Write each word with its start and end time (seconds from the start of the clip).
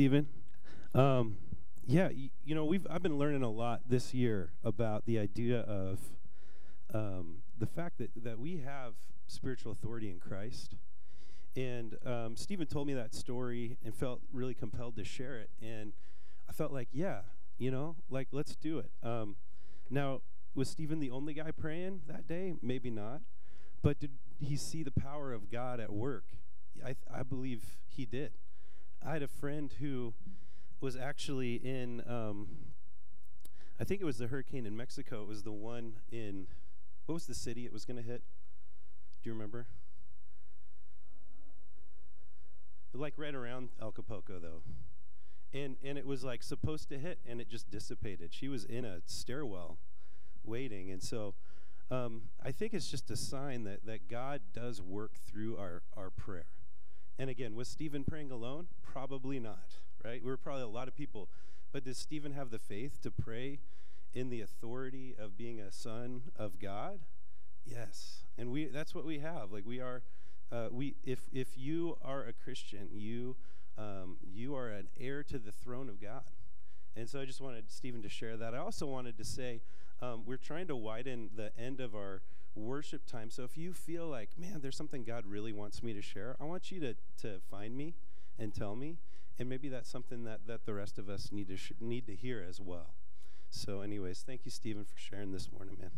Stephen. 0.00 0.26
Um, 0.94 1.36
yeah, 1.86 2.06
y- 2.06 2.30
you 2.42 2.54
know, 2.54 2.64
we've 2.64 2.86
I've 2.88 3.02
been 3.02 3.18
learning 3.18 3.42
a 3.42 3.50
lot 3.50 3.82
this 3.86 4.14
year 4.14 4.50
about 4.64 5.04
the 5.04 5.18
idea 5.18 5.60
of 5.60 5.98
um, 6.94 7.42
the 7.58 7.66
fact 7.66 7.98
that 7.98 8.08
that 8.24 8.38
we 8.38 8.62
have 8.64 8.94
spiritual 9.26 9.72
authority 9.72 10.08
in 10.08 10.18
Christ. 10.18 10.74
And 11.54 11.98
um, 12.06 12.34
Stephen 12.34 12.66
told 12.66 12.86
me 12.86 12.94
that 12.94 13.14
story 13.14 13.76
and 13.84 13.94
felt 13.94 14.22
really 14.32 14.54
compelled 14.54 14.96
to 14.96 15.04
share 15.04 15.36
it. 15.36 15.50
And 15.60 15.92
I 16.48 16.52
felt 16.54 16.72
like, 16.72 16.88
yeah, 16.92 17.18
you 17.58 17.70
know, 17.70 17.96
like 18.08 18.28
let's 18.32 18.56
do 18.56 18.78
it. 18.78 18.90
Um, 19.02 19.36
now, 19.90 20.22
was 20.54 20.70
Stephen 20.70 21.00
the 21.00 21.10
only 21.10 21.34
guy 21.34 21.50
praying 21.50 22.00
that 22.08 22.26
day? 22.26 22.54
Maybe 22.62 22.88
not. 22.88 23.20
But 23.82 24.00
did 24.00 24.12
he 24.38 24.56
see 24.56 24.82
the 24.82 24.92
power 24.92 25.34
of 25.34 25.50
God 25.50 25.78
at 25.78 25.92
work? 25.92 26.24
I, 26.82 26.86
th- 26.86 26.96
I 27.14 27.22
believe 27.22 27.76
he 27.86 28.06
did. 28.06 28.32
I 29.04 29.12
had 29.12 29.22
a 29.22 29.28
friend 29.28 29.72
who 29.80 30.14
was 30.80 30.96
actually 30.96 31.54
in, 31.54 32.02
um, 32.06 32.48
I 33.78 33.84
think 33.84 34.00
it 34.00 34.04
was 34.04 34.18
the 34.18 34.26
hurricane 34.26 34.66
in 34.66 34.76
Mexico. 34.76 35.22
It 35.22 35.28
was 35.28 35.42
the 35.42 35.52
one 35.52 35.94
in, 36.12 36.46
what 37.06 37.14
was 37.14 37.26
the 37.26 37.34
city 37.34 37.64
it 37.64 37.72
was 37.72 37.84
going 37.84 37.96
to 37.96 38.02
hit? 38.02 38.22
Do 39.22 39.30
you 39.30 39.32
remember? 39.32 39.66
like 42.92 43.14
right 43.16 43.34
around 43.34 43.70
Acapulco, 43.80 44.38
though. 44.38 44.62
And, 45.52 45.76
and 45.82 45.96
it 45.98 46.06
was 46.06 46.22
like 46.22 46.42
supposed 46.42 46.88
to 46.90 46.98
hit, 46.98 47.18
and 47.26 47.40
it 47.40 47.48
just 47.48 47.70
dissipated. 47.70 48.32
She 48.32 48.48
was 48.48 48.64
in 48.64 48.84
a 48.84 48.98
stairwell 49.06 49.78
waiting. 50.44 50.90
And 50.90 51.02
so 51.02 51.34
um, 51.90 52.22
I 52.44 52.52
think 52.52 52.74
it's 52.74 52.90
just 52.90 53.10
a 53.10 53.16
sign 53.16 53.64
that, 53.64 53.86
that 53.86 54.08
God 54.08 54.42
does 54.52 54.80
work 54.80 55.12
through 55.26 55.56
our, 55.56 55.82
our 55.96 56.10
prayer. 56.10 56.46
And 57.18 57.28
again, 57.28 57.54
was 57.54 57.68
Stephen 57.68 58.04
praying 58.04 58.30
alone? 58.30 58.66
Probably 58.82 59.38
not, 59.38 59.76
right? 60.04 60.22
We 60.22 60.30
were 60.30 60.36
probably 60.36 60.62
a 60.62 60.68
lot 60.68 60.88
of 60.88 60.96
people. 60.96 61.28
But 61.72 61.84
does 61.84 61.98
Stephen 61.98 62.32
have 62.32 62.50
the 62.50 62.58
faith 62.58 63.00
to 63.02 63.10
pray 63.10 63.60
in 64.12 64.30
the 64.30 64.40
authority 64.40 65.14
of 65.18 65.36
being 65.36 65.60
a 65.60 65.70
son 65.70 66.22
of 66.36 66.58
God? 66.58 67.00
Yes. 67.64 68.24
And 68.38 68.50
we 68.50 68.66
that's 68.66 68.94
what 68.94 69.04
we 69.04 69.18
have. 69.18 69.52
Like 69.52 69.66
we 69.66 69.80
are 69.80 70.02
uh, 70.50 70.68
we 70.70 70.96
if 71.04 71.20
if 71.32 71.56
you 71.56 71.96
are 72.02 72.24
a 72.24 72.32
Christian, 72.32 72.88
you 72.92 73.36
um, 73.78 74.16
you 74.22 74.54
are 74.54 74.68
an 74.68 74.88
heir 74.98 75.22
to 75.24 75.38
the 75.38 75.52
throne 75.52 75.88
of 75.88 76.00
God. 76.00 76.24
And 76.96 77.08
so 77.08 77.20
I 77.20 77.24
just 77.24 77.40
wanted 77.40 77.70
Stephen 77.70 78.02
to 78.02 78.08
share 78.08 78.36
that. 78.36 78.54
I 78.54 78.58
also 78.58 78.86
wanted 78.86 79.16
to 79.18 79.24
say 79.24 79.60
um, 80.02 80.22
we're 80.26 80.36
trying 80.36 80.66
to 80.68 80.76
widen 80.76 81.30
the 81.34 81.56
end 81.58 81.80
of 81.80 81.94
our 81.94 82.22
worship 82.54 83.06
time. 83.06 83.30
So 83.30 83.44
if 83.44 83.56
you 83.56 83.72
feel 83.72 84.06
like, 84.06 84.30
man, 84.38 84.60
there's 84.60 84.76
something 84.76 85.04
God 85.04 85.24
really 85.26 85.52
wants 85.52 85.82
me 85.82 85.92
to 85.92 86.02
share, 86.02 86.36
I 86.40 86.44
want 86.44 86.72
you 86.72 86.80
to 86.80 86.94
to 87.22 87.40
find 87.50 87.76
me 87.76 87.94
and 88.38 88.54
tell 88.54 88.74
me. 88.74 88.98
And 89.38 89.48
maybe 89.48 89.68
that's 89.68 89.88
something 89.88 90.24
that, 90.24 90.46
that 90.46 90.66
the 90.66 90.74
rest 90.74 90.98
of 90.98 91.08
us 91.08 91.30
need 91.32 91.48
to 91.48 91.56
sh- 91.56 91.72
need 91.80 92.06
to 92.06 92.14
hear 92.14 92.44
as 92.46 92.60
well. 92.60 92.94
So, 93.50 93.80
anyways, 93.80 94.22
thank 94.26 94.44
you, 94.44 94.50
Stephen, 94.50 94.84
for 94.84 94.98
sharing 94.98 95.32
this 95.32 95.50
morning, 95.50 95.76
man. 95.80 95.90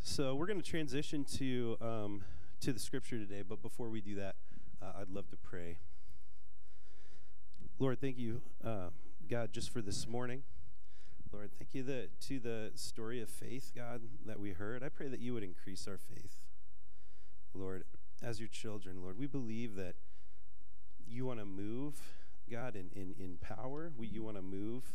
So 0.00 0.34
we're 0.34 0.46
going 0.46 0.60
to 0.60 0.68
transition 0.68 1.24
to 1.38 1.76
um, 1.80 2.24
to 2.60 2.72
the 2.72 2.78
scripture 2.78 3.18
today, 3.18 3.42
but 3.46 3.60
before 3.60 3.88
we 3.88 4.00
do 4.00 4.14
that, 4.16 4.36
uh, 4.80 5.00
I'd 5.00 5.10
love 5.10 5.28
to 5.30 5.36
pray. 5.36 5.78
Lord, 7.78 8.00
thank 8.00 8.16
you, 8.16 8.40
uh, 8.64 8.88
God, 9.28 9.52
just 9.52 9.68
for 9.70 9.82
this 9.82 10.08
morning. 10.08 10.44
Lord, 11.30 11.50
thank 11.58 11.74
you 11.74 11.82
that 11.82 12.18
to 12.22 12.40
the 12.40 12.70
story 12.74 13.20
of 13.20 13.28
faith, 13.28 13.72
God, 13.76 14.00
that 14.24 14.40
we 14.40 14.52
heard. 14.52 14.82
I 14.82 14.88
pray 14.88 15.08
that 15.08 15.20
you 15.20 15.34
would 15.34 15.42
increase 15.42 15.86
our 15.86 15.98
faith, 15.98 16.40
Lord, 17.52 17.84
as 18.22 18.40
your 18.40 18.48
children. 18.48 19.02
Lord, 19.02 19.18
we 19.18 19.26
believe 19.26 19.74
that 19.74 19.94
you 21.06 21.26
want 21.26 21.38
to 21.38 21.44
move, 21.44 22.00
God, 22.50 22.76
in 22.76 22.88
in, 22.94 23.14
in 23.18 23.36
power. 23.36 23.92
We, 23.94 24.06
you 24.06 24.22
want 24.22 24.36
to 24.36 24.42
move 24.42 24.94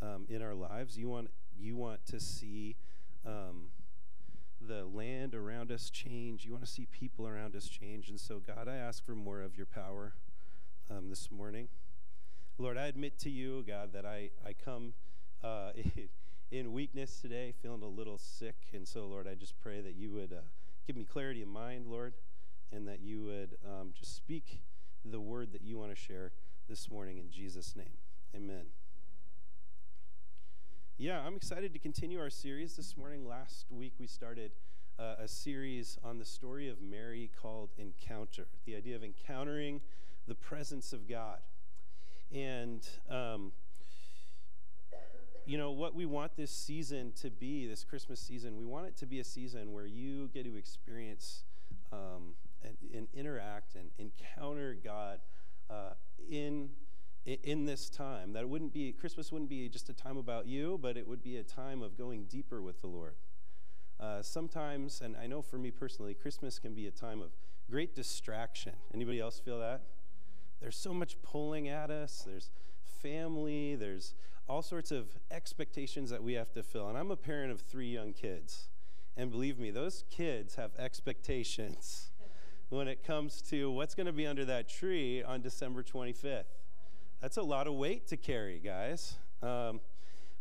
um, 0.00 0.26
in 0.28 0.42
our 0.42 0.54
lives. 0.54 0.96
You 0.96 1.08
want 1.08 1.28
you 1.58 1.74
want 1.74 2.06
to 2.06 2.20
see. 2.20 2.76
Um, 3.26 3.70
the 4.64 4.84
land 4.84 5.34
around 5.34 5.72
us 5.72 5.90
change. 5.90 6.44
You 6.44 6.52
want 6.52 6.64
to 6.64 6.70
see 6.70 6.86
people 6.86 7.26
around 7.26 7.56
us 7.56 7.68
change. 7.68 8.10
And 8.10 8.20
so, 8.20 8.38
God, 8.38 8.68
I 8.68 8.76
ask 8.76 9.04
for 9.04 9.16
more 9.16 9.40
of 9.40 9.56
your 9.56 9.66
power 9.66 10.14
um, 10.88 11.10
this 11.10 11.32
morning. 11.32 11.66
Lord, 12.62 12.78
I 12.78 12.86
admit 12.86 13.18
to 13.18 13.28
you, 13.28 13.64
God, 13.66 13.92
that 13.92 14.06
I, 14.06 14.30
I 14.46 14.52
come 14.52 14.92
uh, 15.42 15.72
in 16.52 16.72
weakness 16.72 17.20
today, 17.20 17.52
feeling 17.60 17.82
a 17.82 17.88
little 17.88 18.18
sick. 18.18 18.54
And 18.72 18.86
so, 18.86 19.04
Lord, 19.08 19.26
I 19.26 19.34
just 19.34 19.58
pray 19.58 19.80
that 19.80 19.96
you 19.96 20.12
would 20.12 20.32
uh, 20.32 20.42
give 20.86 20.94
me 20.94 21.02
clarity 21.02 21.42
of 21.42 21.48
mind, 21.48 21.88
Lord, 21.88 22.14
and 22.70 22.86
that 22.86 23.00
you 23.00 23.24
would 23.24 23.56
um, 23.68 23.90
just 23.98 24.14
speak 24.14 24.60
the 25.04 25.18
word 25.18 25.52
that 25.54 25.62
you 25.62 25.76
want 25.76 25.90
to 25.90 25.96
share 25.96 26.30
this 26.68 26.88
morning 26.88 27.18
in 27.18 27.32
Jesus' 27.32 27.74
name. 27.74 27.98
Amen. 28.32 28.66
Yeah, 30.98 31.18
I'm 31.18 31.34
excited 31.34 31.72
to 31.72 31.80
continue 31.80 32.20
our 32.20 32.30
series 32.30 32.76
this 32.76 32.96
morning. 32.96 33.26
Last 33.26 33.66
week 33.72 33.94
we 33.98 34.06
started 34.06 34.52
uh, 35.00 35.16
a 35.18 35.26
series 35.26 35.98
on 36.04 36.20
the 36.20 36.24
story 36.24 36.68
of 36.68 36.80
Mary 36.80 37.28
called 37.42 37.70
Encounter, 37.76 38.46
the 38.66 38.76
idea 38.76 38.94
of 38.94 39.02
encountering 39.02 39.80
the 40.28 40.36
presence 40.36 40.92
of 40.92 41.08
God. 41.08 41.38
And, 42.34 42.86
um, 43.10 43.52
you 45.44 45.58
know, 45.58 45.70
what 45.70 45.94
we 45.94 46.06
want 46.06 46.36
this 46.36 46.50
season 46.50 47.12
to 47.20 47.30
be, 47.30 47.66
this 47.66 47.84
Christmas 47.84 48.20
season, 48.20 48.56
we 48.58 48.64
want 48.64 48.86
it 48.86 48.96
to 48.98 49.06
be 49.06 49.20
a 49.20 49.24
season 49.24 49.72
where 49.72 49.86
you 49.86 50.30
get 50.32 50.44
to 50.44 50.56
experience 50.56 51.44
um, 51.92 52.34
and, 52.62 52.76
and, 52.94 53.08
interact 53.12 53.74
and 53.74 53.90
encounter 53.98 54.76
God 54.82 55.20
uh, 55.68 55.90
in 56.30 56.70
in 57.24 57.66
this 57.66 57.90
time. 57.90 58.32
That 58.32 58.42
it 58.42 58.48
wouldn't 58.48 58.72
be 58.72 58.92
christmas 58.92 59.30
wouldn't 59.30 59.50
be 59.50 59.68
just 59.68 59.88
a 59.88 59.92
time 59.92 60.16
about 60.16 60.46
you 60.46 60.78
but 60.80 60.96
it 60.96 61.06
would 61.06 61.22
be 61.22 61.36
a 61.36 61.42
time 61.42 61.82
of 61.82 61.96
going 61.96 62.24
deeper 62.24 62.62
with 62.62 62.80
the 62.80 62.86
lord. 62.86 63.14
Uh, 64.00 64.22
sometimes 64.22 65.00
and 65.00 65.16
i 65.16 65.26
know 65.26 65.40
for 65.40 65.58
me 65.58 65.70
personally 65.70 66.14
christmas 66.14 66.58
can 66.58 66.74
be 66.74 66.86
a 66.86 66.90
time 66.90 67.20
of 67.20 67.30
great 67.70 67.94
distraction. 67.94 68.72
Anybody 68.92 69.20
else 69.20 69.38
feel 69.38 69.58
that 69.60 69.82
there's 70.62 70.76
so 70.76 70.94
much 70.94 71.20
pulling 71.22 71.68
at 71.68 71.90
us. 71.90 72.22
There's 72.26 72.50
family. 73.02 73.74
There's 73.74 74.14
all 74.48 74.62
sorts 74.62 74.90
of 74.90 75.06
expectations 75.30 76.08
that 76.10 76.22
we 76.22 76.34
have 76.34 76.52
to 76.52 76.62
fill. 76.62 76.88
And 76.88 76.96
i'm 76.96 77.10
a 77.10 77.16
parent 77.16 77.52
of 77.52 77.60
three 77.60 77.88
young 77.88 78.12
kids. 78.12 78.68
And 79.16 79.30
believe 79.30 79.58
me 79.58 79.70
those 79.70 80.04
kids 80.10 80.54
have 80.54 80.70
expectations 80.78 82.10
when 82.70 82.88
it 82.88 83.04
comes 83.04 83.42
to 83.42 83.70
what's 83.70 83.94
going 83.94 84.06
to 84.06 84.12
be 84.12 84.26
under 84.26 84.44
that 84.46 84.68
tree 84.68 85.22
on 85.22 85.42
december 85.42 85.82
25th 85.82 86.44
that's 87.22 87.36
a 87.36 87.42
lot 87.42 87.68
of 87.68 87.74
weight 87.74 88.08
to 88.08 88.16
carry, 88.16 88.58
guys. 88.58 89.14
Um, 89.44 89.80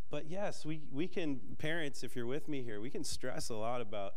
but 0.10 0.28
yes, 0.28 0.66
we, 0.66 0.82
we 0.92 1.08
can, 1.08 1.40
parents, 1.60 2.04
if 2.04 2.16
you're 2.16 2.26
with 2.26 2.50
me 2.50 2.64
here, 2.64 2.82
we 2.82 2.90
can 2.90 3.04
stress 3.04 3.50
a 3.50 3.56
lot 3.56 3.82
about 3.82 4.16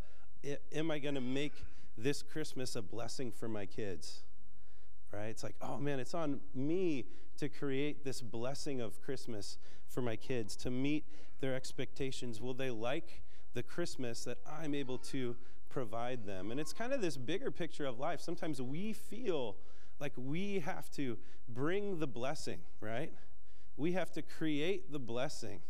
am 0.74 0.90
I 0.90 0.98
going 0.98 1.14
to 1.14 1.20
make 1.20 1.52
this 1.96 2.22
Christmas 2.22 2.74
a 2.74 2.82
blessing 2.82 3.30
for 3.30 3.48
my 3.48 3.66
kids? 3.66 4.24
Right? 5.14 5.28
It's 5.28 5.42
like, 5.42 5.56
oh 5.62 5.78
man, 5.78 6.00
it's 6.00 6.14
on 6.14 6.40
me 6.54 7.06
to 7.38 7.48
create 7.48 8.04
this 8.04 8.20
blessing 8.20 8.80
of 8.80 9.00
Christmas 9.02 9.58
for 9.88 10.02
my 10.02 10.16
kids, 10.16 10.56
to 10.56 10.70
meet 10.70 11.04
their 11.40 11.54
expectations. 11.54 12.40
Will 12.40 12.54
they 12.54 12.70
like 12.70 13.22
the 13.54 13.62
Christmas 13.62 14.24
that 14.24 14.38
I'm 14.60 14.74
able 14.74 14.98
to 14.98 15.36
provide 15.68 16.26
them? 16.26 16.50
And 16.50 16.58
it's 16.58 16.72
kind 16.72 16.92
of 16.92 17.00
this 17.00 17.16
bigger 17.16 17.50
picture 17.50 17.86
of 17.86 17.98
life. 17.98 18.20
Sometimes 18.20 18.60
we 18.60 18.92
feel 18.92 19.56
like 20.00 20.12
we 20.16 20.60
have 20.60 20.90
to 20.92 21.16
bring 21.48 21.98
the 21.98 22.06
blessing, 22.06 22.60
right? 22.80 23.12
We 23.76 23.92
have 23.92 24.10
to 24.12 24.22
create 24.22 24.92
the 24.92 24.98
blessing. 24.98 25.60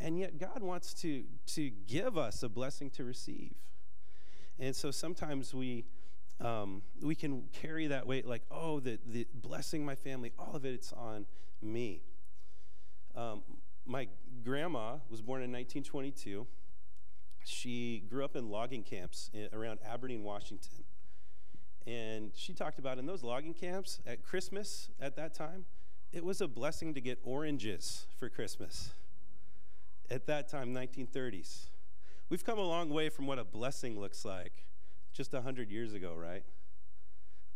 And 0.00 0.18
yet 0.18 0.38
God 0.38 0.62
wants 0.62 0.94
to, 0.94 1.24
to 1.46 1.70
give 1.86 2.18
us 2.18 2.42
a 2.42 2.48
blessing 2.48 2.90
to 2.90 3.04
receive. 3.04 3.54
And 4.58 4.74
so 4.74 4.90
sometimes 4.90 5.54
we, 5.54 5.84
um, 6.42 6.82
we 7.00 7.14
can 7.14 7.44
carry 7.52 7.86
that 7.86 8.06
weight 8.06 8.26
like, 8.26 8.42
oh, 8.50 8.80
the, 8.80 8.98
the 9.06 9.26
blessing 9.32 9.84
my 9.84 9.94
family, 9.94 10.32
all 10.38 10.56
of 10.56 10.64
it, 10.64 10.74
it's 10.74 10.92
on 10.92 11.26
me. 11.62 12.02
Um, 13.14 13.42
my 13.86 14.08
grandma 14.44 14.96
was 15.08 15.22
born 15.22 15.42
in 15.42 15.52
1922. 15.52 16.46
She 17.44 18.02
grew 18.08 18.24
up 18.24 18.36
in 18.36 18.50
logging 18.50 18.82
camps 18.82 19.30
around 19.52 19.78
Aberdeen, 19.86 20.22
Washington. 20.22 20.84
And 21.86 22.30
she 22.34 22.52
talked 22.52 22.78
about 22.78 22.98
in 22.98 23.06
those 23.06 23.22
logging 23.22 23.54
camps 23.54 24.00
at 24.06 24.22
Christmas 24.22 24.88
at 25.00 25.16
that 25.16 25.34
time, 25.34 25.64
it 26.12 26.24
was 26.24 26.40
a 26.40 26.48
blessing 26.48 26.94
to 26.94 27.00
get 27.00 27.18
oranges 27.24 28.06
for 28.18 28.28
Christmas. 28.28 28.92
At 30.10 30.26
that 30.26 30.48
time, 30.48 30.74
1930s. 30.74 31.66
We've 32.28 32.44
come 32.44 32.58
a 32.58 32.64
long 32.64 32.90
way 32.90 33.08
from 33.08 33.26
what 33.26 33.38
a 33.38 33.44
blessing 33.44 33.98
looks 33.98 34.24
like 34.24 34.64
just 35.12 35.32
100 35.32 35.70
years 35.70 35.92
ago, 35.92 36.14
right? 36.14 36.44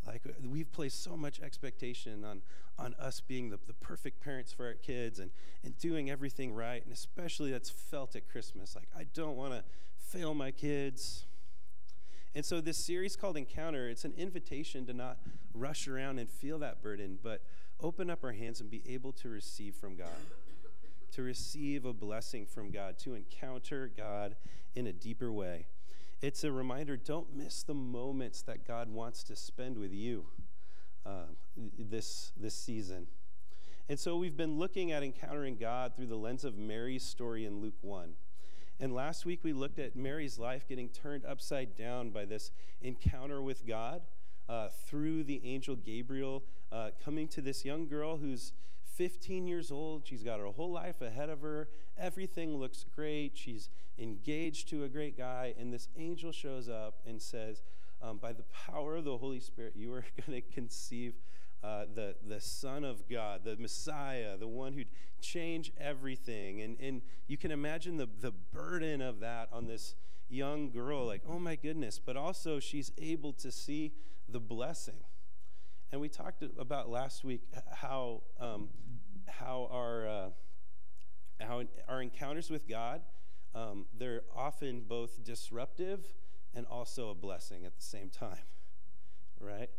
Like, 0.06 0.22
uh, 0.26 0.32
we've 0.48 0.70
placed 0.70 1.02
so 1.02 1.16
much 1.16 1.40
expectation 1.40 2.24
on, 2.24 2.42
on 2.78 2.94
us 2.94 3.20
being 3.20 3.50
the, 3.50 3.58
the 3.66 3.72
perfect 3.74 4.20
parents 4.20 4.52
for 4.52 4.66
our 4.66 4.74
kids 4.74 5.18
and, 5.18 5.30
and 5.64 5.76
doing 5.78 6.10
everything 6.10 6.54
right. 6.54 6.82
And 6.84 6.92
especially 6.92 7.50
that's 7.50 7.70
felt 7.70 8.14
at 8.14 8.28
Christmas. 8.28 8.76
Like, 8.76 8.88
I 8.96 9.04
don't 9.14 9.36
want 9.36 9.52
to 9.52 9.64
fail 9.98 10.34
my 10.34 10.50
kids. 10.50 11.24
And 12.34 12.44
so 12.44 12.60
this 12.60 12.78
series 12.78 13.16
called 13.16 13.36
Encounter, 13.36 13.88
it's 13.88 14.04
an 14.04 14.14
invitation 14.16 14.86
to 14.86 14.92
not 14.92 15.18
rush 15.54 15.88
around 15.88 16.18
and 16.18 16.28
feel 16.28 16.58
that 16.60 16.82
burden, 16.82 17.18
but 17.22 17.42
open 17.80 18.10
up 18.10 18.22
our 18.22 18.32
hands 18.32 18.60
and 18.60 18.70
be 18.70 18.82
able 18.86 19.12
to 19.12 19.28
receive 19.28 19.74
from 19.74 19.96
God, 19.96 20.08
to 21.12 21.22
receive 21.22 21.84
a 21.84 21.92
blessing 21.92 22.46
from 22.46 22.70
God, 22.70 22.98
to 22.98 23.14
encounter 23.14 23.90
God 23.96 24.36
in 24.74 24.86
a 24.86 24.92
deeper 24.92 25.32
way. 25.32 25.66
It's 26.22 26.44
a 26.44 26.50
reminder 26.50 26.96
don't 26.96 27.36
miss 27.36 27.62
the 27.62 27.74
moments 27.74 28.40
that 28.42 28.66
God 28.66 28.88
wants 28.88 29.22
to 29.24 29.36
spend 29.36 29.76
with 29.76 29.92
you 29.92 30.26
uh, 31.04 31.26
this, 31.78 32.32
this 32.36 32.54
season. 32.54 33.06
And 33.88 34.00
so 34.00 34.16
we've 34.16 34.36
been 34.36 34.58
looking 34.58 34.92
at 34.92 35.02
encountering 35.02 35.56
God 35.56 35.94
through 35.94 36.06
the 36.06 36.16
lens 36.16 36.44
of 36.44 36.56
Mary's 36.56 37.04
story 37.04 37.44
in 37.44 37.60
Luke 37.60 37.76
1. 37.82 38.14
And 38.80 38.94
last 38.94 39.26
week 39.26 39.40
we 39.42 39.52
looked 39.52 39.78
at 39.78 39.94
Mary's 39.94 40.38
life 40.38 40.66
getting 40.66 40.88
turned 40.88 41.24
upside 41.26 41.76
down 41.76 42.10
by 42.10 42.24
this 42.24 42.50
encounter 42.80 43.42
with 43.42 43.66
God 43.66 44.02
uh, 44.48 44.68
through 44.86 45.24
the 45.24 45.42
angel 45.44 45.76
Gabriel 45.76 46.44
uh, 46.72 46.90
coming 47.04 47.28
to 47.28 47.42
this 47.42 47.64
young 47.64 47.86
girl 47.86 48.16
who's 48.16 48.52
15 48.96 49.46
years 49.46 49.70
old. 49.70 50.06
She's 50.06 50.22
got 50.22 50.40
her 50.40 50.46
whole 50.46 50.72
life 50.72 51.00
ahead 51.00 51.28
of 51.28 51.40
her. 51.42 51.68
Everything 51.98 52.56
looks 52.56 52.84
great. 52.94 53.32
She's 53.34 53.68
engaged 53.98 54.68
to 54.70 54.84
a 54.84 54.88
great 54.88 55.16
guy. 55.16 55.54
And 55.58 55.72
this 55.72 55.88
angel 55.96 56.32
shows 56.32 56.68
up 56.68 57.00
and 57.06 57.20
says, 57.20 57.62
um, 58.02 58.18
By 58.18 58.32
the 58.32 58.44
power 58.66 58.96
of 58.96 59.04
the 59.04 59.18
Holy 59.18 59.40
Spirit, 59.40 59.74
you 59.76 59.92
are 59.92 60.04
going 60.26 60.40
to 60.42 60.54
conceive 60.54 61.14
uh, 61.62 61.84
the, 61.94 62.14
the 62.26 62.40
Son 62.40 62.84
of 62.84 63.08
God, 63.08 63.42
the 63.44 63.56
Messiah, 63.56 64.36
the 64.36 64.48
one 64.48 64.72
who'd 64.72 64.88
change 65.20 65.72
everything. 65.78 66.62
And, 66.62 66.76
and 66.80 67.02
you 67.26 67.36
can 67.36 67.50
imagine 67.50 67.96
the, 67.96 68.08
the 68.20 68.32
burden 68.52 69.00
of 69.00 69.20
that 69.20 69.48
on 69.52 69.66
this 69.66 69.94
young 70.28 70.70
girl 70.70 71.06
like, 71.06 71.22
oh 71.28 71.38
my 71.38 71.56
goodness. 71.56 71.98
But 71.98 72.16
also, 72.16 72.60
she's 72.60 72.92
able 72.98 73.32
to 73.34 73.50
see 73.50 73.92
the 74.28 74.40
blessing. 74.40 75.04
And 75.92 76.00
we 76.00 76.08
talked 76.08 76.42
about 76.58 76.90
last 76.90 77.24
week 77.24 77.42
how, 77.72 78.22
um, 78.40 78.68
how, 79.28 79.68
our, 79.70 80.08
uh, 80.08 80.28
how 81.40 81.62
our 81.88 82.02
encounters 82.02 82.50
with 82.50 82.68
God, 82.68 83.02
um, 83.54 83.86
they're 83.96 84.22
often 84.34 84.82
both 84.86 85.24
disruptive 85.24 86.04
and 86.54 86.66
also 86.66 87.10
a 87.10 87.14
blessing 87.14 87.64
at 87.64 87.76
the 87.76 87.82
same 87.82 88.10
time, 88.10 88.44
right? 89.40 89.70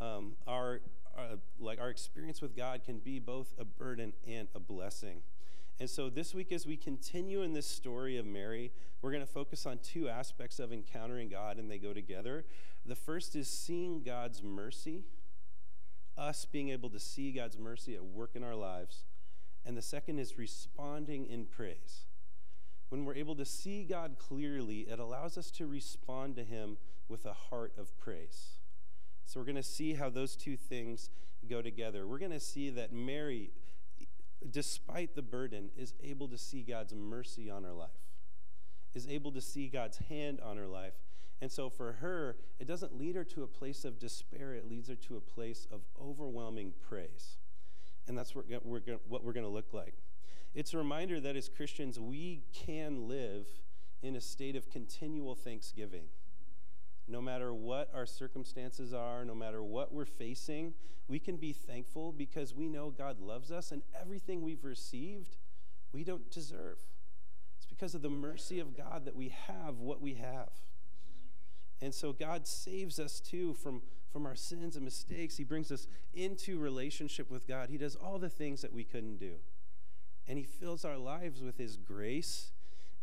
Um, 0.00 0.34
our, 0.46 0.80
uh, 1.16 1.36
like 1.58 1.80
our 1.80 1.90
experience 1.90 2.42
with 2.42 2.56
God 2.56 2.82
can 2.84 2.98
be 2.98 3.18
both 3.18 3.54
a 3.58 3.64
burden 3.64 4.12
and 4.26 4.48
a 4.54 4.60
blessing. 4.60 5.22
And 5.80 5.90
so 5.90 6.08
this 6.08 6.34
week, 6.34 6.52
as 6.52 6.66
we 6.66 6.76
continue 6.76 7.42
in 7.42 7.52
this 7.52 7.66
story 7.66 8.16
of 8.16 8.26
Mary, 8.26 8.72
we're 9.02 9.10
going 9.10 9.26
to 9.26 9.32
focus 9.32 9.66
on 9.66 9.78
two 9.78 10.08
aspects 10.08 10.58
of 10.58 10.72
encountering 10.72 11.28
God, 11.28 11.58
and 11.58 11.70
they 11.70 11.78
go 11.78 11.92
together. 11.92 12.44
The 12.86 12.94
first 12.94 13.34
is 13.34 13.48
seeing 13.48 14.02
God's 14.02 14.42
mercy, 14.42 15.04
us 16.16 16.44
being 16.44 16.70
able 16.70 16.90
to 16.90 17.00
see 17.00 17.32
God's 17.32 17.58
mercy 17.58 17.94
at 17.94 18.04
work 18.04 18.30
in 18.34 18.44
our 18.44 18.54
lives. 18.54 19.04
And 19.64 19.76
the 19.76 19.82
second 19.82 20.18
is 20.18 20.38
responding 20.38 21.26
in 21.26 21.46
praise. 21.46 22.06
When 22.90 23.04
we're 23.04 23.14
able 23.14 23.34
to 23.36 23.44
see 23.44 23.84
God 23.84 24.16
clearly, 24.18 24.80
it 24.80 24.98
allows 24.98 25.36
us 25.38 25.50
to 25.52 25.66
respond 25.66 26.36
to 26.36 26.44
Him 26.44 26.76
with 27.08 27.24
a 27.24 27.32
heart 27.32 27.72
of 27.78 27.96
praise. 27.98 28.58
So 29.24 29.40
we're 29.40 29.46
going 29.46 29.56
to 29.56 29.62
see 29.62 29.94
how 29.94 30.10
those 30.10 30.36
two 30.36 30.56
things 30.56 31.10
go 31.48 31.62
together. 31.62 32.06
We're 32.06 32.18
going 32.18 32.30
to 32.30 32.40
see 32.40 32.70
that 32.70 32.92
Mary, 32.92 33.50
despite 34.50 35.14
the 35.14 35.22
burden, 35.22 35.70
is 35.76 35.94
able 36.02 36.28
to 36.28 36.38
see 36.38 36.62
God's 36.62 36.94
mercy 36.94 37.50
on 37.50 37.64
her 37.64 37.72
life, 37.72 37.90
is 38.94 39.08
able 39.08 39.32
to 39.32 39.40
see 39.40 39.68
God's 39.68 39.98
hand 40.08 40.40
on 40.40 40.56
her 40.56 40.66
life. 40.66 40.94
And 41.44 41.52
so 41.52 41.68
for 41.68 41.92
her, 42.00 42.36
it 42.58 42.66
doesn't 42.66 42.96
lead 42.98 43.16
her 43.16 43.24
to 43.24 43.42
a 43.42 43.46
place 43.46 43.84
of 43.84 43.98
despair, 43.98 44.54
it 44.54 44.66
leads 44.66 44.88
her 44.88 44.94
to 44.94 45.18
a 45.18 45.20
place 45.20 45.66
of 45.70 45.82
overwhelming 46.00 46.72
praise. 46.88 47.36
And 48.08 48.16
that's 48.16 48.34
what 48.34 48.46
we're, 48.64 48.80
going 48.80 48.98
to 49.44 49.48
look 49.48 49.74
like. 49.74 49.92
It's 50.54 50.72
a 50.72 50.78
reminder 50.78 51.20
that 51.20 51.36
as 51.36 51.50
Christians, 51.50 52.00
we 52.00 52.44
can 52.54 53.08
live 53.08 53.46
in 54.02 54.16
a 54.16 54.22
state 54.22 54.56
of 54.56 54.70
continual 54.70 55.34
thanksgiving 55.34 56.04
no 57.06 57.20
matter 57.20 57.52
what 57.52 57.90
our 57.94 58.06
circumstances 58.06 58.94
are, 58.94 59.22
no 59.26 59.34
matter 59.34 59.62
what 59.62 59.92
we're 59.92 60.06
facing, 60.06 60.72
we 61.08 61.18
can 61.18 61.36
be 61.36 61.52
thankful 61.52 62.10
because 62.10 62.54
we 62.54 62.70
know 62.70 62.88
God 62.88 63.20
loves 63.20 63.50
us 63.50 63.70
and 63.70 63.82
everything 64.00 64.40
we've 64.40 64.64
received, 64.64 65.36
we 65.92 66.04
don't 66.04 66.30
deserve. 66.30 66.78
It's 67.58 67.66
because 67.66 67.94
of 67.94 68.00
the 68.00 68.08
mercy 68.08 68.60
of 68.60 68.74
God 68.74 69.04
that 69.04 69.14
we 69.14 69.28
have 69.28 69.80
what 69.80 70.00
we 70.00 70.14
have. 70.14 70.48
And 71.84 71.94
so 71.94 72.14
God 72.14 72.46
saves 72.46 72.98
us 72.98 73.20
too 73.20 73.52
from, 73.52 73.82
from 74.10 74.24
our 74.24 74.34
sins 74.34 74.74
and 74.74 74.86
mistakes. 74.86 75.36
He 75.36 75.44
brings 75.44 75.70
us 75.70 75.86
into 76.14 76.58
relationship 76.58 77.30
with 77.30 77.46
God. 77.46 77.68
He 77.68 77.76
does 77.76 77.94
all 77.94 78.18
the 78.18 78.30
things 78.30 78.62
that 78.62 78.72
we 78.72 78.84
couldn't 78.84 79.18
do. 79.18 79.34
And 80.26 80.38
He 80.38 80.44
fills 80.44 80.86
our 80.86 80.96
lives 80.96 81.42
with 81.42 81.58
His 81.58 81.76
grace 81.76 82.52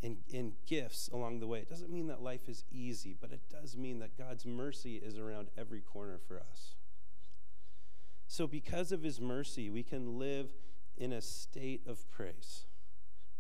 and, 0.01 0.17
and 0.33 0.53
gifts 0.65 1.11
along 1.13 1.41
the 1.41 1.45
way. 1.45 1.59
It 1.59 1.69
doesn't 1.69 1.91
mean 1.91 2.07
that 2.07 2.23
life 2.23 2.49
is 2.49 2.63
easy, 2.71 3.15
but 3.21 3.31
it 3.31 3.41
does 3.51 3.77
mean 3.77 3.99
that 3.99 4.17
God's 4.17 4.47
mercy 4.47 4.95
is 4.95 5.15
around 5.15 5.49
every 5.55 5.81
corner 5.81 6.17
for 6.27 6.39
us. 6.39 6.73
So, 8.27 8.47
because 8.47 8.91
of 8.91 9.03
his 9.03 9.21
mercy, 9.21 9.69
we 9.69 9.83
can 9.83 10.17
live 10.17 10.47
in 10.97 11.13
a 11.13 11.21
state 11.21 11.83
of 11.85 12.09
praise. 12.09 12.65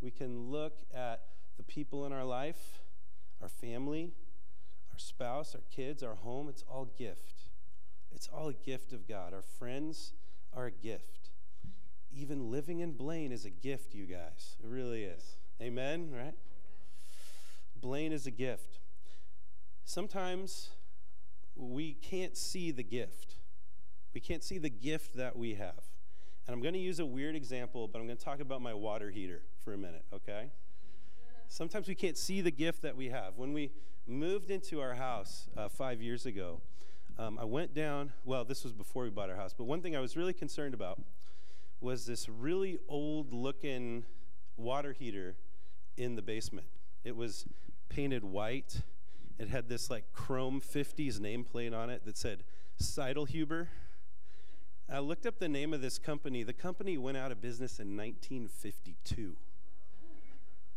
We 0.01 0.11
can 0.11 0.51
look 0.51 0.81
at 0.93 1.21
the 1.57 1.63
people 1.63 2.05
in 2.05 2.13
our 2.13 2.25
life, 2.25 2.79
our 3.41 3.49
family, 3.49 4.13
spouse, 5.01 5.55
our 5.55 5.61
kids, 5.69 6.03
our 6.03 6.15
home. 6.15 6.49
It's 6.49 6.63
all 6.69 6.85
gift. 6.97 7.45
It's 8.11 8.27
all 8.27 8.49
a 8.49 8.53
gift 8.53 8.93
of 8.93 9.07
God. 9.07 9.33
Our 9.33 9.41
friends 9.41 10.13
are 10.53 10.65
a 10.65 10.71
gift. 10.71 11.29
Even 12.13 12.51
living 12.51 12.79
in 12.79 12.91
Blaine 12.91 13.31
is 13.31 13.45
a 13.45 13.49
gift, 13.49 13.95
you 13.95 14.05
guys. 14.05 14.55
It 14.61 14.67
really 14.67 15.03
is. 15.03 15.37
Amen, 15.61 16.11
right? 16.11 16.33
Blaine 17.79 18.11
is 18.11 18.27
a 18.27 18.31
gift. 18.31 18.79
Sometimes 19.85 20.69
we 21.55 21.93
can't 21.93 22.37
see 22.37 22.71
the 22.71 22.83
gift. 22.83 23.35
We 24.13 24.21
can't 24.21 24.43
see 24.43 24.57
the 24.57 24.69
gift 24.69 25.15
that 25.15 25.37
we 25.37 25.55
have. 25.55 25.83
And 26.45 26.53
I'm 26.53 26.61
going 26.61 26.73
to 26.73 26.79
use 26.79 26.99
a 26.99 27.05
weird 27.05 27.35
example, 27.35 27.87
but 27.87 27.99
I'm 27.99 28.07
going 28.07 28.17
to 28.17 28.23
talk 28.23 28.39
about 28.39 28.61
my 28.61 28.73
water 28.73 29.09
heater 29.09 29.41
for 29.63 29.73
a 29.73 29.77
minute, 29.77 30.03
okay? 30.13 30.49
Sometimes 31.47 31.87
we 31.87 31.95
can't 31.95 32.17
see 32.17 32.41
the 32.41 32.51
gift 32.51 32.81
that 32.81 32.95
we 32.95 33.09
have. 33.09 33.37
When 33.37 33.53
we 33.53 33.71
moved 34.07 34.51
into 34.51 34.81
our 34.81 34.95
house 34.95 35.47
uh, 35.55 35.69
five 35.69 36.01
years 36.01 36.25
ago, 36.25 36.61
um, 37.19 37.37
I 37.39 37.45
went 37.45 37.73
down, 37.73 38.13
well, 38.25 38.43
this 38.43 38.63
was 38.63 38.73
before 38.73 39.03
we 39.03 39.09
bought 39.09 39.29
our 39.29 39.35
house, 39.35 39.53
but 39.57 39.65
one 39.65 39.81
thing 39.81 39.95
I 39.95 39.99
was 39.99 40.17
really 40.17 40.33
concerned 40.33 40.73
about 40.73 40.99
was 41.79 42.05
this 42.05 42.29
really 42.29 42.79
old 42.87 43.33
looking 43.33 44.05
water 44.57 44.93
heater 44.93 45.35
in 45.97 46.15
the 46.15 46.21
basement. 46.21 46.67
It 47.03 47.15
was 47.15 47.45
painted 47.89 48.23
white. 48.23 48.81
It 49.39 49.49
had 49.49 49.67
this 49.67 49.89
like 49.89 50.05
chrome 50.13 50.61
50s 50.61 51.19
nameplate 51.19 51.75
on 51.75 51.89
it 51.89 52.05
that 52.05 52.17
said 52.17 52.43
Seidelhuber. 52.81 53.67
I 54.91 54.99
looked 54.99 55.25
up 55.25 55.39
the 55.39 55.49
name 55.49 55.73
of 55.73 55.81
this 55.81 55.97
company. 55.97 56.43
The 56.43 56.53
company 56.53 56.97
went 56.97 57.17
out 57.17 57.31
of 57.31 57.41
business 57.41 57.79
in 57.79 57.95
1952. 57.97 59.35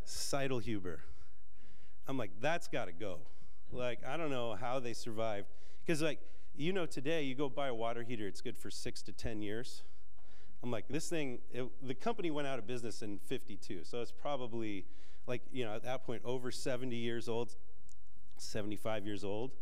Seidelhuber. 0.06 0.98
I'm 2.06 2.18
like, 2.18 2.30
that's 2.40 2.68
got 2.68 2.86
to 2.86 2.92
go. 2.92 3.18
Like, 3.72 4.00
I 4.06 4.16
don't 4.16 4.30
know 4.30 4.54
how 4.54 4.78
they 4.78 4.92
survived. 4.92 5.46
Because, 5.84 6.02
like, 6.02 6.20
you 6.56 6.72
know, 6.72 6.86
today 6.86 7.22
you 7.22 7.34
go 7.34 7.48
buy 7.48 7.68
a 7.68 7.74
water 7.74 8.02
heater, 8.02 8.26
it's 8.26 8.40
good 8.40 8.56
for 8.56 8.70
six 8.70 9.02
to 9.02 9.12
10 9.12 9.42
years. 9.42 9.82
I'm 10.62 10.70
like, 10.70 10.88
this 10.88 11.08
thing, 11.08 11.40
it, 11.52 11.66
the 11.86 11.94
company 11.94 12.30
went 12.30 12.48
out 12.48 12.58
of 12.58 12.66
business 12.66 13.02
in 13.02 13.18
52. 13.18 13.80
So 13.84 14.00
it's 14.00 14.12
probably 14.12 14.86
like, 15.26 15.42
you 15.52 15.64
know, 15.64 15.74
at 15.74 15.82
that 15.82 16.06
point, 16.06 16.22
over 16.24 16.50
70 16.50 16.94
years 16.96 17.28
old, 17.28 17.54
75 18.36 19.04
years 19.04 19.24
old. 19.24 19.52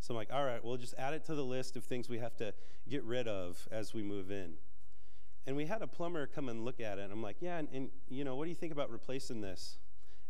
So 0.00 0.14
I'm 0.14 0.16
like, 0.16 0.32
all 0.32 0.44
right, 0.44 0.64
we'll 0.64 0.76
just 0.76 0.94
add 0.98 1.14
it 1.14 1.24
to 1.26 1.34
the 1.34 1.44
list 1.44 1.76
of 1.76 1.84
things 1.84 2.08
we 2.08 2.18
have 2.18 2.36
to 2.36 2.52
get 2.88 3.04
rid 3.04 3.28
of 3.28 3.66
as 3.70 3.94
we 3.94 4.02
move 4.02 4.30
in. 4.30 4.54
And 5.46 5.56
we 5.56 5.66
had 5.66 5.82
a 5.82 5.86
plumber 5.86 6.26
come 6.26 6.48
and 6.48 6.64
look 6.64 6.80
at 6.80 6.98
it. 6.98 7.02
And 7.02 7.12
I'm 7.12 7.22
like, 7.22 7.36
yeah, 7.40 7.58
and, 7.58 7.68
and 7.72 7.90
you 8.08 8.24
know, 8.24 8.36
what 8.36 8.44
do 8.44 8.50
you 8.50 8.56
think 8.56 8.72
about 8.72 8.90
replacing 8.90 9.40
this? 9.40 9.78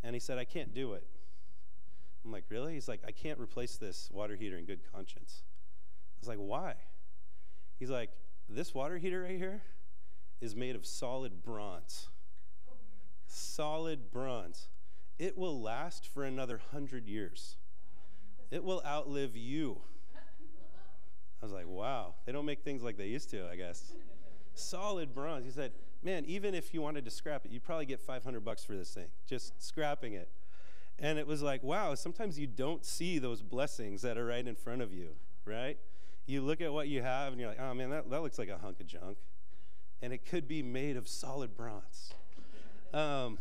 And 0.03 0.15
he 0.15 0.21
said, 0.21 0.39
I 0.39 0.45
can't 0.45 0.75
do 0.75 0.95
it. 0.95 1.07
I'm 2.25 2.33
like, 2.33 2.45
really? 2.49 2.75
He's 2.75 2.89
like, 2.89 3.01
I 3.07 3.11
can't 3.11 3.39
replace 3.39 3.77
this 3.77 4.09
water 4.13 4.37
heater 4.37 4.57
in 4.57 4.65
good 4.65 4.81
conscience. 4.93 5.43
I 5.45 6.19
was 6.21 6.29
like, 6.29 6.39
why? 6.39 6.75
He's 7.79 7.91
like, 7.91 8.11
this 8.49 8.75
water 8.75 8.99
heater 8.99 9.23
right 9.23 9.37
here 9.37 9.63
is 10.41 10.55
made 10.55 10.77
of 10.77 10.87
solid 10.87 11.43
bronze. 11.43 12.09
Solid 13.27 14.11
bronze 14.11 14.69
it 15.23 15.39
will 15.39 15.63
last 15.63 16.09
for 16.09 16.25
another 16.25 16.61
hundred 16.73 17.07
years. 17.07 17.57
It 18.51 18.65
will 18.65 18.83
outlive 18.85 19.37
you. 19.37 19.81
I 21.41 21.45
was 21.45 21.53
like, 21.53 21.69
wow, 21.69 22.15
they 22.27 22.33
don't 22.33 22.45
make 22.45 22.65
things 22.65 22.83
like 22.83 22.97
they 22.97 23.07
used 23.07 23.31
to, 23.31 23.49
I 23.49 23.55
guess. 23.55 23.93
Solid 24.55 25.15
bronze. 25.15 25.45
He 25.45 25.53
said, 25.53 25.71
man, 26.03 26.25
even 26.27 26.55
if 26.55 26.75
you 26.75 26.83
wanted 26.83 27.05
to 27.05 27.11
scrap 27.13 27.45
it, 27.45 27.53
you'd 27.53 27.63
probably 27.63 27.87
get 27.87 28.01
500 28.01 28.45
bucks 28.45 28.65
for 28.65 28.75
this 28.75 28.91
thing, 28.91 29.07
just 29.29 29.63
scrapping 29.63 30.15
it. 30.15 30.29
And 30.99 31.19
it 31.19 31.27
was 31.27 31.43
like, 31.43 31.63
wow, 31.63 31.95
sometimes 31.95 32.39
you 32.39 32.47
don't 32.47 32.85
see 32.85 33.19
those 33.19 33.43
blessings 33.43 34.03
that 34.03 34.17
are 34.17 34.27
right 34.27 34.47
in 34.47 34.55
front 34.55 34.83
of 34.83 34.93
you, 34.93 35.11
right? 35.45 35.79
You 36.27 36.43
look 36.43 36.61
at 36.61 36.73
what 36.73 36.89
you 36.89 37.03
have 37.03 37.33
and 37.33 37.41
you're 37.41 37.51
like, 37.51 37.61
oh 37.61 37.75
man, 37.75 37.91
that, 37.91 38.09
that 38.11 38.23
looks 38.23 38.39
like 38.39 38.49
a 38.49 38.59
hunk 38.59 38.81
of 38.81 38.87
junk. 38.87 39.19
and 40.03 40.13
it 40.13 40.27
could 40.27 40.49
be 40.49 40.63
made 40.63 40.97
of 40.97 41.09
solid 41.09 41.57
bronze. 41.57 42.13
Um, 42.93 43.39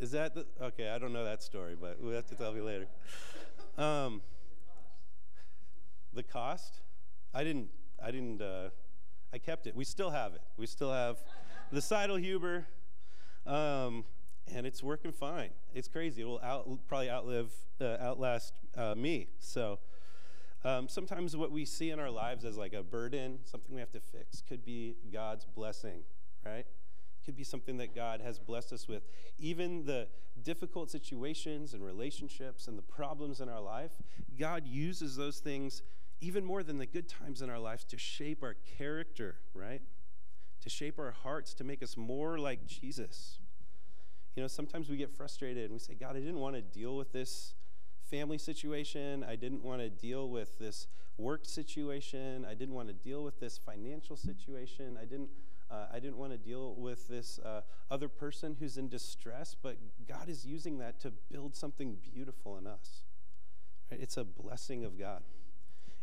is 0.00 0.12
that 0.12 0.34
the, 0.34 0.46
okay? 0.62 0.88
I 0.88 0.98
don't 0.98 1.12
know 1.12 1.24
that 1.24 1.42
story, 1.42 1.76
but 1.78 1.98
we'll 2.00 2.14
have 2.14 2.26
to 2.26 2.36
tell 2.36 2.52
me 2.52 2.60
later. 2.60 2.86
Um, 3.76 4.22
the 6.14 6.22
cost? 6.22 6.80
I 7.34 7.42
didn't. 7.44 7.68
I 8.02 8.10
didn't. 8.10 8.40
Uh, 8.40 8.70
I 9.32 9.38
kept 9.38 9.66
it. 9.66 9.74
We 9.74 9.84
still 9.84 10.10
have 10.10 10.32
it. 10.34 10.42
We 10.56 10.66
still 10.66 10.92
have 10.92 11.18
the 11.72 11.80
Seidelhuber, 11.80 12.64
um, 13.46 14.04
and 14.54 14.66
it's 14.66 14.82
working 14.82 15.12
fine. 15.12 15.50
It's 15.74 15.88
crazy. 15.88 16.22
It 16.22 16.24
will 16.24 16.40
out, 16.42 16.68
probably 16.88 17.10
outlive, 17.10 17.52
uh, 17.80 17.96
outlast 18.00 18.54
uh, 18.76 18.94
me. 18.94 19.28
So. 19.38 19.78
Um, 20.64 20.88
sometimes 20.88 21.36
what 21.36 21.52
we 21.52 21.64
see 21.64 21.92
in 21.92 22.00
our 22.00 22.10
lives 22.10 22.44
as 22.44 22.56
like 22.56 22.72
a 22.72 22.82
burden, 22.82 23.38
something 23.44 23.72
we 23.72 23.80
have 23.80 23.92
to 23.92 24.00
fix, 24.00 24.42
could 24.48 24.64
be 24.64 24.96
God's 25.12 25.44
blessing, 25.44 26.00
right? 26.44 26.66
could 27.26 27.36
be 27.36 27.44
something 27.44 27.76
that 27.76 27.94
God 27.94 28.20
has 28.20 28.38
blessed 28.38 28.72
us 28.72 28.86
with. 28.88 29.02
Even 29.36 29.84
the 29.84 30.06
difficult 30.42 30.90
situations 30.90 31.74
and 31.74 31.84
relationships 31.84 32.68
and 32.68 32.78
the 32.78 32.82
problems 32.82 33.40
in 33.40 33.48
our 33.48 33.60
life, 33.60 33.90
God 34.38 34.66
uses 34.66 35.16
those 35.16 35.40
things 35.40 35.82
even 36.20 36.44
more 36.44 36.62
than 36.62 36.78
the 36.78 36.86
good 36.86 37.08
times 37.08 37.42
in 37.42 37.50
our 37.50 37.58
lives 37.58 37.84
to 37.84 37.98
shape 37.98 38.42
our 38.44 38.54
character, 38.78 39.36
right? 39.52 39.82
To 40.62 40.70
shape 40.70 40.98
our 41.00 41.10
hearts, 41.10 41.52
to 41.54 41.64
make 41.64 41.82
us 41.82 41.96
more 41.96 42.38
like 42.38 42.64
Jesus. 42.64 43.40
You 44.36 44.42
know, 44.42 44.48
sometimes 44.48 44.90
we 44.90 44.98
get 44.98 45.10
frustrated 45.10 45.64
and 45.64 45.72
we 45.72 45.78
say, 45.78 45.94
God, 45.94 46.14
I 46.14 46.20
didn't 46.20 46.40
want 46.40 46.56
to 46.56 46.62
deal 46.62 46.96
with 46.96 47.12
this 47.12 47.54
family 48.10 48.36
situation. 48.36 49.24
I 49.24 49.34
didn't 49.34 49.62
want 49.62 49.80
to 49.80 49.88
deal 49.88 50.28
with 50.28 50.58
this 50.58 50.86
work 51.16 51.46
situation. 51.46 52.46
I 52.48 52.52
didn't 52.52 52.74
want 52.74 52.88
to 52.88 52.94
deal 52.94 53.24
with 53.24 53.40
this 53.40 53.56
financial 53.56 54.16
situation. 54.16 54.98
I 55.00 55.06
didn't 55.06 55.30
uh, 55.68 55.86
I 55.92 55.98
didn't 55.98 56.16
want 56.16 56.30
to 56.30 56.38
deal 56.38 56.74
with 56.76 57.08
this 57.08 57.40
uh, 57.40 57.62
other 57.90 58.08
person 58.08 58.56
who's 58.60 58.76
in 58.76 58.88
distress, 58.88 59.56
but 59.60 59.76
God 60.06 60.28
is 60.28 60.46
using 60.46 60.78
that 60.78 61.00
to 61.00 61.12
build 61.32 61.56
something 61.56 61.96
beautiful 62.14 62.56
in 62.56 62.68
us. 62.68 63.02
Right? 63.90 64.00
It's 64.00 64.16
a 64.16 64.22
blessing 64.22 64.84
of 64.84 64.96
God. 64.96 65.22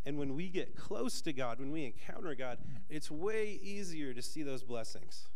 And 0.06 0.18
when 0.18 0.36
we 0.36 0.50
get 0.50 0.76
close 0.76 1.22
to 1.22 1.32
God, 1.32 1.60
when 1.60 1.72
we 1.72 1.86
encounter 1.86 2.36
God, 2.36 2.58
it's 2.90 3.10
way 3.10 3.58
easier 3.64 4.14
to 4.14 4.22
see 4.22 4.44
those 4.44 4.64
blessings. 4.64 5.30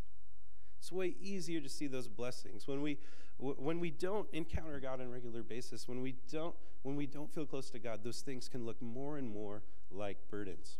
It's 0.78 0.92
way 0.92 1.14
easier 1.20 1.60
to 1.60 1.68
see 1.68 1.86
those 1.86 2.08
blessings. 2.08 2.66
When 2.66 2.82
we 2.82 2.98
when 3.38 3.78
we 3.78 3.92
don't 3.92 4.28
encounter 4.32 4.80
God 4.80 5.00
on 5.00 5.06
a 5.06 5.10
regular 5.10 5.44
basis, 5.44 5.86
when 5.86 6.02
we 6.02 6.16
don't 6.30 6.54
when 6.82 6.96
we 6.96 7.06
don't 7.06 7.32
feel 7.32 7.46
close 7.46 7.70
to 7.70 7.78
God, 7.78 8.00
those 8.02 8.20
things 8.20 8.48
can 8.48 8.64
look 8.64 8.80
more 8.82 9.18
and 9.18 9.28
more 9.32 9.62
like 9.90 10.18
burdens. 10.30 10.78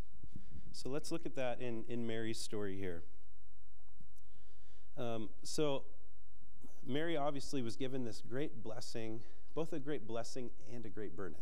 So 0.72 0.88
let's 0.88 1.10
look 1.10 1.26
at 1.26 1.34
that 1.36 1.60
in, 1.60 1.84
in 1.88 2.06
Mary's 2.06 2.38
story 2.38 2.76
here. 2.78 3.02
Um, 4.96 5.28
so, 5.42 5.84
Mary 6.86 7.16
obviously 7.16 7.62
was 7.62 7.76
given 7.76 8.04
this 8.04 8.22
great 8.28 8.62
blessing, 8.62 9.20
both 9.54 9.72
a 9.72 9.78
great 9.78 10.06
blessing 10.06 10.50
and 10.72 10.84
a 10.84 10.88
great 10.88 11.16
burden. 11.16 11.38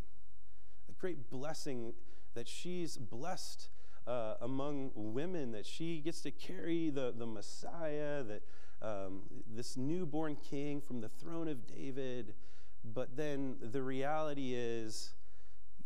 A 0.89 0.93
great 0.93 1.31
blessing 1.31 1.95
that 2.35 2.49
she's 2.49 2.97
blessed 2.97 3.69
uh, 4.07 4.35
among 4.41 4.91
women, 4.95 5.53
that 5.53 5.67
she 5.67 5.99
gets 5.99 6.21
to 6.23 6.31
carry 6.31 6.91
the, 6.91 7.13
the 7.17 7.27
Messiah, 7.27 8.23
that 8.23 8.43
um, 8.83 9.23
this 9.53 9.77
newborn 9.77 10.37
king 10.37 10.81
from 10.81 11.01
the 11.01 11.09
throne 11.09 11.49
of 11.49 11.67
David. 11.67 12.35
But 12.85 13.17
then 13.17 13.57
the 13.61 13.83
reality 13.83 14.55
is, 14.55 15.15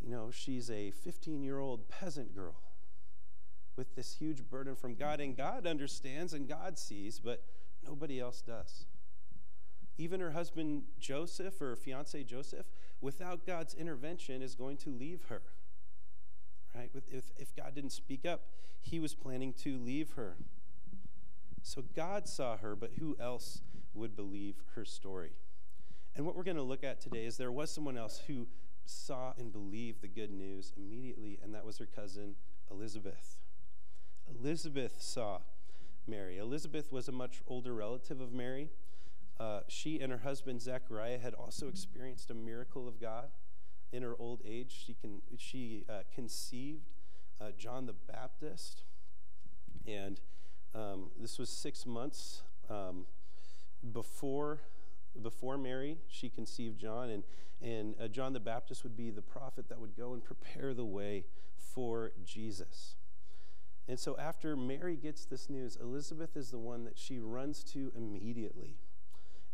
you 0.03 0.11
know, 0.11 0.31
she's 0.31 0.71
a 0.71 0.91
15 0.91 1.43
year 1.43 1.59
old 1.59 1.89
peasant 1.89 2.35
girl 2.35 2.57
with 3.77 3.95
this 3.95 4.15
huge 4.15 4.49
burden 4.51 4.75
from 4.75 4.95
God. 4.95 5.21
And 5.21 5.37
God 5.37 5.67
understands 5.67 6.35
and 6.35 6.49
God 6.49 6.79
sees, 6.79 7.19
but 7.19 7.43
Nobody 7.85 8.21
else 8.21 8.43
does. 8.43 8.87
Even 9.99 10.21
her 10.21 10.31
husband 10.33 10.83
Joseph 10.99 11.61
or 11.61 11.77
fiance 11.77 12.23
Joseph, 12.25 12.67
without 13.01 13.47
God's 13.47 13.75
intervention, 13.75 14.43
is 14.43 14.55
going 14.55 14.77
to 14.79 14.91
leave 14.91 15.25
her. 15.29 15.43
Right? 16.75 16.91
If, 17.11 17.33
if 17.37 17.55
God 17.57 17.75
didn't 17.75 17.91
speak 17.91 18.25
up, 18.25 18.43
he 18.81 19.01
was 19.01 19.15
planning 19.15 19.53
to 19.65 19.79
leave 19.79 20.13
her. 20.13 20.37
So 21.63 21.83
God 21.95 22.29
saw 22.29 22.57
her, 22.57 22.75
but 22.75 22.93
who 22.99 23.17
else 23.21 23.61
would 23.95 24.17
believe 24.17 24.57
her 24.75 24.85
story? 24.85 25.33
And 26.17 26.25
what 26.25 26.37
we're 26.37 26.45
going 26.45 26.57
to 26.57 26.63
look 26.63 26.85
at 26.85 27.01
today 27.01 27.25
is 27.25 27.37
there 27.37 27.53
was 27.53 27.71
someone 27.71 27.97
else 27.97 28.23
who 28.27 28.47
saw 28.85 29.33
and 29.39 29.53
believed 29.53 30.01
the 30.01 30.09
good 30.09 30.33
news 30.33 30.73
immediately, 30.77 31.39
and 31.43 31.55
that 31.55 31.65
was 31.65 31.79
her 31.79 31.87
cousin 31.87 32.35
Elizabeth. 32.71 33.37
Elizabeth 34.29 34.97
saw 35.01 35.39
Mary. 36.07 36.39
Elizabeth 36.39 36.91
was 36.91 37.09
a 37.09 37.13
much 37.13 37.43
older 37.47 37.75
relative 37.75 38.21
of 38.21 38.33
Mary. 38.33 38.71
Uh, 39.39 39.61
she 39.69 40.01
and 40.01 40.13
her 40.13 40.19
husband 40.19 40.61
Zechariah 40.61 41.19
had 41.19 41.35
also 41.35 41.69
experienced 41.69 42.31
a 42.31 42.35
miracle 42.35 42.89
of 42.89 43.01
God. 43.01 43.29
In 43.93 44.03
her 44.03 44.15
old 44.19 44.41
age, 44.47 44.85
she, 44.87 44.95
can, 44.95 45.23
she 45.37 45.85
uh, 45.89 46.03
conceived 46.15 46.91
uh, 47.41 47.51
John 47.57 47.87
the 47.87 47.93
Baptist. 47.93 48.85
And 49.87 50.21
um, 50.75 51.11
this 51.19 51.39
was 51.39 51.49
six 51.49 51.87
months 51.87 52.43
um, 52.69 53.07
before, 53.93 54.61
before 55.21 55.59
Mary. 55.59 55.99
She 56.07 56.29
conceived 56.29 56.79
John, 56.79 57.11
and, 57.11 57.25
and 57.61 57.95
uh, 58.01 58.09
John 58.09 58.33
the 58.33 58.41
Baptist 58.41 58.85
would 58.85 58.97
be 58.97 59.11
the 59.11 59.23
prophet 59.23 59.69
that 59.69 59.81
would 59.81 59.97
go 59.97 60.13
and 60.13 60.23
prepare 60.23 60.73
the 60.73 60.85
way 60.85 61.25
for 61.57 62.13
Jesus. 62.25 62.95
And 63.89 63.99
so 63.99 64.17
after 64.19 64.55
Mary 64.55 64.95
gets 64.95 65.25
this 65.25 65.51
news, 65.51 65.77
Elizabeth 65.81 66.37
is 66.37 66.51
the 66.51 66.59
one 66.59 66.85
that 66.85 66.97
she 66.97 67.19
runs 67.19 67.65
to 67.65 67.91
immediately. 67.97 68.77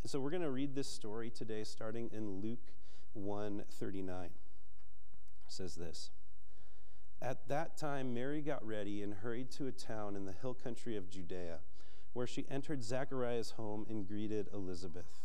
And 0.03 0.11
so 0.11 0.21
we're 0.21 0.31
going 0.31 0.43
to 0.43 0.51
read 0.51 0.75
this 0.75 0.89
story 0.89 1.31
today 1.31 1.65
starting 1.65 2.11
in 2.13 2.43
Luke 2.43 2.73
1:39. 3.17 4.27
It 4.27 4.33
says 5.49 5.75
this. 5.75 6.11
At 7.21 7.49
that 7.49 7.77
time 7.77 8.13
Mary 8.13 8.43
got 8.43 8.67
ready 8.67 9.03
and 9.03 9.15
hurried 9.15 9.51
to 9.53 9.67
a 9.67 9.73
town 9.73 10.17
in 10.17 10.27
the 10.27 10.33
hill 10.33 10.55
country 10.55 10.97
of 10.97 11.09
Judea, 11.09 11.61
where 12.13 12.27
she 12.27 12.47
entered 12.51 12.85
Zechariah's 12.85 13.53
home 13.53 13.87
and 13.89 14.07
greeted 14.07 14.49
Elizabeth. 14.53 15.23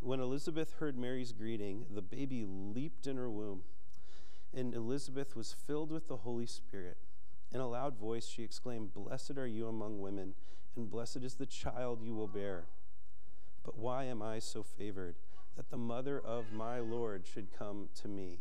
When 0.00 0.20
Elizabeth 0.20 0.74
heard 0.74 0.98
Mary's 0.98 1.32
greeting, 1.32 1.86
the 1.90 2.02
baby 2.02 2.44
leaped 2.46 3.06
in 3.06 3.16
her 3.16 3.30
womb, 3.30 3.62
and 4.52 4.74
Elizabeth 4.74 5.34
was 5.34 5.52
filled 5.52 5.90
with 5.90 6.08
the 6.08 6.18
Holy 6.18 6.46
Spirit. 6.46 6.98
In 7.52 7.60
a 7.60 7.68
loud 7.68 7.96
voice, 7.96 8.26
she 8.26 8.42
exclaimed, 8.42 8.92
Blessed 8.92 9.38
are 9.38 9.46
you 9.46 9.68
among 9.68 10.00
women, 10.00 10.34
and 10.76 10.90
blessed 10.90 11.18
is 11.18 11.34
the 11.34 11.46
child 11.46 12.02
you 12.02 12.14
will 12.14 12.28
bear. 12.28 12.66
But 13.62 13.78
why 13.78 14.04
am 14.04 14.20
I 14.20 14.40
so 14.40 14.62
favored 14.62 15.16
that 15.56 15.70
the 15.70 15.76
mother 15.76 16.18
of 16.18 16.52
my 16.52 16.80
Lord 16.80 17.26
should 17.26 17.56
come 17.56 17.88
to 18.02 18.08
me? 18.08 18.40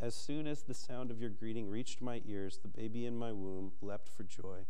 As 0.00 0.14
soon 0.14 0.46
as 0.46 0.62
the 0.62 0.74
sound 0.74 1.10
of 1.10 1.20
your 1.20 1.30
greeting 1.30 1.68
reached 1.68 2.00
my 2.00 2.22
ears, 2.26 2.58
the 2.62 2.68
baby 2.68 3.04
in 3.04 3.16
my 3.16 3.32
womb 3.32 3.72
leapt 3.82 4.08
for 4.08 4.22
joy. 4.22 4.60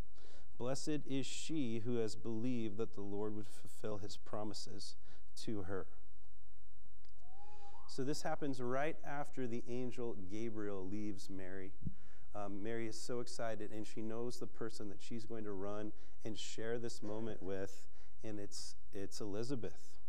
Blessed 0.58 1.06
is 1.08 1.24
she 1.24 1.82
who 1.84 1.96
has 1.96 2.16
believed 2.16 2.76
that 2.78 2.94
the 2.94 3.00
Lord 3.00 3.34
would 3.36 3.48
fulfill 3.48 3.98
his 3.98 4.16
promises 4.16 4.96
to 5.44 5.62
her. 5.62 5.86
So, 7.86 8.04
this 8.04 8.22
happens 8.22 8.60
right 8.60 8.96
after 9.04 9.46
the 9.46 9.64
angel 9.68 10.16
Gabriel 10.30 10.86
leaves 10.86 11.30
Mary. 11.30 11.72
Um, 12.34 12.62
Mary 12.62 12.86
is 12.86 13.00
so 13.00 13.20
excited, 13.20 13.72
and 13.72 13.86
she 13.86 14.02
knows 14.02 14.38
the 14.38 14.46
person 14.46 14.88
that 14.90 14.98
she's 15.00 15.24
going 15.24 15.44
to 15.44 15.52
run 15.52 15.92
and 16.24 16.38
share 16.38 16.78
this 16.78 17.02
moment 17.02 17.42
with, 17.42 17.88
and 18.22 18.38
it's, 18.38 18.76
it's 18.92 19.20
Elizabeth. 19.20 19.99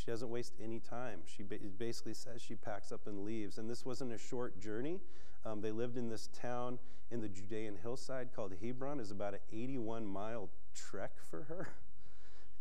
She 0.00 0.10
doesn't 0.10 0.30
waste 0.30 0.54
any 0.62 0.80
time. 0.80 1.20
She 1.26 1.42
ba- 1.42 1.58
basically 1.78 2.14
says 2.14 2.40
she 2.40 2.54
packs 2.54 2.90
up 2.90 3.06
and 3.06 3.24
leaves. 3.24 3.58
And 3.58 3.68
this 3.68 3.84
wasn't 3.84 4.12
a 4.12 4.18
short 4.18 4.58
journey. 4.58 5.00
Um, 5.44 5.60
they 5.60 5.72
lived 5.72 5.96
in 5.96 6.08
this 6.08 6.28
town 6.32 6.78
in 7.10 7.20
the 7.20 7.28
Judean 7.28 7.76
hillside 7.82 8.32
called 8.34 8.54
Hebron. 8.62 9.00
It's 9.00 9.10
about 9.10 9.34
an 9.34 9.40
81 9.52 10.06
mile 10.06 10.48
trek 10.74 11.12
for 11.28 11.42
her. 11.44 11.68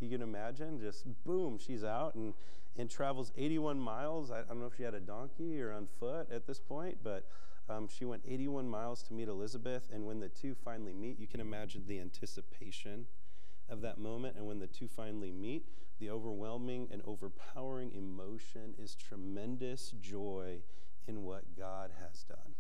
You 0.02 0.08
can 0.08 0.22
imagine, 0.22 0.80
just 0.80 1.04
boom, 1.26 1.58
she's 1.58 1.84
out 1.84 2.16
and, 2.16 2.34
and 2.78 2.90
travels 2.90 3.34
81 3.38 3.78
miles. 3.78 4.32
I, 4.32 4.40
I 4.40 4.44
don't 4.44 4.62
know 4.62 4.68
if 4.68 4.78
she 4.78 4.84
had 4.84 4.94
a 4.94 5.02
donkey 5.02 5.62
or 5.62 5.74
on 5.74 5.88
foot 6.00 6.32
at 6.32 6.48
this 6.48 6.58
point, 6.58 7.00
but 7.04 7.26
um, 7.70 7.86
she 7.90 8.06
went 8.06 8.24
81 8.26 8.70
miles 8.70 9.04
to 9.04 9.14
meet 9.14 9.28
Elizabeth, 9.28 9.90
and 9.94 10.06
when 10.06 10.22
the 10.22 10.30
two 10.30 10.56
finally 10.56 10.94
meet, 10.94 11.20
you 11.20 11.28
can 11.28 11.42
imagine 11.42 11.84
the 11.86 12.00
anticipation 12.00 13.08
of 13.68 13.82
that 13.82 13.98
moment. 13.98 14.38
And 14.38 14.48
when 14.48 14.60
the 14.60 14.68
two 14.68 14.88
finally 14.88 15.34
meet, 15.34 15.66
the 16.00 16.10
overwhelming 16.10 16.88
and 16.92 17.02
overpowering 17.06 17.92
emotion 17.94 18.74
is 18.78 18.96
tremendous 18.96 19.94
joy 20.02 20.60
in 21.08 21.24
what 21.24 21.58
God 21.58 21.92
has 22.02 22.24
done. 22.24 22.56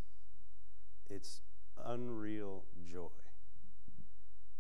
It's 1.10 1.42
unreal 1.86 2.66
joy. 2.92 3.08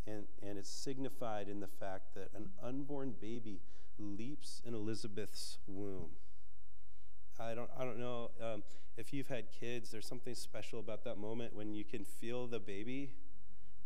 And, 0.07 0.25
and 0.41 0.57
it's 0.57 0.69
signified 0.69 1.49
in 1.49 1.59
the 1.59 1.67
fact 1.67 2.15
that 2.15 2.29
an 2.35 2.49
unborn 2.63 3.13
baby 3.19 3.59
leaps 3.99 4.61
in 4.65 4.73
Elizabeth's 4.73 5.57
womb. 5.67 6.11
I 7.39 7.53
don't, 7.53 7.69
I 7.77 7.83
don't 7.83 7.99
know 7.99 8.31
um, 8.41 8.63
if 8.97 9.13
you've 9.13 9.27
had 9.27 9.45
kids, 9.51 9.91
there's 9.91 10.07
something 10.07 10.35
special 10.35 10.79
about 10.79 11.03
that 11.05 11.17
moment 11.17 11.55
when 11.55 11.73
you 11.73 11.85
can 11.85 12.03
feel 12.03 12.47
the 12.47 12.59
baby 12.59 13.11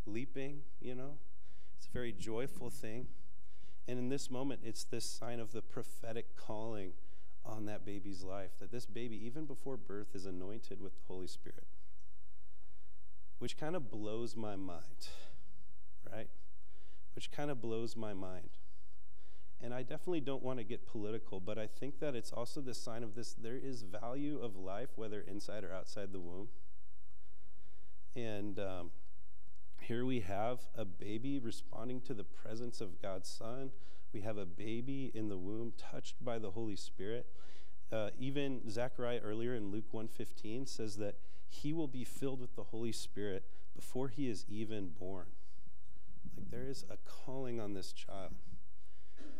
leaping, 0.05 0.61
you 0.81 0.95
know. 0.95 1.17
It's 1.77 1.87
a 1.87 1.91
very 1.91 2.11
joyful 2.11 2.69
thing. 2.69 3.07
And 3.87 3.99
in 3.99 4.09
this 4.09 4.31
moment, 4.31 4.61
it's 4.63 4.83
this 4.83 5.05
sign 5.05 5.39
of 5.39 5.51
the 5.51 5.61
prophetic 5.61 6.35
calling 6.35 6.93
on 7.45 7.65
that 7.65 7.85
baby's 7.85 8.23
life 8.23 8.51
that 8.59 8.71
this 8.71 8.85
baby, 8.85 9.19
even 9.25 9.45
before 9.45 9.75
birth, 9.75 10.15
is 10.15 10.25
anointed 10.25 10.81
with 10.81 10.93
the 10.93 11.01
Holy 11.07 11.27
Spirit, 11.27 11.67
which 13.39 13.57
kind 13.57 13.75
of 13.75 13.91
blows 13.91 14.35
my 14.35 14.55
mind, 14.55 15.09
right? 16.11 16.29
Which 17.15 17.31
kind 17.31 17.51
of 17.51 17.61
blows 17.61 17.97
my 17.97 18.13
mind. 18.13 18.51
And 19.61 19.73
I 19.73 19.81
definitely 19.81 20.21
don't 20.21 20.43
want 20.43 20.59
to 20.59 20.63
get 20.63 20.85
political, 20.85 21.39
but 21.39 21.57
I 21.57 21.67
think 21.67 21.99
that 21.99 22.15
it's 22.15 22.31
also 22.31 22.59
the 22.59 22.73
sign 22.73 23.03
of 23.03 23.15
this 23.15 23.33
there 23.33 23.57
is 23.57 23.83
value 23.83 24.39
of 24.41 24.57
life, 24.57 24.89
whether 24.95 25.21
inside 25.21 25.63
or 25.63 25.73
outside 25.73 26.11
the 26.11 26.19
womb. 26.19 26.49
And 28.15 28.59
um, 28.59 28.91
here 29.83 30.05
we 30.05 30.21
have 30.21 30.61
a 30.75 30.85
baby 30.85 31.39
responding 31.39 32.01
to 32.01 32.13
the 32.13 32.23
presence 32.23 32.79
of 32.81 33.01
God's 33.01 33.29
Son. 33.29 33.71
We 34.13 34.21
have 34.21 34.37
a 34.37 34.45
baby 34.45 35.11
in 35.13 35.29
the 35.29 35.37
womb 35.37 35.73
touched 35.77 36.23
by 36.23 36.39
the 36.39 36.51
Holy 36.51 36.75
Spirit. 36.75 37.27
Uh, 37.91 38.09
even 38.17 38.69
Zechariah 38.69 39.19
earlier 39.23 39.53
in 39.53 39.71
Luke 39.71 39.91
1:15 39.91 40.67
says 40.67 40.97
that 40.97 41.17
he 41.49 41.73
will 41.73 41.87
be 41.87 42.03
filled 42.03 42.39
with 42.39 42.55
the 42.55 42.63
Holy 42.63 42.91
Spirit 42.91 43.45
before 43.75 44.07
he 44.07 44.29
is 44.29 44.45
even 44.47 44.89
born. 44.89 45.27
Like 46.35 46.49
there 46.49 46.67
is 46.67 46.85
a 46.89 46.97
calling 47.05 47.59
on 47.59 47.73
this 47.73 47.91
child. 47.91 48.31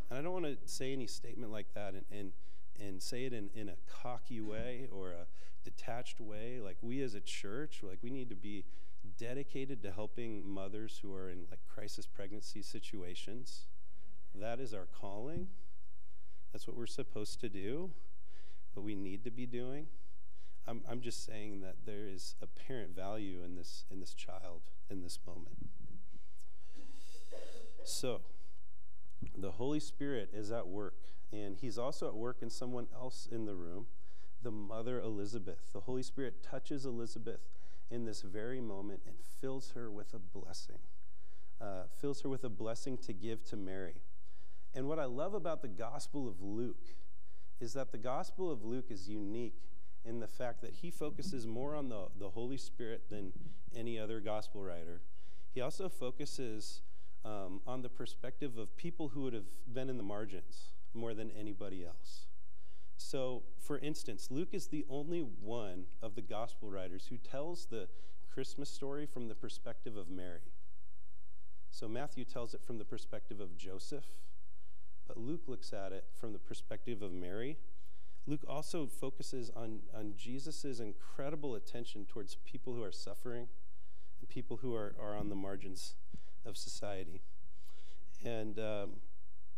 And 0.10 0.20
I 0.20 0.22
don't 0.22 0.34
want 0.34 0.46
to 0.46 0.58
say 0.66 0.94
any 0.94 1.08
statement 1.08 1.52
like 1.52 1.74
that 1.74 1.94
and, 1.94 2.06
and, 2.12 2.32
and 2.80 3.02
say 3.02 3.26
it 3.26 3.34
in, 3.34 3.50
in 3.56 3.70
a 3.70 3.76
cocky 3.88 4.42
way 4.42 4.88
or 4.92 5.12
a 5.12 5.26
detached 5.64 6.20
way. 6.20 6.60
Like 6.60 6.78
we 6.82 7.02
as 7.02 7.16
a 7.16 7.22
church, 7.22 7.82
like 7.82 8.00
we 8.02 8.12
need 8.12 8.30
to 8.30 8.36
be 8.36 8.66
dedicated 9.18 9.82
to 9.84 9.92
helping 9.92 10.48
mothers 10.48 11.00
who 11.02 11.14
are 11.14 11.30
in 11.30 11.46
like 11.50 11.60
crisis 11.68 12.06
pregnancy 12.06 12.62
situations. 12.62 13.68
That 14.36 14.60
is 14.60 14.74
our 14.74 14.88
calling. 15.00 15.48
That's 16.52 16.68
what 16.68 16.78
we're 16.78 16.86
supposed 16.86 17.40
to 17.42 17.50
do, 17.50 17.92
what 18.74 18.84
we 18.84 18.96
need 18.96 19.24
to 19.24 19.32
be 19.32 19.46
doing. 19.46 19.88
I'm, 20.68 20.82
I'm 20.90 21.02
just 21.02 21.26
saying 21.26 21.62
that 21.62 21.76
there 21.86 22.08
is 22.08 22.36
apparent 22.42 22.96
value 22.96 23.44
in 23.44 23.56
this 23.56 23.86
in 23.92 24.00
this 24.00 24.14
child 24.14 24.62
in 24.90 25.02
this 25.02 25.20
moment. 25.26 25.58
So, 27.84 28.22
the 29.38 29.52
Holy 29.52 29.82
Spirit 29.82 30.30
is 30.34 30.52
at 30.52 30.68
work, 30.68 30.96
and 31.34 31.58
He's 31.58 31.78
also 31.78 32.08
at 32.08 32.16
work 32.16 32.38
in 32.42 32.50
someone 32.50 32.88
else 32.96 33.28
in 33.30 33.46
the 33.46 33.56
room, 33.56 33.88
the 34.42 34.52
mother 34.52 35.02
Elizabeth. 35.02 35.74
The 35.74 35.82
Holy 35.82 36.04
Spirit 36.04 36.44
touches 36.44 36.86
Elizabeth 36.86 37.50
in 37.90 38.06
this 38.06 38.22
very 38.22 38.62
moment 38.62 39.02
and 39.06 39.16
fills 39.42 39.72
her 39.72 39.92
with 39.92 40.14
a 40.14 40.20
blessing, 40.20 40.80
uh, 41.62 41.84
fills 42.00 42.22
her 42.22 42.30
with 42.30 42.44
a 42.44 42.50
blessing 42.50 42.98
to 42.98 43.14
give 43.14 43.44
to 43.46 43.56
Mary. 43.56 44.02
And 44.74 44.88
what 44.88 45.00
I 45.00 45.06
love 45.06 45.34
about 45.34 45.62
the 45.62 45.68
Gospel 45.68 46.28
of 46.28 46.42
Luke 46.42 46.96
is 47.60 47.74
that 47.74 47.92
the 47.92 47.98
Gospel 47.98 48.52
of 48.52 48.64
Luke 48.64 48.88
is 48.90 49.08
unique 49.08 49.62
in 50.06 50.20
the 50.20 50.28
fact 50.28 50.62
that 50.62 50.74
he 50.82 50.92
focuses 50.92 51.48
more 51.48 51.76
on 51.76 51.90
the, 51.90 52.08
the 52.20 52.30
Holy 52.30 52.58
Spirit 52.58 53.04
than 53.10 53.32
any 53.76 53.98
other 53.98 54.20
gospel 54.20 54.62
writer. 54.62 55.02
He 55.54 55.62
also 55.62 55.88
focuses 55.88 56.82
um, 57.24 57.62
on 57.66 57.82
the 57.82 57.90
perspective 57.90 58.58
of 58.58 58.76
people 58.76 59.10
who 59.10 59.22
would 59.22 59.34
have 59.34 59.46
been 59.72 59.90
in 59.90 59.98
the 59.98 60.04
margins 60.04 60.70
more 60.94 61.14
than 61.14 61.32
anybody 61.32 61.86
else. 61.86 62.26
So, 62.98 63.44
for 63.60 63.78
instance, 63.80 64.30
Luke 64.30 64.54
is 64.54 64.68
the 64.68 64.86
only 64.90 65.20
one 65.20 65.86
of 66.02 66.16
the 66.16 66.22
gospel 66.22 66.70
writers 66.70 67.08
who 67.10 67.18
tells 67.18 67.66
the 67.66 67.88
Christmas 68.34 68.70
story 68.70 69.06
from 69.06 69.28
the 69.28 69.36
perspective 69.36 69.96
of 69.96 70.10
Mary. 70.10 70.52
So, 71.70 71.88
Matthew 71.88 72.24
tells 72.24 72.54
it 72.54 72.62
from 72.66 72.78
the 72.78 72.86
perspective 72.86 73.40
of 73.40 73.58
Joseph, 73.58 74.06
but 75.08 75.18
Luke 75.18 75.44
looks 75.48 75.74
at 75.74 75.92
it 75.92 76.06
from 76.20 76.34
the 76.34 76.40
perspective 76.40 77.02
of 77.02 77.12
Mary. 77.12 77.58
Luke 78.26 78.46
also 78.48 78.88
focuses 78.88 79.52
on, 79.56 79.80
on 79.94 80.14
Jesus' 80.18 80.80
incredible 80.80 81.56
attention 81.56 82.06
towards 82.06 82.38
people 82.46 82.74
who 82.74 82.82
are 82.82 82.92
suffering 82.92 83.48
and 84.20 84.30
people 84.30 84.58
who 84.58 84.74
are, 84.74 84.96
are 85.02 85.18
on 85.18 85.30
the 85.30 85.36
margins 85.36 85.96
of 86.46 86.56
society. 86.56 87.22
And, 88.24 88.60
um, 88.60 88.92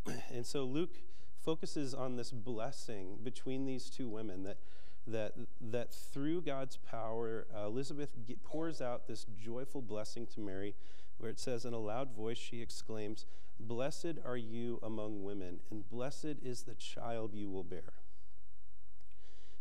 and 0.33 0.45
so 0.45 0.63
Luke 0.63 0.97
focuses 1.45 1.93
on 1.93 2.15
this 2.15 2.31
blessing 2.31 3.19
between 3.23 3.65
these 3.65 3.89
two 3.89 4.09
women 4.09 4.43
that, 4.43 4.57
that, 5.05 5.33
that 5.61 5.93
through 5.93 6.41
God's 6.41 6.77
power, 6.77 7.45
uh, 7.55 7.67
Elizabeth 7.67 8.09
pours 8.43 8.81
out 8.81 9.07
this 9.07 9.25
joyful 9.39 9.83
blessing 9.83 10.25
to 10.33 10.39
Mary, 10.39 10.73
where 11.19 11.29
it 11.29 11.39
says, 11.39 11.63
In 11.63 11.73
a 11.73 11.79
loud 11.79 12.11
voice, 12.15 12.39
she 12.39 12.61
exclaims, 12.61 13.25
Blessed 13.59 14.15
are 14.25 14.35
you 14.35 14.79
among 14.83 15.23
women, 15.23 15.59
and 15.69 15.87
blessed 15.87 16.37
is 16.43 16.63
the 16.63 16.73
child 16.73 17.33
you 17.33 17.49
will 17.49 17.63
bear. 17.63 17.93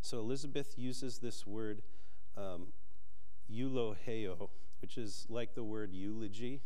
So 0.01 0.19
Elizabeth 0.19 0.75
uses 0.77 1.19
this 1.19 1.47
word, 1.47 1.83
um, 2.37 2.69
which 4.81 4.99
is 4.99 5.27
like 5.29 5.55
the 5.55 5.63
word 5.63 5.93
eulogy, 5.93 6.61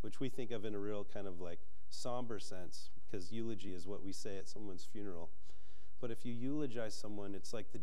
which 0.00 0.20
we 0.20 0.28
think 0.28 0.50
of 0.50 0.64
in 0.64 0.74
a 0.74 0.78
real 0.78 1.04
kind 1.12 1.26
of 1.26 1.40
like 1.40 1.58
somber 1.88 2.38
sense, 2.38 2.90
because 3.10 3.32
eulogy 3.32 3.72
is 3.72 3.86
what 3.86 4.04
we 4.04 4.12
say 4.12 4.36
at 4.36 4.48
someone's 4.48 4.84
funeral. 4.84 5.30
But 6.00 6.10
if 6.10 6.24
you 6.24 6.32
eulogize 6.32 6.94
someone, 6.94 7.34
it's 7.34 7.52
like 7.52 7.72
the, 7.72 7.80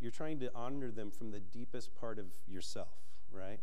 you're 0.00 0.10
trying 0.10 0.40
to 0.40 0.50
honor 0.54 0.90
them 0.90 1.10
from 1.10 1.30
the 1.30 1.40
deepest 1.40 1.94
part 1.94 2.18
of 2.18 2.26
yourself, 2.48 2.96
right? 3.32 3.60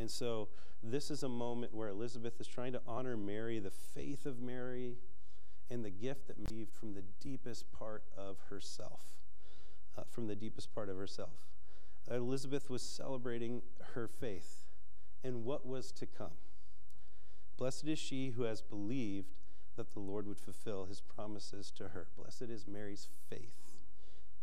And 0.00 0.10
so 0.10 0.48
this 0.82 1.10
is 1.10 1.22
a 1.22 1.28
moment 1.28 1.74
where 1.74 1.88
Elizabeth 1.88 2.40
is 2.40 2.46
trying 2.46 2.72
to 2.72 2.80
honor 2.86 3.16
Mary, 3.16 3.58
the 3.58 3.70
faith 3.70 4.26
of 4.26 4.40
Mary, 4.40 4.96
and 5.70 5.84
the 5.84 5.90
gift 5.90 6.28
that 6.28 6.36
received 6.38 6.72
from 6.72 6.94
the 6.94 7.02
deepest 7.20 7.70
part 7.72 8.04
of 8.16 8.38
herself, 8.48 9.00
uh, 9.98 10.02
from 10.08 10.26
the 10.26 10.36
deepest 10.36 10.74
part 10.74 10.88
of 10.88 10.96
herself. 10.96 11.46
Elizabeth 12.10 12.70
was 12.70 12.80
celebrating 12.80 13.60
her 13.92 14.08
faith 14.08 14.64
and 15.22 15.44
what 15.44 15.66
was 15.66 15.92
to 15.92 16.06
come. 16.06 16.38
Blessed 17.58 17.88
is 17.88 17.98
she 17.98 18.30
who 18.30 18.44
has 18.44 18.62
believed 18.62 19.34
that 19.78 19.92
the 19.92 20.00
Lord 20.00 20.26
would 20.26 20.38
fulfill 20.38 20.84
his 20.84 21.00
promises 21.00 21.72
to 21.76 21.88
her. 21.88 22.06
Blessed 22.16 22.42
is 22.42 22.66
Mary's 22.66 23.08
faith. 23.30 23.78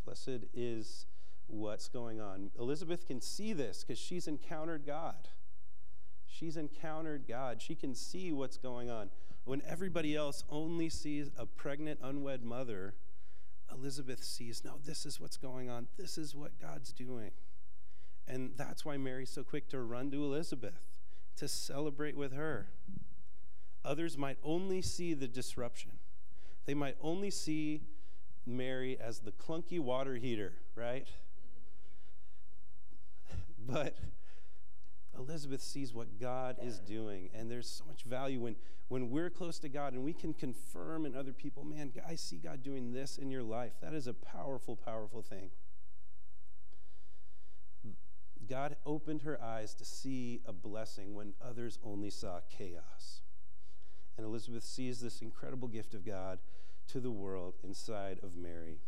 Blessed 0.03 0.45
is 0.53 1.05
what's 1.47 1.87
going 1.87 2.19
on. 2.19 2.49
Elizabeth 2.59 3.05
can 3.05 3.21
see 3.21 3.53
this 3.53 3.83
because 3.83 3.99
she's 3.99 4.27
encountered 4.27 4.85
God. 4.85 5.27
She's 6.25 6.57
encountered 6.57 7.25
God. 7.27 7.61
She 7.61 7.75
can 7.75 7.93
see 7.93 8.31
what's 8.31 8.57
going 8.57 8.89
on. 8.89 9.09
When 9.43 9.61
everybody 9.67 10.15
else 10.15 10.43
only 10.49 10.89
sees 10.89 11.29
a 11.37 11.45
pregnant, 11.45 11.99
unwed 12.01 12.43
mother, 12.43 12.95
Elizabeth 13.71 14.23
sees, 14.23 14.63
no, 14.65 14.79
this 14.83 15.05
is 15.05 15.19
what's 15.19 15.37
going 15.37 15.69
on. 15.69 15.87
This 15.97 16.17
is 16.17 16.35
what 16.35 16.59
God's 16.59 16.91
doing. 16.91 17.31
And 18.27 18.51
that's 18.57 18.83
why 18.83 18.97
Mary's 18.97 19.29
so 19.29 19.43
quick 19.43 19.69
to 19.69 19.79
run 19.81 20.09
to 20.11 20.23
Elizabeth 20.23 20.79
to 21.37 21.47
celebrate 21.47 22.17
with 22.17 22.33
her. 22.33 22.69
Others 23.85 24.17
might 24.17 24.37
only 24.43 24.81
see 24.81 25.13
the 25.13 25.27
disruption. 25.27 25.91
They 26.65 26.73
might 26.73 26.97
only 27.01 27.29
see 27.29 27.83
Mary 28.45 28.97
as 28.99 29.19
the 29.19 29.31
clunky 29.31 29.79
water 29.79 30.15
heater, 30.15 30.53
right? 30.75 31.07
But 33.67 33.95
Elizabeth 35.17 35.61
sees 35.61 35.91
what 35.91 36.19
God 36.19 36.57
is 36.61 36.79
doing, 36.79 37.29
and 37.33 37.49
there's 37.49 37.67
so 37.67 37.83
much 37.85 38.03
value 38.03 38.39
when, 38.39 38.55
when 38.89 39.09
we're 39.09 39.31
close 39.31 39.57
to 39.59 39.69
God 39.69 39.93
and 39.93 40.03
we 40.03 40.13
can 40.13 40.33
confirm 40.33 41.05
in 41.05 41.15
other 41.15 41.33
people, 41.33 41.63
man, 41.63 41.91
I 42.07 42.15
see 42.15 42.37
God 42.37 42.61
doing 42.61 42.91
this 42.91 43.17
in 43.17 43.31
your 43.31 43.41
life. 43.41 43.73
That 43.81 43.95
is 43.95 44.05
a 44.05 44.13
powerful, 44.13 44.75
powerful 44.75 45.23
thing. 45.23 45.49
God 48.47 48.75
opened 48.85 49.23
her 49.23 49.41
eyes 49.41 49.73
to 49.75 49.85
see 49.85 50.41
a 50.45 50.53
blessing 50.53 51.15
when 51.15 51.33
others 51.41 51.79
only 51.83 52.11
saw 52.11 52.41
chaos. 52.49 53.21
And 54.17 54.25
Elizabeth 54.25 54.63
sees 54.63 55.01
this 55.01 55.21
incredible 55.21 55.67
gift 55.67 55.93
of 55.93 56.05
God 56.05 56.39
to 56.87 56.99
the 56.99 57.11
world 57.11 57.55
inside 57.63 58.19
of 58.23 58.35
Mary. 58.35 58.79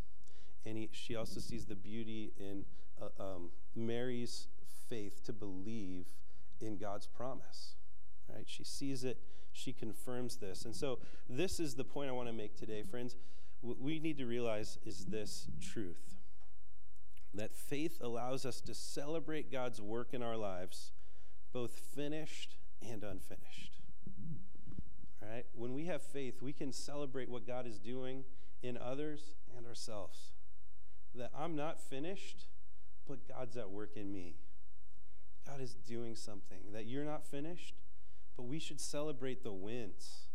And 0.65 0.77
he, 0.77 0.89
she 0.91 1.15
also 1.15 1.39
sees 1.39 1.65
the 1.65 1.75
beauty 1.75 2.33
in 2.37 2.65
uh, 3.01 3.21
um, 3.21 3.49
Mary's 3.75 4.47
faith 4.89 5.23
to 5.25 5.33
believe 5.33 6.07
in 6.61 6.77
God's 6.77 7.07
promise. 7.07 7.75
Right? 8.33 8.45
She 8.45 8.63
sees 8.63 9.03
it, 9.03 9.19
she 9.51 9.73
confirms 9.73 10.37
this. 10.37 10.65
And 10.65 10.75
so, 10.75 10.99
this 11.29 11.59
is 11.59 11.75
the 11.75 11.83
point 11.83 12.09
I 12.09 12.13
want 12.13 12.27
to 12.27 12.33
make 12.33 12.55
today, 12.55 12.83
friends. 12.83 13.15
What 13.61 13.79
we 13.79 13.99
need 13.99 14.17
to 14.17 14.25
realize 14.25 14.77
is 14.85 15.05
this 15.05 15.47
truth 15.61 16.15
that 17.33 17.53
faith 17.53 17.99
allows 18.01 18.45
us 18.45 18.61
to 18.61 18.73
celebrate 18.73 19.51
God's 19.51 19.81
work 19.81 20.13
in 20.13 20.23
our 20.23 20.37
lives, 20.37 20.91
both 21.53 21.71
finished 21.71 22.57
and 22.81 23.03
unfinished. 23.03 23.76
When 25.53 25.73
we 25.73 25.85
have 25.85 26.01
faith, 26.01 26.41
we 26.41 26.53
can 26.53 26.71
celebrate 26.71 27.29
what 27.29 27.45
God 27.45 27.67
is 27.67 27.79
doing 27.79 28.23
in 28.61 28.77
others 28.77 29.35
and 29.55 29.65
ourselves. 29.65 30.31
That 31.15 31.31
I'm 31.37 31.55
not 31.55 31.79
finished, 31.79 32.47
but 33.07 33.27
God's 33.27 33.57
at 33.57 33.69
work 33.69 33.91
in 33.95 34.11
me. 34.11 34.35
God 35.45 35.61
is 35.61 35.73
doing 35.73 36.15
something. 36.15 36.59
That 36.73 36.85
you're 36.85 37.05
not 37.05 37.25
finished, 37.25 37.75
but 38.35 38.43
we 38.43 38.59
should 38.59 38.79
celebrate 38.79 39.43
the 39.43 39.53
wins. 39.53 40.27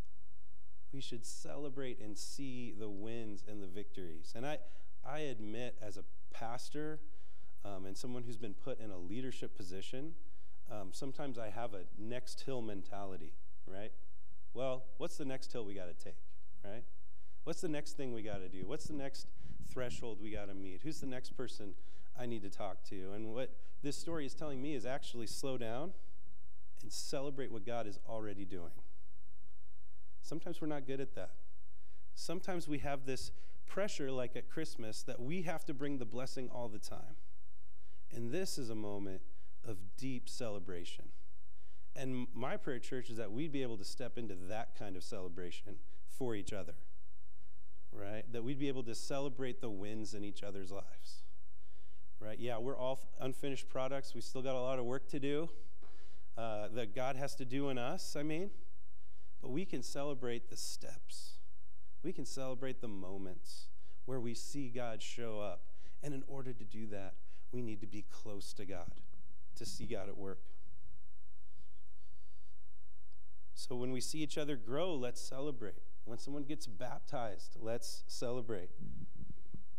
We 0.93 1.01
should 1.01 1.25
celebrate 1.25 2.01
and 2.01 2.17
see 2.19 2.75
the 2.79 2.89
wins 2.89 3.45
and 3.49 3.63
the 3.63 3.67
victories. 3.67 4.33
And 4.35 4.47
I, 4.47 4.59
I 5.07 5.21
admit, 5.21 5.77
as 5.81 5.97
a 5.97 6.05
pastor 6.33 7.01
um, 7.65 7.87
and 7.87 7.97
someone 7.97 8.25
who's 8.25 8.37
been 8.37 8.55
put 8.55 8.81
in 8.81 8.91
a 8.91 8.99
leadership 8.99 9.57
position, 9.57 10.13
um, 10.71 10.89
sometimes 10.93 11.39
I 11.39 11.51
have 11.51 11.75
a 11.75 11.83
next 11.99 12.43
hill 12.43 12.63
mentality, 12.63 13.33
right? 13.67 13.93
Well, 14.55 14.85
what's 14.99 15.17
the 15.17 15.25
next 15.25 15.53
hill 15.53 15.65
we 15.65 15.75
got 15.75 15.87
to 15.87 16.05
take, 16.05 16.17
right? 16.65 16.85
What's 17.45 17.61
the 17.61 17.69
next 17.69 17.97
thing 17.97 18.13
we 18.13 18.23
got 18.23 18.39
to 18.39 18.49
do? 18.49 18.67
What's 18.67 18.85
the 18.85 18.95
next 18.95 19.27
threshold 19.71 20.19
we 20.21 20.31
got 20.31 20.49
to 20.49 20.55
meet? 20.55 20.81
Who's 20.83 21.01
the 21.01 21.07
next 21.07 21.37
person 21.37 21.75
I 22.19 22.27
need 22.27 22.43
to 22.43 22.51
talk 22.51 22.85
to? 22.91 23.13
And 23.15 23.33
what 23.33 23.51
this 23.83 23.97
story 23.97 24.27
is 24.27 24.35
telling 24.35 24.61
me 24.61 24.75
is 24.75 24.87
actually 24.87 25.27
slow 25.27 25.57
down 25.57 25.93
and 26.83 26.93
celebrate 26.93 27.51
what 27.51 27.65
God 27.65 27.87
is 27.87 27.99
already 28.09 28.45
doing. 28.45 28.73
Sometimes 30.21 30.61
we're 30.61 30.69
not 30.69 30.87
good 30.87 31.01
at 31.01 31.15
that. 31.15 31.31
Sometimes 32.15 32.69
we 32.69 32.79
have 32.79 33.07
this 33.07 33.33
pressure, 33.67 34.11
like 34.11 34.37
at 34.37 34.49
Christmas, 34.49 35.03
that 35.03 35.21
we 35.21 35.43
have 35.43 35.65
to 35.65 35.75
bring 35.75 35.99
the 35.99 36.05
blessing 36.05 36.49
all 36.53 36.69
the 36.69 36.79
time. 36.79 37.17
And 38.15 38.31
this 38.31 38.59
is 38.59 38.71
a 38.71 38.75
moment 38.75 39.23
of 39.67 39.79
deep 39.97 40.29
celebration. 40.29 41.07
And 41.95 42.27
my 42.35 42.57
prayer, 42.57 42.79
church, 42.79 43.11
is 43.11 43.17
that 43.19 43.31
we'd 43.31 43.53
be 43.53 43.63
able 43.63 43.77
to 43.77 43.85
step 43.85 44.17
into 44.17 44.35
that 44.49 44.79
kind 44.79 44.97
of 44.97 45.05
celebration 45.05 45.77
for 46.09 46.35
each 46.35 46.53
other, 46.53 46.75
right? 47.93 48.25
That 48.33 48.43
we'd 48.43 48.59
be 48.59 48.69
able 48.69 48.83
to 48.85 48.95
celebrate 48.95 49.61
the 49.61 49.71
wins 49.71 50.15
in 50.15 50.25
each 50.25 50.43
other's 50.43 50.71
lives, 50.71 51.23
right? 52.21 52.39
Yeah, 52.39 52.59
we're 52.59 52.79
all 52.79 53.01
unfinished 53.21 53.69
products. 53.69 54.15
We 54.15 54.21
still 54.21 54.43
got 54.43 54.55
a 54.55 54.61
lot 54.61 54.79
of 54.79 54.87
work 54.87 55.09
to 55.11 55.21
do 55.21 55.51
uh, 56.37 56.69
that 56.75 56.95
God 56.95 57.17
has 57.17 57.35
to 57.37 57.45
do 57.45 57.69
in 57.69 57.79
us, 57.79 58.17
I 58.17 58.23
mean, 58.23 58.51
but 59.41 59.51
we 59.51 59.65
can 59.65 59.83
celebrate 59.83 60.49
the 60.49 60.57
steps. 60.57 61.33
We 62.03 62.13
can 62.13 62.25
celebrate 62.25 62.81
the 62.81 62.89
moments 62.89 63.67
where 64.07 64.21
we 64.21 64.35
see 64.35 64.69
God 64.69 65.03
show 65.03 65.41
up. 65.41 65.63
And 66.03 66.15
in 66.15 66.25
order 66.27 66.53
to 66.53 66.65
do 66.65 66.87
that, 66.89 67.15
we 67.53 67.63
need 67.63 67.81
to 67.81 67.87
be 67.87 68.05
close 68.11 68.53
to 68.55 68.65
God 68.65 68.91
to 69.57 69.67
see 69.67 69.85
God 69.85 70.09
at 70.09 70.17
work. 70.17 70.41
So 73.55 73.77
when 73.77 73.93
we 73.93 74.01
see 74.01 74.19
each 74.19 74.39
other 74.39 74.57
grow, 74.57 74.95
let's 74.95 75.21
celebrate. 75.21 75.83
When 76.05 76.19
someone 76.19 76.45
gets 76.45 76.67
baptized, 76.67 77.57
let's 77.61 78.03
celebrate. 78.07 78.71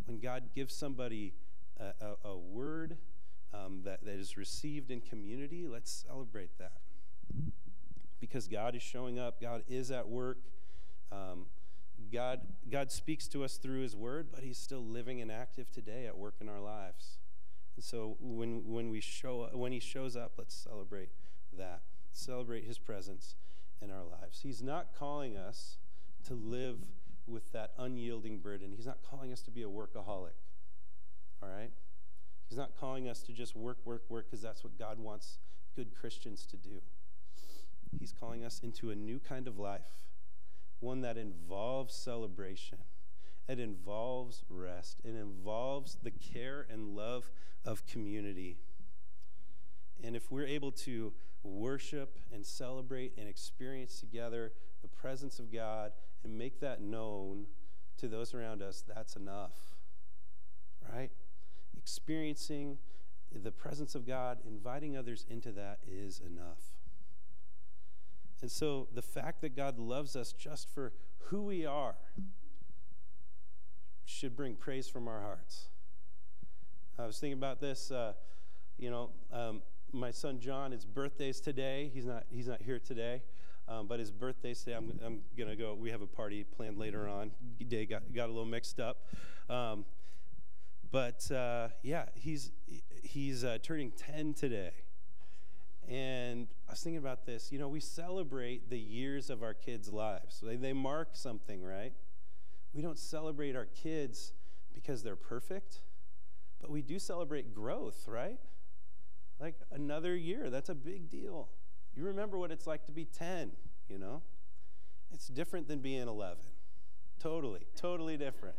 When 0.06 0.20
God 0.20 0.50
gives 0.56 0.76
somebody 0.76 1.34
a, 1.80 1.94
a, 2.06 2.30
a 2.30 2.38
word 2.38 2.98
um, 3.54 3.82
that, 3.84 4.06
that 4.06 4.16
is 4.16 4.38
received 4.38 4.92
in 4.92 5.02
community, 5.02 5.68
let's 5.68 6.06
celebrate 6.08 6.58
that. 6.60 6.74
Because 8.20 8.48
God 8.48 8.76
is 8.76 8.82
showing 8.82 9.20
up, 9.20 9.42
God 9.42 9.64
is 9.68 9.92
at 9.92 10.08
work. 10.08 10.38
Um, 11.12 11.46
God, 12.12 12.42
God 12.72 12.92
speaks 12.92 13.28
to 13.30 13.44
us 13.44 13.58
through 13.58 13.82
His 13.82 13.96
Word, 13.96 14.28
but 14.32 14.44
He's 14.44 14.58
still 14.58 14.84
living 14.84 15.22
and 15.22 15.32
active 15.32 15.72
today 15.72 16.06
at 16.08 16.18
work 16.18 16.36
in 16.40 16.48
our 16.48 16.60
lives. 16.60 17.18
And 17.76 17.84
so 17.84 18.18
when, 18.20 18.64
when, 18.66 18.90
we 18.90 19.02
show, 19.02 19.50
when 19.54 19.72
He 19.72 19.80
shows 19.80 20.16
up, 20.16 20.34
let's 20.38 20.56
celebrate 20.56 21.10
that. 21.58 21.82
Celebrate 22.14 22.66
His 22.66 22.78
presence 22.78 23.36
in 23.82 23.92
our 23.92 24.04
lives. 24.04 24.40
He's 24.44 24.62
not 24.62 24.90
calling 24.98 25.38
us 25.38 25.78
to 26.28 26.34
live 26.34 26.78
with 27.28 27.52
that 27.52 27.72
unyielding 27.78 28.40
burden. 28.40 28.74
He's 28.76 28.86
not 28.86 29.00
calling 29.10 29.32
us 29.32 29.42
to 29.44 29.52
be 29.52 29.64
a 29.64 29.68
workaholic. 29.68 30.36
All 31.42 31.50
right? 31.50 31.72
He's 32.50 32.58
not 32.58 32.72
calling 32.80 33.08
us 33.08 33.22
to 33.24 33.34
just 33.34 33.56
work, 33.56 33.78
work, 33.86 34.04
work, 34.10 34.28
because 34.30 34.42
that's 34.42 34.64
what 34.64 34.78
God 34.78 35.00
wants 35.00 35.40
good 35.76 35.96
Christians 35.96 36.46
to 36.48 36.58
do. 36.58 36.82
He's 38.00 38.12
calling 38.12 38.44
us 38.44 38.60
into 38.64 38.92
a 38.92 38.96
new 38.96 39.20
kind 39.20 39.48
of 39.48 39.58
life, 39.58 40.04
one 40.80 41.02
that 41.02 41.18
involves 41.18 41.96
celebration. 41.96 42.80
It 43.48 43.60
involves 43.60 44.44
rest. 44.50 45.02
It 45.04 45.16
involves 45.16 45.98
the 46.02 46.12
care 46.12 46.66
and 46.70 46.96
love 46.96 47.30
of 47.66 47.86
community. 47.86 48.58
And 50.04 50.16
if 50.16 50.32
we're 50.32 50.48
able 50.48 50.72
to 50.72 51.14
worship 51.44 52.18
and 52.34 52.46
celebrate 52.46 53.14
and 53.18 53.28
experience 53.28 54.00
together 54.00 54.54
the 54.82 54.88
presence 54.88 55.40
of 55.40 55.52
God 55.52 55.92
and 56.24 56.38
make 56.38 56.60
that 56.62 56.82
known 56.82 57.46
to 57.98 58.08
those 58.08 58.34
around 58.34 58.62
us, 58.62 58.84
that's 58.88 59.16
enough. 59.16 59.76
Right? 60.92 61.12
Experiencing 61.78 62.78
the 63.32 63.52
presence 63.52 63.96
of 63.96 64.06
God, 64.06 64.40
inviting 64.48 64.96
others 64.96 65.26
into 65.30 65.52
that 65.54 65.80
is 65.90 66.20
enough. 66.20 66.60
And 68.42 68.52
so 68.52 68.88
the 68.94 69.02
fact 69.02 69.42
that 69.42 69.56
God 69.56 69.80
loves 69.80 70.16
us 70.16 70.34
just 70.34 70.70
for 70.70 70.92
who 71.26 71.44
we 71.44 71.66
are 71.66 71.96
should 74.06 74.36
bring 74.36 74.56
praise 74.56 74.88
from 74.88 75.08
our 75.08 75.22
hearts. 75.22 75.70
I 77.00 77.06
was 77.06 77.18
thinking 77.18 77.38
about 77.38 77.62
this, 77.62 77.90
uh, 77.90 78.14
you 78.78 78.92
know, 78.92 79.10
um, 79.32 79.62
my 79.94 80.12
son 80.12 80.40
John, 80.40 80.72
his 80.72 80.86
birthday's 80.86 81.40
today. 81.40 81.92
He's 81.94 82.06
not, 82.06 82.24
he's 82.30 82.48
not 82.48 82.62
here 82.62 82.80
today, 82.80 83.22
um, 83.68 83.88
but 83.88 84.00
his 84.00 84.12
birthday's 84.12 84.64
today. 84.64 84.76
I'm, 84.76 85.00
I'm 85.06 85.22
going 85.38 85.50
to 85.50 85.56
go. 85.56 85.76
We 85.76 85.92
have 85.92 86.02
a 86.02 86.08
party 86.08 86.44
planned 86.44 86.78
later 86.78 87.08
on. 87.08 87.32
Day 87.68 87.86
got, 87.86 88.02
got 88.14 88.26
a 88.26 88.32
little 88.32 88.46
mixed 88.46 88.80
up. 88.80 89.06
Um, 89.50 89.86
but 90.92 91.30
uh, 91.32 91.70
yeah, 91.84 92.06
he's, 92.16 92.52
he's 93.04 93.44
uh, 93.44 93.60
turning 93.62 93.92
10 93.92 94.34
today. 94.34 94.72
And 95.88 96.48
I 96.68 96.72
was 96.72 96.82
thinking 96.82 96.98
about 96.98 97.26
this. 97.26 97.52
You 97.52 97.60
know, 97.60 97.68
we 97.68 97.80
celebrate 97.80 98.70
the 98.70 98.80
years 98.80 99.30
of 99.30 99.44
our 99.44 99.54
kids' 99.54 99.92
lives, 99.92 100.42
they, 100.42 100.56
they 100.56 100.74
mark 100.74 101.10
something, 101.14 101.64
right? 101.64 101.94
We 102.74 102.82
don't 102.82 102.98
celebrate 102.98 103.56
our 103.56 103.66
kids 103.66 104.34
because 104.74 105.04
they're 105.04 105.16
perfect, 105.16 105.82
but 106.60 106.72
we 106.72 106.82
do 106.82 106.98
celebrate 106.98 107.54
growth, 107.54 108.08
right? 108.08 108.40
Like 109.40 109.56
another 109.72 110.16
year, 110.16 110.50
that's 110.50 110.70
a 110.70 110.76
big 110.76 111.10
deal. 111.10 111.50
You 111.96 112.06
remember 112.06 112.38
what 112.38 112.52
it's 112.52 112.66
like 112.66 112.86
to 112.86 112.92
be 112.92 113.06
10, 113.06 113.52
you 113.88 113.98
know? 113.98 114.22
It's 115.12 115.28
different 115.28 115.68
than 115.68 115.80
being 115.80 116.08
11. 116.08 116.38
Totally, 117.20 117.62
totally 117.76 118.18
different. 118.18 118.56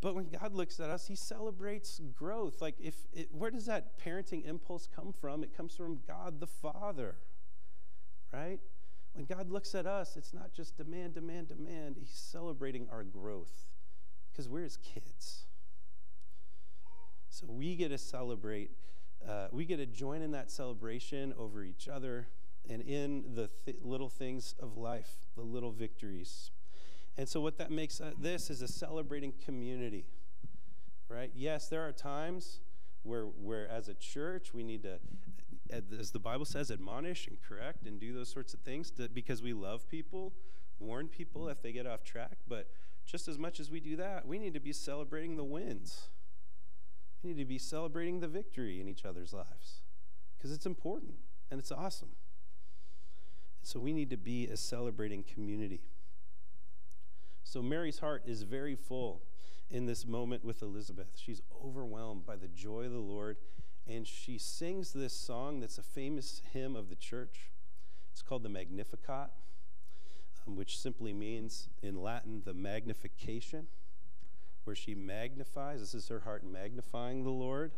But 0.00 0.16
when 0.16 0.28
God 0.28 0.52
looks 0.52 0.80
at 0.80 0.90
us, 0.90 1.06
He 1.06 1.14
celebrates 1.14 2.00
growth. 2.12 2.60
Like, 2.60 2.74
if 2.80 2.96
it, 3.14 3.28
where 3.32 3.52
does 3.52 3.66
that 3.66 3.98
parenting 4.04 4.44
impulse 4.44 4.88
come 4.94 5.12
from? 5.12 5.44
It 5.44 5.56
comes 5.56 5.76
from 5.76 6.00
God 6.06 6.40
the 6.40 6.48
Father, 6.48 7.14
right? 8.32 8.58
When 9.12 9.24
God 9.26 9.48
looks 9.48 9.76
at 9.76 9.86
us, 9.86 10.16
it's 10.16 10.34
not 10.34 10.52
just 10.52 10.76
demand, 10.76 11.14
demand, 11.14 11.48
demand. 11.48 11.96
He's 12.00 12.10
celebrating 12.10 12.88
our 12.90 13.04
growth 13.04 13.68
because 14.32 14.48
we're 14.48 14.64
His 14.64 14.76
kids. 14.78 15.44
So 17.32 17.46
we 17.48 17.76
get 17.76 17.88
to 17.88 17.96
celebrate, 17.96 18.72
uh, 19.26 19.48
we 19.52 19.64
get 19.64 19.78
to 19.78 19.86
join 19.86 20.20
in 20.20 20.32
that 20.32 20.50
celebration 20.50 21.32
over 21.38 21.64
each 21.64 21.88
other 21.88 22.28
and 22.68 22.82
in 22.82 23.24
the 23.34 23.48
th- 23.64 23.78
little 23.82 24.10
things 24.10 24.54
of 24.60 24.76
life, 24.76 25.08
the 25.34 25.42
little 25.42 25.72
victories. 25.72 26.50
And 27.16 27.26
so, 27.26 27.40
what 27.40 27.56
that 27.56 27.70
makes 27.70 28.02
uh, 28.02 28.12
this 28.18 28.50
is 28.50 28.60
a 28.60 28.68
celebrating 28.68 29.32
community, 29.46 30.04
right? 31.08 31.30
Yes, 31.34 31.68
there 31.68 31.80
are 31.80 31.92
times 31.92 32.60
where, 33.02 33.24
where 33.24 33.66
as 33.66 33.88
a 33.88 33.94
church, 33.94 34.52
we 34.52 34.62
need 34.62 34.82
to, 34.82 34.98
as 35.70 36.10
the 36.10 36.18
Bible 36.18 36.44
says, 36.44 36.70
admonish 36.70 37.28
and 37.28 37.38
correct 37.40 37.86
and 37.86 37.98
do 37.98 38.12
those 38.12 38.28
sorts 38.28 38.52
of 38.52 38.60
things 38.60 38.90
to, 38.90 39.08
because 39.08 39.40
we 39.40 39.54
love 39.54 39.88
people, 39.88 40.34
warn 40.78 41.08
people 41.08 41.48
if 41.48 41.62
they 41.62 41.72
get 41.72 41.86
off 41.86 42.04
track. 42.04 42.36
But 42.46 42.68
just 43.06 43.26
as 43.26 43.38
much 43.38 43.58
as 43.58 43.70
we 43.70 43.80
do 43.80 43.96
that, 43.96 44.28
we 44.28 44.38
need 44.38 44.52
to 44.52 44.60
be 44.60 44.74
celebrating 44.74 45.36
the 45.38 45.44
wins 45.44 46.08
we 47.22 47.30
need 47.30 47.38
to 47.38 47.44
be 47.44 47.58
celebrating 47.58 48.20
the 48.20 48.28
victory 48.28 48.80
in 48.80 48.88
each 48.88 49.04
other's 49.04 49.32
lives 49.32 49.82
because 50.36 50.52
it's 50.52 50.66
important 50.66 51.14
and 51.50 51.60
it's 51.60 51.70
awesome. 51.70 52.10
And 53.60 53.68
so 53.68 53.78
we 53.78 53.92
need 53.92 54.10
to 54.10 54.16
be 54.16 54.48
a 54.48 54.56
celebrating 54.56 55.22
community. 55.22 55.82
So 57.44 57.62
Mary's 57.62 57.98
heart 57.98 58.22
is 58.26 58.42
very 58.42 58.74
full 58.74 59.22
in 59.70 59.86
this 59.86 60.06
moment 60.06 60.44
with 60.44 60.62
Elizabeth. 60.62 61.16
She's 61.16 61.42
overwhelmed 61.64 62.26
by 62.26 62.36
the 62.36 62.48
joy 62.48 62.86
of 62.86 62.92
the 62.92 62.98
Lord, 62.98 63.36
and 63.86 64.06
she 64.06 64.38
sings 64.38 64.92
this 64.92 65.12
song 65.12 65.60
that's 65.60 65.78
a 65.78 65.82
famous 65.82 66.42
hymn 66.52 66.74
of 66.76 66.88
the 66.88 66.94
church. 66.94 67.50
It's 68.12 68.22
called 68.22 68.42
the 68.42 68.48
Magnificat, 68.48 69.30
um, 70.46 70.56
which 70.56 70.78
simply 70.78 71.12
means 71.12 71.68
in 71.82 72.00
Latin 72.00 72.42
the 72.44 72.54
magnification 72.54 73.66
where 74.64 74.76
she 74.76 74.94
magnifies. 74.94 75.80
This 75.80 75.94
is 75.94 76.08
her 76.08 76.20
heart 76.20 76.44
magnifying 76.44 77.24
the 77.24 77.30
Lord. 77.30 77.72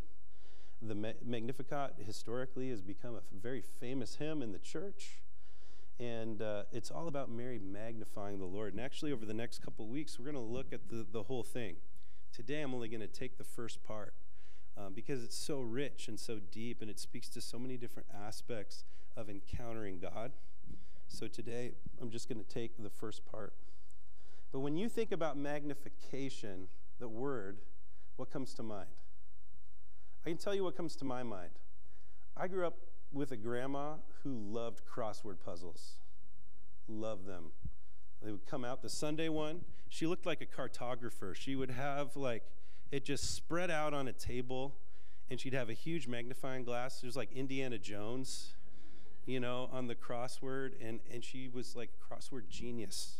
The 0.83 0.95
Magnificat 0.95 1.95
historically 2.05 2.69
has 2.71 2.83
become 2.83 3.15
a 3.15 3.21
very 3.33 3.63
famous 3.63 4.17
hymn 4.17 4.43
in 4.43 4.53
the 4.53 4.59
church. 4.59 5.23
And 5.99 6.43
uh, 6.43 6.65
it's 6.73 6.91
all 6.91 7.07
about 7.09 7.31
Mary 7.31 7.59
magnifying 7.59 8.39
the 8.39 8.45
Lord. 8.45 8.75
And 8.75 8.81
actually, 8.81 9.13
over 9.13 9.25
the 9.25 9.35
next 9.35 9.63
couple 9.63 9.87
weeks, 9.87 10.19
we're 10.19 10.31
going 10.31 10.35
to 10.35 10.53
look 10.53 10.73
at 10.73 10.89
the, 10.89 11.07
the 11.11 11.23
whole 11.23 11.45
thing. 11.45 11.77
Today, 12.33 12.63
I'm 12.63 12.75
only 12.75 12.89
going 12.89 13.01
to 13.01 13.07
take 13.07 13.39
the 13.39 13.45
first 13.45 13.83
part 13.85 14.13
um, 14.77 14.93
because 14.93 15.23
it's 15.23 15.37
so 15.37 15.61
rich 15.61 16.09
and 16.09 16.19
so 16.19 16.41
deep 16.51 16.83
and 16.83 16.91
it 16.91 16.99
speaks 16.99 17.29
to 17.31 17.41
so 17.41 17.59
many 17.59 17.77
different 17.77 18.09
aspects 18.27 18.85
of 19.17 19.31
encountering 19.31 20.01
God. 20.01 20.33
So 21.07 21.29
today, 21.29 21.73
I'm 22.03 22.11
just 22.11 22.29
going 22.29 22.43
to 22.43 22.49
take 22.49 22.77
the 22.83 22.91
first 22.91 23.25
part. 23.25 23.55
But 24.55 24.61
when 24.61 24.77
you 24.77 24.89
think 24.89 25.11
about 25.11 25.37
magnification, 25.37 26.69
the 27.01 27.09
word, 27.09 27.59
what 28.15 28.31
comes 28.31 28.55
to 28.55 28.63
mind? 28.63 28.87
I 30.25 30.29
can 30.29 30.39
tell 30.39 30.55
you 30.55 30.63
what 30.63 30.77
comes 30.77 30.95
to 30.95 31.05
my 31.05 31.25
mind. 31.25 31.59
I 32.37 32.47
grew 32.47 32.65
up 32.65 32.77
with 33.13 33.33
a 33.33 33.37
grandma 33.37 33.95
who 34.23 34.31
loved 34.33 34.83
crossword 34.87 35.41
puzzles. 35.45 35.95
Loved 36.87 37.27
them. 37.27 37.47
They 38.23 38.31
would 38.31 38.47
come 38.47 38.65
out 38.65 38.81
the 38.81 38.89
Sunday 38.89 39.29
one. 39.29 39.63
She 39.89 40.07
looked 40.07 40.25
like 40.25 40.41
a 40.41 40.47
cartographer. 40.47 41.35
She 41.35 41.57
would 41.57 41.73
have 41.73 42.15
like 42.15 42.45
it 42.93 43.05
just 43.05 43.35
spread 43.35 43.73
out 43.73 43.93
on 43.93 44.07
a 44.07 44.13
table, 44.13 44.77
and 45.29 45.41
she'd 45.41 45.55
have 45.55 45.69
a 45.69 45.75
huge 45.75 46.07
magnifying 46.07 46.63
glass. 46.63 47.03
Was 47.03 47.17
like 47.17 47.33
Indiana 47.33 47.77
Jones, 47.77 48.55
you 49.27 49.41
know, 49.41 49.69
on 49.73 49.89
the 49.89 49.97
crossword, 49.97 50.75
and, 50.81 51.01
and 51.13 51.25
she 51.25 51.49
was 51.49 51.75
like 51.75 51.91
a 51.91 52.15
crossword 52.15 52.49
genius. 52.49 53.17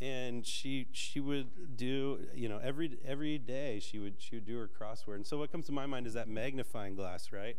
And 0.00 0.46
she 0.46 0.86
she 0.92 1.18
would 1.18 1.76
do, 1.76 2.20
you 2.34 2.48
know, 2.48 2.60
every 2.62 2.98
every 3.04 3.38
day 3.38 3.80
she 3.80 3.98
would 3.98 4.14
she 4.18 4.36
would 4.36 4.46
do 4.46 4.56
her 4.58 4.68
crossword. 4.68 5.16
And 5.16 5.26
so 5.26 5.38
what 5.38 5.50
comes 5.50 5.66
to 5.66 5.72
my 5.72 5.86
mind 5.86 6.06
is 6.06 6.14
that 6.14 6.28
magnifying 6.28 6.94
glass, 6.94 7.32
right? 7.32 7.56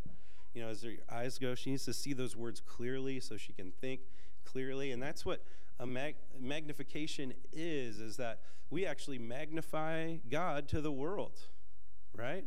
You 0.54 0.62
know, 0.62 0.69
as 0.69 0.82
her 0.84 0.93
eyes 1.12 1.38
go, 1.38 1.54
she 1.54 1.71
needs 1.71 1.86
to 1.86 1.93
see 1.93 2.13
those 2.13 2.36
words 2.36 2.62
clearly 2.62 3.19
so 3.19 3.38
she 3.38 3.54
can 3.54 3.71
think 3.82 4.02
clearly. 4.45 4.91
And 4.91 5.04
that's 5.04 5.25
what 5.25 5.43
a 5.80 5.86
mag- 5.86 6.15
magnification 6.39 7.34
is 7.52 7.99
is 7.99 8.17
that 8.17 8.39
we 8.69 8.86
actually 8.86 9.19
magnify 9.19 10.17
God 10.30 10.67
to 10.69 10.82
the 10.82 10.91
world, 10.91 11.39
right? 12.13 12.45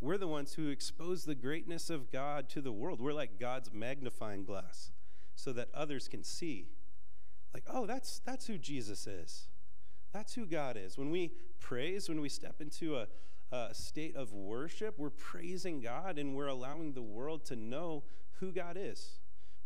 We're 0.00 0.18
the 0.18 0.28
ones 0.28 0.54
who 0.54 0.68
expose 0.68 1.24
the 1.24 1.34
greatness 1.34 1.88
of 1.88 2.12
God 2.12 2.48
to 2.50 2.60
the 2.60 2.72
world. 2.72 3.00
We're 3.00 3.14
like 3.14 3.40
God's 3.40 3.72
magnifying 3.72 4.44
glass 4.44 4.90
so 5.34 5.52
that 5.52 5.68
others 5.74 6.08
can 6.08 6.22
see. 6.22 6.68
Like, 7.54 7.64
oh, 7.68 7.86
that's 7.86 8.20
that's 8.20 8.46
who 8.46 8.58
Jesus 8.58 9.06
is. 9.06 9.48
That's 10.12 10.34
who 10.34 10.46
God 10.46 10.76
is. 10.76 10.96
When 10.96 11.10
we 11.10 11.32
praise, 11.60 12.08
when 12.08 12.20
we 12.20 12.28
step 12.28 12.60
into 12.60 12.96
a, 12.96 13.06
a 13.52 13.74
state 13.74 14.16
of 14.16 14.32
worship, 14.32 14.98
we're 14.98 15.10
praising 15.10 15.80
God 15.80 16.18
and 16.18 16.34
we're 16.34 16.46
allowing 16.46 16.92
the 16.92 17.02
world 17.02 17.44
to 17.46 17.56
know 17.56 18.04
who 18.40 18.52
God 18.52 18.76
is. 18.78 19.18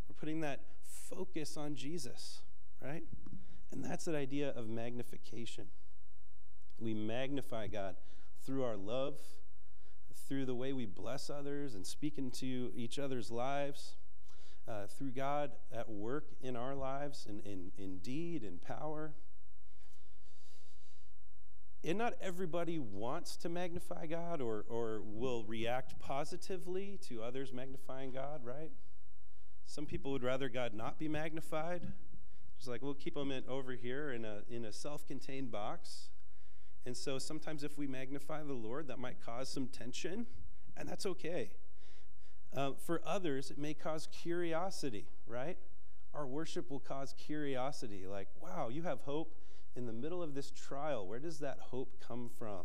We're 0.08 0.14
putting 0.14 0.40
that 0.40 0.60
focus 0.82 1.56
on 1.56 1.74
Jesus 1.74 2.40
right? 2.82 3.04
And 3.72 3.84
that's 3.84 4.04
that 4.06 4.14
idea 4.14 4.50
of 4.50 4.68
magnification. 4.68 5.66
We 6.78 6.94
magnify 6.94 7.68
God 7.68 7.96
through 8.44 8.64
our 8.64 8.76
love, 8.76 9.18
through 10.28 10.46
the 10.46 10.54
way 10.54 10.72
we 10.72 10.86
bless 10.86 11.30
others 11.30 11.74
and 11.74 11.86
speak 11.86 12.18
into 12.18 12.70
each 12.74 12.98
other's 12.98 13.30
lives, 13.30 13.96
uh, 14.70 14.86
through 14.86 15.10
God 15.10 15.50
at 15.72 15.88
work 15.88 16.26
in 16.40 16.54
our 16.54 16.74
lives 16.74 17.26
and 17.28 17.40
in, 17.40 17.72
in, 17.76 17.84
in 17.84 17.98
deed 17.98 18.42
and 18.42 18.62
power. 18.62 19.12
And 21.82 21.98
not 21.98 22.14
everybody 22.20 22.78
wants 22.78 23.36
to 23.38 23.48
magnify 23.48 24.06
God 24.06 24.40
or, 24.40 24.64
or 24.68 25.00
will 25.02 25.44
react 25.44 25.98
positively 25.98 26.98
to 27.08 27.22
others 27.22 27.52
magnifying 27.52 28.12
God, 28.12 28.44
right? 28.44 28.70
Some 29.64 29.86
people 29.86 30.12
would 30.12 30.22
rather 30.22 30.48
God 30.48 30.74
not 30.74 30.98
be 30.98 31.08
magnified. 31.08 31.82
It's 32.58 32.68
like 32.68 32.82
we'll 32.82 32.94
keep 32.94 33.14
them 33.14 33.32
in, 33.32 33.44
over 33.48 33.72
here 33.72 34.12
in 34.12 34.24
a, 34.24 34.42
in 34.50 34.66
a 34.66 34.72
self 34.72 35.06
contained 35.06 35.50
box. 35.50 36.10
And 36.84 36.96
so 36.96 37.18
sometimes 37.18 37.64
if 37.64 37.78
we 37.78 37.86
magnify 37.86 38.42
the 38.42 38.52
Lord, 38.52 38.88
that 38.88 38.98
might 38.98 39.24
cause 39.24 39.48
some 39.48 39.66
tension, 39.66 40.26
and 40.76 40.88
that's 40.88 41.06
okay. 41.06 41.50
Uh, 42.54 42.72
for 42.84 43.00
others, 43.06 43.50
it 43.50 43.58
may 43.58 43.74
cause 43.74 44.08
curiosity, 44.10 45.06
right? 45.26 45.56
Our 46.12 46.26
worship 46.26 46.70
will 46.70 46.80
cause 46.80 47.14
curiosity, 47.16 48.06
like, 48.06 48.28
wow, 48.42 48.68
you 48.68 48.82
have 48.82 49.00
hope 49.02 49.36
in 49.76 49.86
the 49.86 49.92
middle 49.92 50.22
of 50.22 50.34
this 50.34 50.50
trial. 50.50 51.06
Where 51.06 51.20
does 51.20 51.38
that 51.38 51.58
hope 51.60 52.02
come 52.06 52.30
from? 52.38 52.62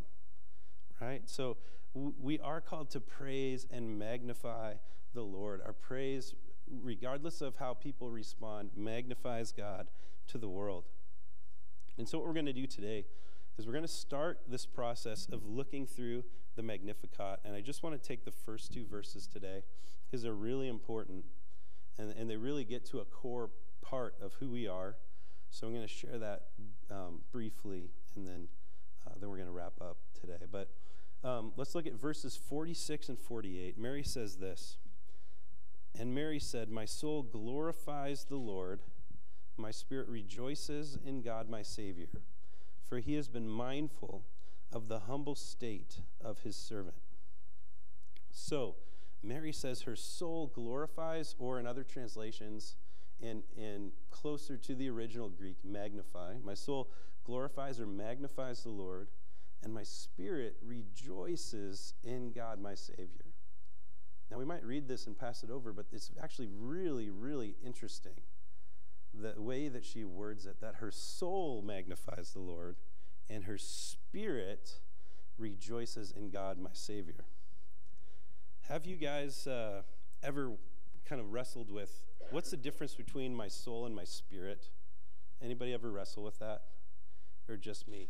Right? 1.00 1.22
So 1.26 1.58
w- 1.94 2.16
we 2.20 2.40
are 2.40 2.62
called 2.62 2.90
to 2.92 3.00
praise 3.00 3.68
and 3.70 4.00
magnify 4.00 4.76
the 5.14 5.22
Lord. 5.22 5.62
Our 5.64 5.74
praise 5.74 6.34
regardless 6.68 7.42
of 7.42 7.56
how 7.58 7.74
people 7.74 8.10
respond, 8.10 8.72
magnifies 8.76 9.52
God 9.52 9.88
to 10.28 10.38
the 10.38 10.50
world. 10.50 10.86
And 11.98 12.08
so, 12.08 12.18
what 12.18 12.28
we're 12.28 12.34
going 12.34 12.46
to 12.48 12.54
do 12.54 12.68
today 12.68 13.06
is 13.58 13.66
we're 13.66 13.74
going 13.74 13.86
to 13.86 13.88
start 13.88 14.40
this 14.48 14.66
process 14.66 15.28
of 15.32 15.46
looking 15.46 15.86
through 15.88 16.24
the 16.56 16.64
Magnificat. 16.64 17.40
And 17.46 17.56
I 17.56 17.62
just 17.62 17.84
want 17.84 18.02
to 18.02 18.08
take 18.08 18.26
the 18.26 18.32
first 18.32 18.74
two 18.74 18.86
verses 18.86 19.28
today 19.28 19.64
because 20.06 20.24
they're 20.24 20.34
really 20.34 20.68
important 20.68 21.26
and, 21.98 22.14
and 22.18 22.30
they 22.30 22.38
really 22.38 22.66
get 22.66 22.86
to 22.88 23.00
a 23.00 23.06
core 23.06 23.50
part 23.82 24.16
of 24.22 24.34
who 24.36 24.50
we 24.50 24.68
are. 24.68 24.96
So, 25.50 25.68
I'm 25.68 25.74
going 25.74 25.88
to 25.88 25.94
share 25.94 26.18
that 26.18 26.48
um, 26.92 27.22
briefly 27.32 27.92
and 28.16 28.28
then, 28.28 28.48
uh, 29.08 29.12
then 29.20 29.30
we're 29.30 29.38
going 29.38 29.48
to 29.48 29.54
wrap 29.54 29.74
up 29.80 29.98
today. 30.20 30.46
But 30.52 30.70
um, 31.24 31.54
let's 31.56 31.76
look 31.76 31.88
at 31.88 31.94
verses 31.94 32.36
46 32.36 33.10
and 33.10 33.20
48. 33.20 33.78
Mary 33.78 34.04
says 34.04 34.38
this. 34.38 34.78
And 35.98 36.14
Mary 36.14 36.40
said, 36.40 36.70
My 36.70 36.86
soul 36.86 37.24
glorifies 37.24 38.26
the 38.26 38.36
Lord, 38.36 38.82
my 39.58 39.72
spirit 39.72 40.08
rejoices 40.10 40.98
in 41.06 41.22
God 41.22 41.50
my 41.50 41.62
Savior, 41.62 42.08
for 42.88 43.00
he 43.00 43.16
has 43.16 43.28
been 43.28 43.48
mindful 43.48 44.24
of 44.72 44.88
the 44.88 45.00
humble 45.00 45.36
state 45.36 46.02
of 46.22 46.40
his 46.40 46.56
servant. 46.56 46.96
So, 48.32 48.76
Mary 49.24 49.52
says 49.52 49.82
her 49.82 49.96
soul 49.96 50.52
glorifies, 50.54 51.36
or 51.40 51.60
in 51.60 51.66
other 51.66 51.84
translations, 51.84 52.76
and, 53.22 53.44
and 53.58 53.92
closer 54.12 54.58
to 54.58 54.76
the 54.76 54.90
original 54.90 55.30
Greek, 55.30 55.58
magnify. 55.64 56.36
My 56.44 56.54
soul 56.54 56.90
glorifies 57.24 57.80
or 57.80 57.88
magnifies 57.88 58.64
the 58.64 58.70
Lord, 58.70 59.08
and 59.64 59.74
my 59.74 59.84
spirit 59.84 60.58
rejoices 60.64 61.94
in 62.04 62.32
God 62.32 62.60
my 62.60 62.76
Savior. 62.76 63.26
Now, 64.30 64.38
we 64.38 64.46
might 64.46 64.64
read 64.64 64.88
this 64.88 65.08
and 65.08 65.18
pass 65.18 65.44
it 65.44 65.50
over, 65.50 65.72
but 65.72 65.86
it's 65.92 66.12
actually 66.22 66.50
really, 66.52 67.10
really 67.10 67.56
interesting 67.66 68.14
the 69.22 69.42
way 69.42 69.68
that 69.68 69.86
she 69.86 70.04
words 70.04 70.46
it 70.46 70.60
that 70.62 70.76
her 70.76 70.92
soul 70.92 71.62
magnifies 71.62 72.32
the 72.32 72.40
Lord 72.40 72.76
and 73.30 73.46
her 73.46 73.58
spirit 73.58 74.80
rejoices 75.38 76.12
in 76.12 76.30
God, 76.30 76.58
my 76.58 76.70
Savior. 76.74 77.26
Have 78.68 78.86
you 78.86 78.96
guys 78.96 79.48
uh, 79.48 79.82
ever 80.24 80.52
kind 81.06 81.22
of 81.22 81.32
wrestled 81.32 81.72
with 81.72 82.04
what's 82.32 82.52
the 82.52 82.58
difference 82.58 82.96
between 82.96 83.36
my 83.36 83.48
soul 83.48 83.86
and 83.86 83.96
my 83.96 84.04
spirit? 84.04 84.70
Anybody 85.42 85.74
ever 85.74 85.92
wrestle 85.92 86.24
with 86.24 86.40
that? 86.40 86.62
Or 87.48 87.58
just 87.58 87.88
me? 87.88 88.08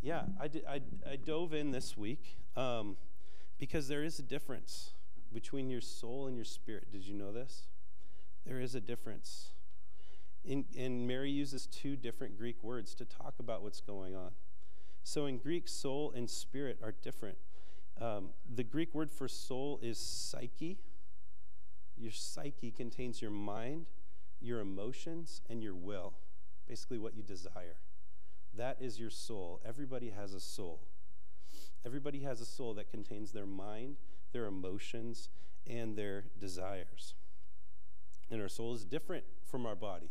Yeah, 0.00 0.22
I, 0.40 0.48
did, 0.48 0.64
I, 0.66 0.80
I 1.08 1.16
dove 1.16 1.54
in 1.54 1.72
this 1.72 1.96
week 1.96 2.38
um, 2.56 2.96
because 3.58 3.88
there 3.88 4.04
is 4.04 4.18
a 4.18 4.22
difference 4.22 4.92
between 5.32 5.70
your 5.70 5.80
soul 5.80 6.26
and 6.26 6.36
your 6.36 6.44
spirit. 6.44 6.90
Did 6.92 7.06
you 7.06 7.14
know 7.14 7.32
this? 7.32 7.64
There 8.46 8.60
is 8.60 8.74
a 8.74 8.80
difference. 8.80 9.50
In, 10.44 10.64
and 10.78 11.06
Mary 11.06 11.30
uses 11.30 11.66
two 11.66 11.96
different 11.96 12.38
Greek 12.38 12.62
words 12.62 12.94
to 12.94 13.04
talk 13.04 13.34
about 13.38 13.62
what's 13.62 13.80
going 13.80 14.16
on. 14.16 14.30
So 15.02 15.26
in 15.26 15.38
Greek, 15.38 15.68
soul 15.68 16.12
and 16.14 16.28
spirit 16.28 16.78
are 16.82 16.94
different. 17.02 17.38
Um, 18.00 18.30
the 18.54 18.64
Greek 18.64 18.94
word 18.94 19.10
for 19.10 19.28
soul 19.28 19.78
is 19.82 19.98
psyche. 19.98 20.78
Your 21.96 22.12
psyche 22.12 22.70
contains 22.70 23.20
your 23.20 23.30
mind, 23.30 23.86
your 24.40 24.60
emotions, 24.60 25.42
and 25.50 25.62
your 25.62 25.74
will, 25.74 26.14
basically 26.66 26.98
what 26.98 27.14
you 27.14 27.22
desire. 27.22 27.76
That 28.56 28.78
is 28.80 28.98
your 28.98 29.10
soul. 29.10 29.60
Everybody 29.64 30.10
has 30.10 30.32
a 30.32 30.40
soul. 30.40 30.80
Everybody 31.84 32.20
has 32.20 32.40
a 32.40 32.46
soul 32.46 32.74
that 32.74 32.90
contains 32.90 33.32
their 33.32 33.46
mind, 33.46 33.96
their 34.32 34.46
emotions, 34.46 35.28
and 35.66 35.96
their 35.96 36.24
desires. 36.38 37.14
And 38.30 38.40
our 38.40 38.48
soul 38.48 38.74
is 38.74 38.84
different 38.84 39.24
from 39.44 39.66
our 39.66 39.76
body. 39.76 40.10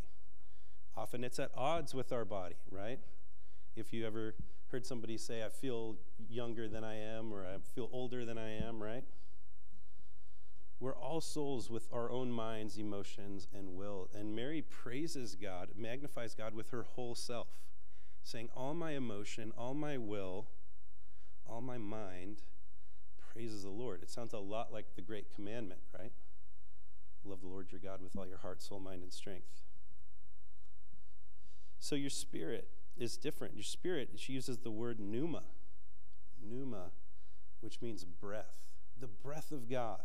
Often 0.96 1.24
it's 1.24 1.38
at 1.38 1.50
odds 1.56 1.94
with 1.94 2.12
our 2.12 2.24
body, 2.24 2.56
right? 2.70 2.98
If 3.76 3.92
you 3.92 4.06
ever 4.06 4.34
heard 4.70 4.86
somebody 4.86 5.16
say, 5.16 5.42
I 5.44 5.48
feel 5.48 5.96
younger 6.28 6.68
than 6.68 6.84
I 6.84 6.96
am, 6.96 7.32
or 7.32 7.44
I 7.44 7.56
feel 7.74 7.88
older 7.92 8.24
than 8.24 8.38
I 8.38 8.50
am, 8.66 8.82
right? 8.82 9.04
We're 10.78 10.96
all 10.96 11.20
souls 11.20 11.68
with 11.68 11.88
our 11.92 12.10
own 12.10 12.32
minds, 12.32 12.78
emotions, 12.78 13.46
and 13.54 13.76
will. 13.76 14.08
And 14.14 14.34
Mary 14.34 14.62
praises 14.62 15.36
God, 15.36 15.68
magnifies 15.76 16.34
God 16.34 16.54
with 16.54 16.70
her 16.70 16.84
whole 16.84 17.14
self, 17.14 17.48
saying, 18.22 18.48
All 18.56 18.72
my 18.72 18.92
emotion, 18.92 19.52
all 19.58 19.74
my 19.74 19.98
will, 19.98 20.46
all 21.46 21.60
my 21.60 21.76
mind 21.76 22.38
praises 23.32 23.62
the 23.62 23.70
Lord. 23.70 24.02
It 24.02 24.10
sounds 24.10 24.32
a 24.32 24.38
lot 24.38 24.72
like 24.72 24.86
the 24.96 25.02
great 25.02 25.34
commandment, 25.34 25.80
right? 25.98 26.12
Love 27.24 27.40
the 27.42 27.48
Lord 27.48 27.70
your 27.70 27.80
God 27.80 28.02
with 28.02 28.16
all 28.16 28.26
your 28.26 28.38
heart, 28.38 28.62
soul, 28.62 28.80
mind, 28.80 29.02
and 29.02 29.12
strength. 29.12 29.62
So 31.80 31.96
your 31.96 32.10
spirit 32.10 32.68
is 32.96 33.16
different. 33.16 33.54
Your 33.54 33.64
spirit, 33.64 34.10
she 34.16 34.32
uses 34.34 34.58
the 34.58 34.70
word 34.70 35.00
pneuma. 35.00 35.42
Pneuma. 36.40 36.92
which 37.60 37.82
means 37.82 38.04
breath, 38.04 38.62
the 38.98 39.06
breath 39.06 39.52
of 39.52 39.68
God. 39.68 40.00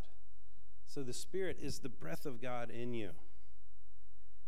So 0.87 1.03
the 1.03 1.13
Spirit 1.13 1.57
is 1.61 1.79
the 1.79 1.89
breath 1.89 2.25
of 2.25 2.41
God 2.41 2.69
in 2.69 2.93
you. 2.93 3.11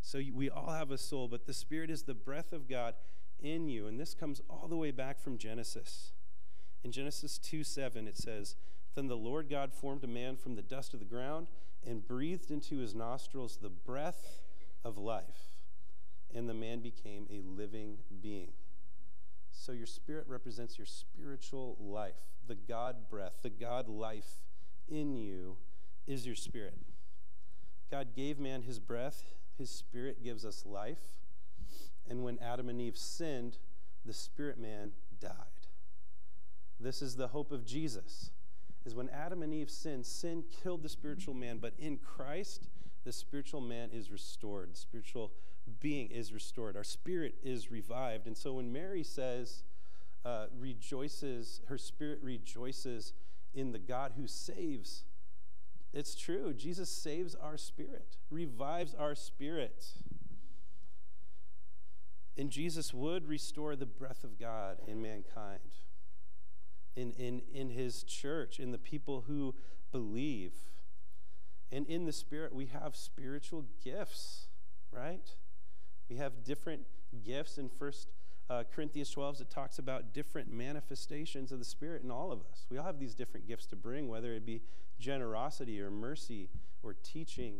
So 0.02 0.22
we 0.34 0.50
all 0.50 0.72
have 0.72 0.92
a 0.92 0.98
soul, 0.98 1.28
but 1.28 1.46
the 1.46 1.54
Spirit 1.54 1.90
is 1.90 2.04
the 2.04 2.14
breath 2.14 2.54
of 2.54 2.70
God 2.70 2.94
in 3.40 3.68
you. 3.68 3.88
And 3.88 4.00
this 4.00 4.14
comes 4.14 4.42
all 4.50 4.68
the 4.68 4.78
way 4.78 4.92
back 4.92 5.20
from 5.20 5.38
Genesis. 5.38 6.12
In 6.84 6.92
Genesis 6.92 7.38
2 7.38 7.64
7, 7.64 8.08
it 8.08 8.18
says, 8.18 8.56
Then 8.96 9.08
the 9.08 9.18
Lord 9.18 9.50
God 9.50 9.74
formed 9.74 10.04
a 10.04 10.08
man 10.08 10.38
from 10.38 10.56
the 10.56 10.62
dust 10.62 10.94
of 10.94 11.00
the 11.00 11.06
ground 11.06 11.48
and 11.86 12.08
breathed 12.08 12.52
into 12.52 12.78
his 12.78 12.96
nostrils 12.96 13.58
the 13.58 13.70
breath 13.70 14.42
of 14.86 14.98
life, 14.98 15.47
and 16.34 16.48
the 16.48 16.54
man 16.54 16.80
became 16.80 17.28
a 17.32 17.42
living 17.42 17.98
being. 18.22 18.52
So 19.52 19.72
your 19.72 19.88
spirit 19.88 20.26
represents 20.28 20.78
your 20.78 20.86
spiritual 20.86 21.78
life. 21.80 22.16
The 22.48 22.56
God 22.56 23.10
breath, 23.10 23.40
the 23.42 23.50
God 23.50 23.90
life 23.90 24.40
in 24.88 25.16
you 25.16 25.58
is 26.06 26.26
your 26.26 26.36
spirit. 26.36 26.78
God 27.92 28.10
gave 28.16 28.40
man 28.40 28.64
his 28.64 28.80
breath, 28.80 29.24
his 29.58 29.70
spirit 29.70 30.24
gives 30.24 30.46
us 30.46 30.66
life. 30.66 31.20
And 32.10 32.24
when 32.24 32.40
Adam 32.40 32.70
and 32.70 32.82
Eve 32.82 32.98
sinned, 32.98 33.58
the 34.06 34.14
spirit 34.14 34.58
man 34.58 34.92
died. 35.20 35.32
This 36.80 37.02
is 37.02 37.16
the 37.16 37.30
hope 37.30 37.52
of 37.52 37.66
Jesus. 37.66 38.32
Is 38.86 38.96
when 38.96 39.10
Adam 39.10 39.44
and 39.44 39.54
Eve 39.54 39.70
sinned, 39.70 40.06
sin 40.06 40.46
killed 40.64 40.84
the 40.84 40.90
spiritual 40.90 41.34
man, 41.34 41.58
but 41.58 41.74
in 41.78 41.98
Christ, 41.98 42.70
the 43.04 43.12
spiritual 43.12 43.60
man 43.60 43.90
is 43.92 44.10
restored. 44.12 44.78
Spiritual 44.78 45.32
being 45.80 46.10
is 46.10 46.34
restored. 46.34 46.76
Our 46.76 46.84
spirit 46.84 47.36
is 47.44 47.72
revived. 47.72 48.28
And 48.28 48.38
so 48.38 48.54
when 48.54 48.72
Mary 48.72 49.04
says, 49.04 49.64
uh, 50.26 50.48
rejoices, 50.58 51.62
her 51.68 51.78
spirit 51.78 52.20
rejoices 52.22 53.14
in 53.54 53.72
the 53.72 53.80
God 53.80 54.14
who 54.18 54.28
saves, 54.28 55.04
it's 55.94 56.16
true. 56.16 56.54
Jesus 56.54 56.90
saves 56.90 57.36
our 57.36 57.58
spirit, 57.58 58.18
revives 58.30 58.94
our 58.94 59.16
spirit. 59.16 59.86
And 62.38 62.52
Jesus 62.52 62.94
would 62.94 63.28
restore 63.28 63.76
the 63.76 63.86
breath 63.86 64.24
of 64.24 64.40
God 64.40 64.78
in 64.88 65.02
mankind, 65.02 65.60
in, 66.96 67.14
in, 67.14 67.42
in 67.52 67.70
his 67.70 68.04
church, 68.04 68.60
in 68.60 68.72
the 68.72 68.78
people 68.78 69.24
who 69.28 69.56
believe. 69.92 70.54
And 71.72 71.88
in 71.88 72.06
the 72.06 72.12
Spirit, 72.12 72.54
we 72.54 72.68
have 72.68 72.96
spiritual 72.96 73.66
gifts, 73.84 74.48
right? 74.92 75.36
We 76.10 76.18
have 76.18 76.44
different 76.44 76.84
gifts. 77.26 77.58
In 77.58 77.70
First 77.70 78.08
uh, 78.50 78.64
Corinthians 78.74 79.10
12, 79.10 79.42
it 79.42 79.50
talks 79.50 79.80
about 79.80 80.14
different 80.14 80.52
manifestations 80.52 81.52
of 81.52 81.60
the 81.60 81.66
Spirit 81.66 82.04
in 82.04 82.12
all 82.12 82.32
of 82.32 82.40
us. 82.40 82.66
We 82.70 82.78
all 82.78 82.86
have 82.86 83.00
these 83.00 83.14
different 83.14 83.48
gifts 83.48 83.66
to 83.68 83.76
bring, 83.76 84.08
whether 84.08 84.34
it 84.34 84.46
be 84.46 84.62
generosity 85.00 85.82
or 85.82 85.92
mercy 85.92 86.50
or 86.84 86.96
teaching. 87.04 87.60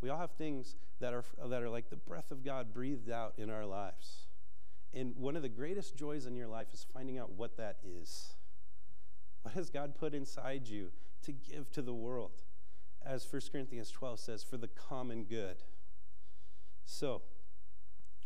We 0.00 0.10
all 0.10 0.18
have 0.18 0.32
things 0.32 0.76
that 1.00 1.14
are, 1.14 1.24
that 1.46 1.62
are 1.62 1.70
like 1.70 1.90
the 1.90 1.96
breath 1.96 2.30
of 2.30 2.44
God 2.44 2.72
breathed 2.72 3.10
out 3.10 3.34
in 3.38 3.50
our 3.50 3.64
lives. 3.64 4.26
And 4.94 5.14
one 5.16 5.36
of 5.36 5.42
the 5.42 5.48
greatest 5.48 5.96
joys 5.96 6.26
in 6.26 6.34
your 6.34 6.46
life 6.46 6.68
is 6.72 6.86
finding 6.92 7.18
out 7.18 7.32
what 7.32 7.56
that 7.56 7.76
is. 7.84 8.34
What 9.42 9.54
has 9.54 9.70
God 9.70 9.94
put 9.94 10.14
inside 10.14 10.66
you 10.66 10.90
to 11.24 11.32
give 11.32 11.70
to 11.72 11.82
the 11.82 11.94
world? 11.94 12.42
As 13.04 13.26
1 13.30 13.42
Corinthians 13.52 13.90
12 13.90 14.20
says, 14.20 14.42
for 14.42 14.56
the 14.56 14.68
common 14.68 15.24
good. 15.24 15.56
So, 16.84 17.22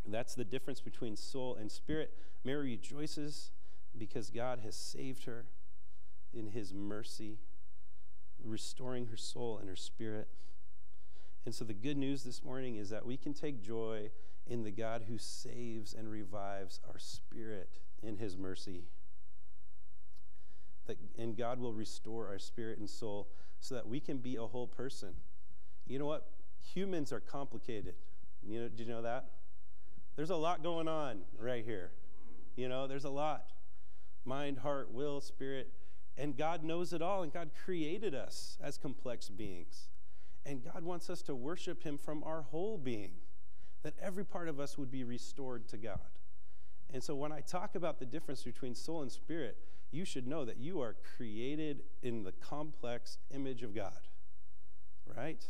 that's 0.09 0.35
the 0.35 0.45
difference 0.45 0.81
between 0.81 1.17
soul 1.17 1.57
and 1.57 1.71
spirit. 1.71 2.12
Mary 2.45 2.71
rejoices 2.73 3.51
because 3.97 4.31
God 4.31 4.61
has 4.65 4.75
saved 4.75 5.25
her 5.25 5.47
in 6.35 6.49
his 6.49 6.73
mercy, 6.73 7.38
restoring 8.43 9.07
her 9.07 9.17
soul 9.17 9.59
and 9.59 9.69
her 9.69 9.77
spirit. 9.77 10.29
And 11.45 11.55
so 11.55 11.65
the 11.65 11.75
good 11.75 11.97
news 11.97 12.25
this 12.25 12.43
morning 12.43 12.77
is 12.77 12.91
that 12.91 13.05
we 13.05 13.17
can 13.17 13.35
take 13.35 13.62
joy 13.62 14.11
in 14.47 14.65
the 14.65 14.71
God 14.71 15.05
who 15.09 15.19
saves 15.19 15.93
and 15.93 16.11
revives 16.11 16.81
our 16.88 16.99
spirit 16.99 17.69
in 18.03 18.17
his 18.17 18.37
mercy. 18.37 18.85
That, 20.87 20.97
and 21.17 21.37
God 21.37 21.61
will 21.61 21.73
restore 21.73 22.29
our 22.29 22.38
spirit 22.38 22.79
and 22.79 22.91
soul 22.91 23.29
so 23.61 23.77
that 23.77 23.87
we 23.87 24.01
can 24.01 24.19
be 24.19 24.37
a 24.37 24.43
whole 24.47 24.67
person. 24.67 25.11
You 25.87 25.99
know 25.99 26.07
what? 26.07 26.29
Humans 26.75 27.12
are 27.12 27.21
complicated. 27.21 27.95
You 28.43 28.62
know, 28.62 28.69
did 28.69 28.87
you 28.87 28.93
know 28.93 29.03
that? 29.03 29.27
There's 30.16 30.31
a 30.31 30.37
lot 30.37 30.62
going 30.62 30.88
on 30.88 31.22
right 31.38 31.64
here. 31.64 31.90
You 32.57 32.68
know, 32.68 32.87
there's 32.87 33.05
a 33.05 33.11
lot 33.11 33.46
mind, 34.25 34.59
heart, 34.59 34.92
will, 34.92 35.20
spirit. 35.20 35.72
And 36.16 36.37
God 36.37 36.62
knows 36.62 36.92
it 36.92 37.03
all, 37.03 37.22
and 37.22 37.33
God 37.33 37.51
created 37.64 38.14
us 38.14 38.59
as 38.62 38.79
complex 38.79 39.29
beings. 39.29 39.88
And 40.44 40.62
God 40.62 40.85
wants 40.85 41.09
us 41.09 41.22
to 41.22 41.35
worship 41.35 41.83
Him 41.83 41.98
from 41.98 42.22
our 42.25 42.42
whole 42.42 42.77
being, 42.79 43.12
that 43.83 43.94
every 44.01 44.25
part 44.25 44.48
of 44.48 44.61
us 44.61 44.77
would 44.77 44.90
be 44.90 45.05
restored 45.05 45.68
to 45.68 45.77
God. 45.77 45.98
And 46.92 47.03
so 47.03 47.14
when 47.14 47.33
I 47.33 47.40
talk 47.40 47.75
about 47.75 47.98
the 47.98 48.07
difference 48.07 48.42
between 48.42 48.75
soul 48.75 49.03
and 49.03 49.11
spirit, 49.11 49.57
you 49.90 50.05
should 50.05 50.27
know 50.27 50.44
that 50.44 50.59
you 50.59 50.81
are 50.81 50.96
created 51.16 51.83
in 52.03 52.22
the 52.22 52.33
complex 52.33 53.18
image 53.35 53.62
of 53.62 53.75
God, 53.75 54.09
right? 55.16 55.42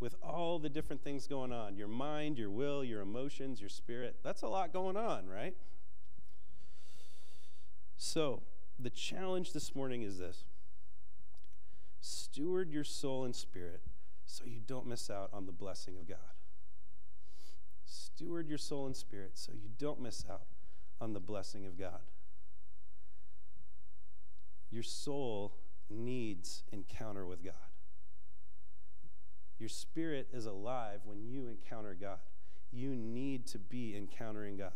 With 0.00 0.14
all 0.22 0.58
the 0.58 0.68
different 0.68 1.02
things 1.02 1.26
going 1.26 1.52
on 1.52 1.76
your 1.76 1.88
mind, 1.88 2.38
your 2.38 2.50
will, 2.50 2.84
your 2.84 3.00
emotions, 3.00 3.60
your 3.60 3.70
spirit. 3.70 4.16
That's 4.22 4.42
a 4.42 4.48
lot 4.48 4.72
going 4.72 4.96
on, 4.96 5.28
right? 5.28 5.54
So, 7.96 8.42
the 8.78 8.90
challenge 8.90 9.52
this 9.52 9.74
morning 9.74 10.02
is 10.02 10.18
this 10.18 10.44
steward 12.00 12.70
your 12.70 12.84
soul 12.84 13.24
and 13.24 13.34
spirit 13.34 13.80
so 14.26 14.44
you 14.44 14.60
don't 14.66 14.86
miss 14.86 15.08
out 15.08 15.30
on 15.32 15.46
the 15.46 15.52
blessing 15.52 15.96
of 15.98 16.08
God. 16.08 16.18
Steward 17.84 18.48
your 18.48 18.58
soul 18.58 18.86
and 18.86 18.96
spirit 18.96 19.32
so 19.34 19.52
you 19.52 19.68
don't 19.78 20.00
miss 20.00 20.24
out 20.30 20.46
on 21.00 21.12
the 21.12 21.20
blessing 21.20 21.66
of 21.66 21.78
God. 21.78 22.00
Your 24.70 24.82
soul 24.82 25.54
needs 25.88 26.64
encounter 26.72 27.26
with 27.26 27.44
God. 27.44 27.54
Your 29.58 29.68
spirit 29.68 30.28
is 30.32 30.46
alive 30.46 31.00
when 31.04 31.24
you 31.24 31.48
encounter 31.48 31.96
God. 31.98 32.18
You 32.72 32.94
need 32.94 33.46
to 33.48 33.58
be 33.58 33.96
encountering 33.96 34.56
God. 34.56 34.72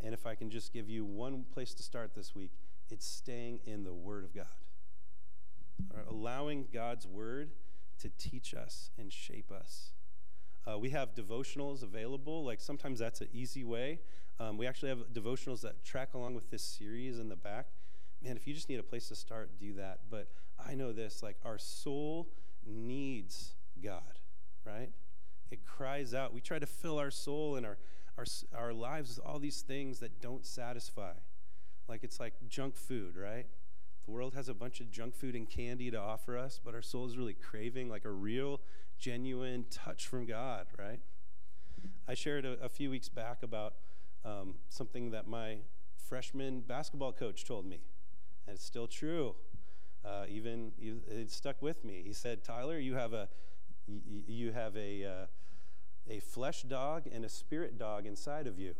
And 0.00 0.14
if 0.14 0.26
I 0.26 0.34
can 0.34 0.50
just 0.50 0.72
give 0.72 0.88
you 0.88 1.04
one 1.04 1.44
place 1.52 1.74
to 1.74 1.82
start 1.82 2.14
this 2.14 2.34
week, 2.34 2.50
it's 2.90 3.06
staying 3.06 3.60
in 3.66 3.84
the 3.84 3.92
Word 3.92 4.24
of 4.24 4.34
God. 4.34 4.46
Right, 5.94 6.04
allowing 6.08 6.68
God's 6.72 7.06
Word 7.06 7.50
to 8.00 8.08
teach 8.18 8.54
us 8.54 8.90
and 8.98 9.12
shape 9.12 9.50
us. 9.50 9.92
Uh, 10.66 10.78
we 10.78 10.90
have 10.90 11.14
devotionals 11.14 11.82
available. 11.82 12.44
Like 12.44 12.60
sometimes 12.60 12.98
that's 12.98 13.20
an 13.20 13.28
easy 13.32 13.64
way. 13.64 14.00
Um, 14.40 14.56
we 14.56 14.66
actually 14.66 14.88
have 14.88 14.98
devotionals 15.12 15.60
that 15.60 15.84
track 15.84 16.14
along 16.14 16.34
with 16.34 16.50
this 16.50 16.62
series 16.62 17.18
in 17.18 17.28
the 17.28 17.36
back. 17.36 17.66
Man, 18.22 18.36
if 18.36 18.46
you 18.46 18.54
just 18.54 18.68
need 18.68 18.80
a 18.80 18.84
place 18.84 19.08
to 19.08 19.14
start, 19.14 19.50
do 19.60 19.74
that. 19.74 20.00
But 20.10 20.28
I 20.64 20.74
know 20.74 20.92
this 20.92 21.22
like 21.22 21.36
our 21.44 21.58
soul 21.58 22.28
needs 22.66 23.54
God, 23.82 24.18
right? 24.64 24.90
It 25.50 25.64
cries 25.64 26.14
out. 26.14 26.32
We 26.32 26.40
try 26.40 26.58
to 26.58 26.66
fill 26.66 26.98
our 26.98 27.10
soul 27.10 27.56
and 27.56 27.64
our, 27.64 27.78
our, 28.18 28.24
our 28.56 28.72
lives 28.72 29.16
with 29.16 29.26
all 29.26 29.38
these 29.38 29.62
things 29.62 30.00
that 30.00 30.20
don't 30.20 30.44
satisfy. 30.44 31.12
Like 31.88 32.02
it's 32.02 32.18
like 32.18 32.34
junk 32.48 32.76
food, 32.76 33.16
right? 33.16 33.46
The 34.06 34.10
world 34.10 34.34
has 34.34 34.48
a 34.48 34.54
bunch 34.54 34.80
of 34.80 34.90
junk 34.90 35.14
food 35.14 35.34
and 35.34 35.48
candy 35.48 35.90
to 35.90 36.00
offer 36.00 36.36
us, 36.36 36.60
but 36.62 36.74
our 36.74 36.82
soul 36.82 37.06
is 37.06 37.16
really 37.16 37.34
craving 37.34 37.88
like 37.88 38.04
a 38.04 38.10
real, 38.10 38.60
genuine 38.98 39.64
touch 39.70 40.06
from 40.06 40.26
God, 40.26 40.66
right? 40.78 41.00
I 42.06 42.14
shared 42.14 42.44
a, 42.44 42.52
a 42.62 42.68
few 42.68 42.90
weeks 42.90 43.08
back 43.08 43.42
about 43.42 43.74
um, 44.24 44.54
something 44.68 45.10
that 45.10 45.26
my 45.26 45.58
freshman 45.96 46.60
basketball 46.60 47.12
coach 47.12 47.44
told 47.44 47.66
me, 47.66 47.80
and 48.46 48.56
it's 48.56 48.64
still 48.64 48.86
true. 48.86 49.34
Uh, 50.04 50.24
even 50.28 50.72
it 51.08 51.30
stuck 51.30 51.62
with 51.62 51.82
me. 51.84 52.02
He 52.04 52.12
said, 52.12 52.44
"Tyler, 52.44 52.78
you 52.78 52.94
have 52.94 53.14
a 53.14 53.28
you 53.86 54.52
have 54.52 54.76
a 54.76 55.04
uh, 55.04 55.26
a 56.08 56.20
flesh 56.20 56.62
dog 56.62 57.06
and 57.12 57.24
a 57.24 57.28
spirit 57.28 57.78
dog 57.78 58.06
inside 58.06 58.46
of 58.46 58.58
you, 58.58 58.74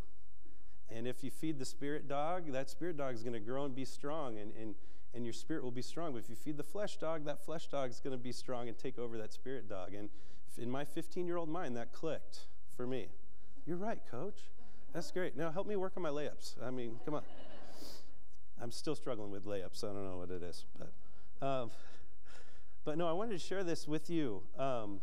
and 0.90 1.06
if 1.06 1.24
you 1.24 1.30
feed 1.30 1.58
the 1.58 1.64
spirit 1.64 2.08
dog, 2.08 2.52
that 2.52 2.70
spirit 2.70 2.96
dog 2.96 3.14
is 3.14 3.22
going 3.22 3.34
to 3.34 3.40
grow 3.40 3.64
and 3.64 3.74
be 3.74 3.84
strong, 3.84 4.38
and 4.38 4.52
and 4.60 4.74
and 5.14 5.24
your 5.24 5.32
spirit 5.32 5.62
will 5.62 5.70
be 5.70 5.82
strong. 5.82 6.12
But 6.12 6.18
if 6.18 6.30
you 6.30 6.36
feed 6.36 6.56
the 6.56 6.64
flesh 6.64 6.96
dog, 6.96 7.24
that 7.24 7.44
flesh 7.44 7.68
dog 7.68 7.90
is 7.90 8.00
going 8.00 8.16
to 8.16 8.22
be 8.22 8.32
strong 8.32 8.68
and 8.68 8.76
take 8.76 8.98
over 8.98 9.16
that 9.18 9.32
spirit 9.32 9.68
dog. 9.68 9.94
And 9.94 10.08
in 10.58 10.70
my 10.70 10.84
15 10.84 11.26
year 11.26 11.36
old 11.36 11.48
mind, 11.48 11.76
that 11.76 11.92
clicked 11.92 12.46
for 12.76 12.86
me. 12.86 13.08
You're 13.66 13.76
right, 13.76 14.00
coach. 14.10 14.50
That's 14.92 15.10
great. 15.10 15.36
Now 15.36 15.50
help 15.50 15.66
me 15.66 15.76
work 15.76 15.92
on 15.96 16.02
my 16.02 16.10
layups. 16.10 16.62
I 16.62 16.70
mean, 16.70 17.00
come 17.04 17.14
on. 17.14 17.22
I'm 18.60 18.70
still 18.70 18.94
struggling 18.94 19.30
with 19.30 19.46
layups. 19.46 19.82
I 19.82 19.88
don't 19.88 20.04
know 20.04 20.16
what 20.16 20.30
it 20.30 20.42
is, 20.42 20.64
but, 20.78 21.46
um, 21.46 21.70
but 22.84 22.98
no, 22.98 23.08
I 23.08 23.12
wanted 23.12 23.32
to 23.32 23.38
share 23.38 23.64
this 23.64 23.88
with 23.88 24.10
you. 24.10 24.42
Um, 24.58 25.00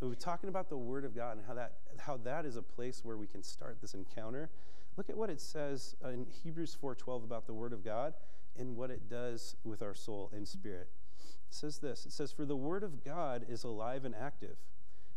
we're 0.00 0.14
talking 0.14 0.48
about 0.48 0.68
the 0.68 0.76
Word 0.76 1.04
of 1.04 1.14
God 1.14 1.36
and 1.36 1.46
how 1.46 1.54
that, 1.54 1.74
how 1.98 2.16
that 2.18 2.44
is 2.44 2.56
a 2.56 2.62
place 2.62 3.04
where 3.04 3.16
we 3.16 3.26
can 3.26 3.42
start 3.42 3.78
this 3.80 3.94
encounter. 3.94 4.50
Look 4.96 5.10
at 5.10 5.16
what 5.16 5.30
it 5.30 5.40
says 5.40 5.94
in 6.04 6.26
Hebrews 6.26 6.76
4:12 6.80 7.22
about 7.22 7.46
the 7.46 7.54
Word 7.54 7.72
of 7.72 7.84
God 7.84 8.14
and 8.56 8.76
what 8.76 8.90
it 8.90 9.08
does 9.08 9.54
with 9.62 9.82
our 9.82 9.94
soul 9.94 10.30
and 10.34 10.46
spirit. 10.46 10.90
It 11.20 11.54
says 11.54 11.78
this. 11.78 12.04
It 12.06 12.12
says, 12.12 12.32
"For 12.32 12.44
the 12.44 12.56
Word 12.56 12.82
of 12.82 13.04
God 13.04 13.46
is 13.48 13.62
alive 13.62 14.04
and 14.04 14.14
active, 14.14 14.56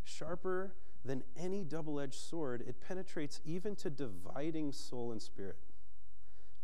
sharper 0.04 0.74
than 1.04 1.24
any 1.36 1.64
double-edged 1.64 2.14
sword. 2.14 2.62
It 2.62 2.80
penetrates 2.80 3.40
even 3.44 3.74
to 3.76 3.90
dividing 3.90 4.72
soul 4.72 5.12
and 5.12 5.20
spirit, 5.20 5.58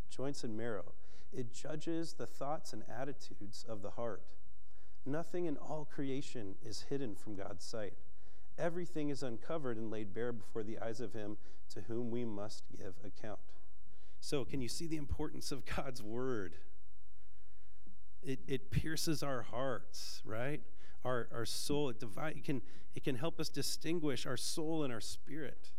joints 0.09 0.43
and 0.43 0.55
marrow. 0.55 0.93
It 1.33 1.51
judges 1.51 2.13
the 2.13 2.27
thoughts 2.27 2.71
and 2.71 2.83
attitudes 2.87 3.65
of 3.67 3.81
the 3.81 3.91
heart." 3.91 4.23
Nothing 5.05 5.45
in 5.45 5.57
all 5.57 5.85
creation 5.85 6.55
is 6.63 6.85
hidden 6.89 7.15
from 7.15 7.35
God's 7.35 7.65
sight. 7.65 7.93
Everything 8.57 9.09
is 9.09 9.23
uncovered 9.23 9.77
and 9.77 9.89
laid 9.89 10.13
bare 10.13 10.31
before 10.31 10.63
the 10.63 10.77
eyes 10.79 11.01
of 11.01 11.13
Him 11.13 11.37
to 11.73 11.81
whom 11.81 12.11
we 12.11 12.25
must 12.25 12.63
give 12.77 12.95
account. 13.03 13.39
So, 14.19 14.45
can 14.45 14.61
you 14.61 14.67
see 14.67 14.85
the 14.85 14.97
importance 14.97 15.51
of 15.51 15.65
God's 15.65 16.03
Word? 16.03 16.55
It, 18.21 18.39
it 18.47 18.69
pierces 18.69 19.23
our 19.23 19.41
hearts, 19.41 20.21
right? 20.23 20.61
Our, 21.03 21.27
our 21.33 21.45
soul, 21.45 21.89
it, 21.89 21.99
divide, 21.99 22.37
it, 22.37 22.43
can, 22.43 22.61
it 22.93 23.03
can 23.03 23.15
help 23.15 23.39
us 23.39 23.49
distinguish 23.49 24.27
our 24.27 24.37
soul 24.37 24.83
and 24.83 24.93
our 24.93 25.01
spirit. 25.01 25.71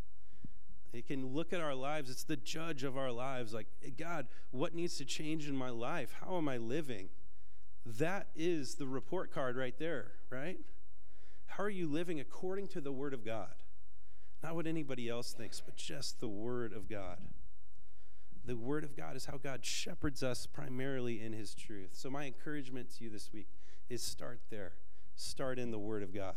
It 0.92 1.06
can 1.06 1.28
look 1.28 1.52
at 1.52 1.60
our 1.60 1.74
lives. 1.74 2.10
It's 2.10 2.24
the 2.24 2.36
judge 2.36 2.82
of 2.82 2.98
our 2.98 3.12
lives. 3.12 3.54
Like, 3.54 3.68
God, 3.96 4.26
what 4.50 4.74
needs 4.74 4.96
to 4.98 5.04
change 5.04 5.48
in 5.48 5.56
my 5.56 5.70
life? 5.70 6.14
How 6.20 6.36
am 6.36 6.48
I 6.48 6.56
living? 6.56 7.08
That 7.84 8.28
is 8.36 8.76
the 8.76 8.86
report 8.86 9.32
card 9.32 9.56
right 9.56 9.76
there, 9.78 10.12
right? 10.30 10.58
How 11.46 11.64
are 11.64 11.70
you 11.70 11.88
living 11.88 12.20
according 12.20 12.68
to 12.68 12.80
the 12.80 12.92
Word 12.92 13.12
of 13.12 13.24
God? 13.24 13.54
Not 14.42 14.54
what 14.54 14.66
anybody 14.66 15.08
else 15.08 15.32
thinks, 15.32 15.60
but 15.60 15.76
just 15.76 16.20
the 16.20 16.28
Word 16.28 16.72
of 16.72 16.88
God. 16.88 17.18
The 18.44 18.56
Word 18.56 18.84
of 18.84 18.96
God 18.96 19.16
is 19.16 19.26
how 19.26 19.36
God 19.36 19.64
shepherds 19.64 20.22
us 20.22 20.46
primarily 20.46 21.20
in 21.20 21.32
His 21.32 21.54
truth. 21.54 21.90
So, 21.92 22.08
my 22.08 22.26
encouragement 22.26 22.90
to 22.96 23.04
you 23.04 23.10
this 23.10 23.32
week 23.32 23.48
is 23.88 24.02
start 24.02 24.40
there. 24.50 24.72
Start 25.14 25.58
in 25.58 25.70
the 25.70 25.78
Word 25.78 26.02
of 26.02 26.14
God. 26.14 26.34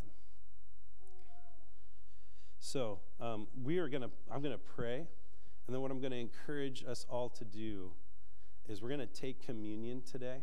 So, 2.60 3.00
um, 3.22 3.48
we 3.64 3.78
are 3.78 3.88
going 3.88 4.02
to, 4.02 4.10
I'm 4.32 4.42
going 4.42 4.54
to 4.54 4.64
pray. 4.76 4.98
And 5.68 5.74
then, 5.74 5.82
what 5.82 5.92
I'm 5.92 6.00
going 6.00 6.12
to 6.12 6.20
encourage 6.20 6.84
us 6.88 7.06
all 7.10 7.30
to 7.30 7.46
do 7.46 7.92
is 8.68 8.82
we're 8.82 8.90
going 8.90 9.00
to 9.00 9.06
take 9.08 9.46
communion 9.46 10.02
today. 10.02 10.40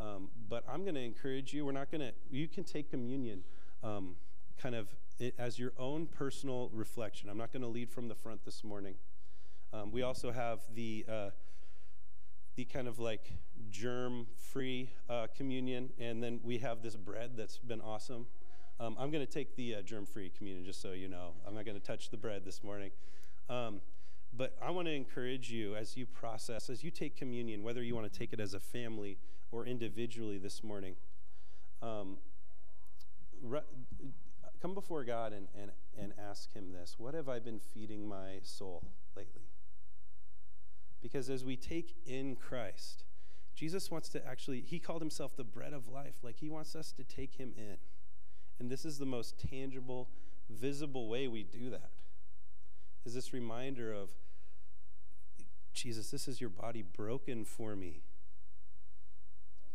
Um, 0.00 0.28
but 0.48 0.64
I'm 0.70 0.82
going 0.82 0.94
to 0.94 1.02
encourage 1.02 1.52
you, 1.52 1.66
we're 1.66 1.72
not 1.72 1.90
going 1.90 2.00
to, 2.00 2.12
you 2.30 2.48
can 2.48 2.64
take 2.64 2.90
communion 2.90 3.42
um, 3.82 4.16
kind 4.60 4.74
of 4.74 4.88
as 5.38 5.58
your 5.58 5.72
own 5.78 6.06
personal 6.06 6.70
reflection. 6.72 7.28
I'm 7.28 7.38
not 7.38 7.52
going 7.52 7.62
to 7.62 7.68
lead 7.68 7.90
from 7.90 8.08
the 8.08 8.14
front 8.14 8.44
this 8.44 8.62
morning. 8.62 8.94
Um, 9.72 9.90
we 9.90 10.02
also 10.02 10.30
have 10.30 10.60
the, 10.74 11.04
uh, 11.10 11.30
the 12.54 12.64
kind 12.64 12.86
of 12.86 12.98
like 12.98 13.32
germ 13.70 14.26
free 14.36 14.90
uh, 15.10 15.26
communion, 15.36 15.90
and 15.98 16.22
then 16.22 16.40
we 16.42 16.58
have 16.58 16.82
this 16.82 16.96
bread 16.96 17.32
that's 17.36 17.58
been 17.58 17.80
awesome. 17.80 18.26
Um, 18.80 18.96
I'm 18.98 19.10
going 19.10 19.26
to 19.26 19.32
take 19.32 19.56
the 19.56 19.76
uh, 19.76 19.82
germ 19.82 20.06
free 20.06 20.30
communion 20.36 20.64
just 20.64 20.80
so 20.80 20.92
you 20.92 21.08
know. 21.08 21.32
I'm 21.46 21.54
not 21.54 21.64
going 21.64 21.78
to 21.78 21.84
touch 21.84 22.10
the 22.10 22.16
bread 22.16 22.44
this 22.44 22.62
morning. 22.62 22.92
Um, 23.50 23.80
but 24.36 24.56
I 24.62 24.70
want 24.70 24.86
to 24.86 24.92
encourage 24.92 25.50
you 25.50 25.74
as 25.74 25.96
you 25.96 26.06
process, 26.06 26.70
as 26.70 26.84
you 26.84 26.90
take 26.90 27.16
communion, 27.16 27.62
whether 27.62 27.82
you 27.82 27.96
want 27.96 28.10
to 28.12 28.18
take 28.18 28.32
it 28.32 28.38
as 28.38 28.54
a 28.54 28.60
family 28.60 29.18
or 29.50 29.66
individually 29.66 30.38
this 30.38 30.62
morning, 30.62 30.94
um, 31.82 32.18
re- 33.42 33.60
come 34.60 34.74
before 34.74 35.04
God 35.04 35.32
and, 35.32 35.48
and, 35.60 35.70
and 35.98 36.12
ask 36.18 36.52
Him 36.52 36.72
this 36.72 36.96
What 36.98 37.14
have 37.14 37.28
I 37.28 37.38
been 37.38 37.60
feeding 37.60 38.08
my 38.08 38.40
soul 38.42 38.84
lately? 39.16 39.42
Because 41.00 41.30
as 41.30 41.44
we 41.44 41.56
take 41.56 41.94
in 42.06 42.36
Christ, 42.36 43.04
Jesus 43.54 43.90
wants 43.90 44.08
to 44.10 44.26
actually, 44.26 44.60
He 44.60 44.78
called 44.78 45.00
Himself 45.00 45.36
the 45.36 45.44
bread 45.44 45.72
of 45.72 45.88
life. 45.88 46.16
Like 46.22 46.38
He 46.38 46.48
wants 46.48 46.74
us 46.74 46.92
to 46.92 47.04
take 47.04 47.36
Him 47.36 47.52
in. 47.56 47.76
And 48.58 48.70
this 48.70 48.84
is 48.84 48.98
the 48.98 49.06
most 49.06 49.38
tangible, 49.38 50.08
visible 50.50 51.08
way 51.08 51.28
we 51.28 51.44
do 51.44 51.70
that. 51.70 51.90
Is 53.04 53.14
this 53.14 53.32
reminder 53.32 53.92
of, 53.92 54.10
Jesus, 55.72 56.10
this 56.10 56.26
is 56.26 56.40
your 56.40 56.50
body 56.50 56.82
broken 56.82 57.44
for 57.44 57.76
me 57.76 58.02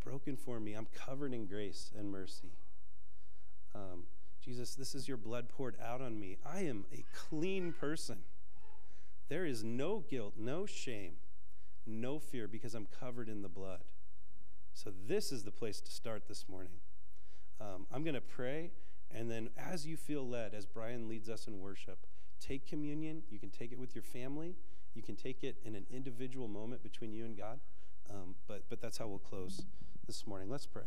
broken 0.04 0.36
for 0.36 0.60
me. 0.60 0.74
I'm 0.74 0.88
covered 0.94 1.34
in 1.34 1.46
grace 1.46 1.92
and 1.98 2.12
mercy. 2.12 2.52
Um, 3.74 4.04
Jesus, 4.44 4.76
this 4.76 4.94
is 4.94 5.08
your 5.08 5.18
blood 5.18 5.48
poured 5.50 5.76
out 5.82 6.02
on 6.02 6.20
me. 6.20 6.38
I 6.46 6.62
am 6.62 6.86
a 6.94 7.06
clean 7.14 7.72
person. 7.72 8.20
There 9.30 9.46
is 9.46 9.64
no 9.64 10.04
guilt, 10.10 10.34
no 10.38 10.66
shame, 10.66 11.14
no 11.86 12.20
fear 12.20 12.48
because 12.48 12.76
I'm 12.76 12.88
covered 13.00 13.30
in 13.30 13.42
the 13.42 13.50
blood. 13.50 13.80
So, 14.74 14.92
this 15.08 15.32
is 15.32 15.44
the 15.44 15.52
place 15.52 15.80
to 15.82 15.92
start 15.92 16.28
this 16.28 16.46
morning. 16.50 16.74
Um, 17.62 17.86
I'm 17.92 18.04
going 18.04 18.16
to 18.16 18.22
pray, 18.22 18.72
and 19.12 19.30
then 19.30 19.50
as 19.58 19.86
you 19.86 19.96
feel 19.96 20.28
led, 20.28 20.54
as 20.54 20.66
Brian 20.66 21.08
leads 21.08 21.30
us 21.30 21.48
in 21.48 21.60
worship, 21.60 22.06
take 22.40 22.68
communion. 22.68 23.22
You 23.30 23.40
can 23.40 23.50
take 23.50 23.72
it 23.72 23.80
with 23.80 23.96
your 23.96 24.04
family, 24.04 24.56
you 24.94 25.02
can 25.02 25.16
take 25.16 25.44
it 25.44 25.58
in 25.64 25.76
an 25.76 25.86
individual 25.92 26.48
moment 26.48 26.84
between 26.84 27.14
you 27.14 27.24
and 27.24 27.38
God. 27.38 27.60
Um, 28.10 28.36
but, 28.48 28.64
but 28.70 28.82
that's 28.82 28.98
how 28.98 29.08
we'll 29.08 29.20
close 29.20 29.64
this 30.06 30.28
morning. 30.28 30.50
Let's 30.50 30.66
pray. 30.66 30.84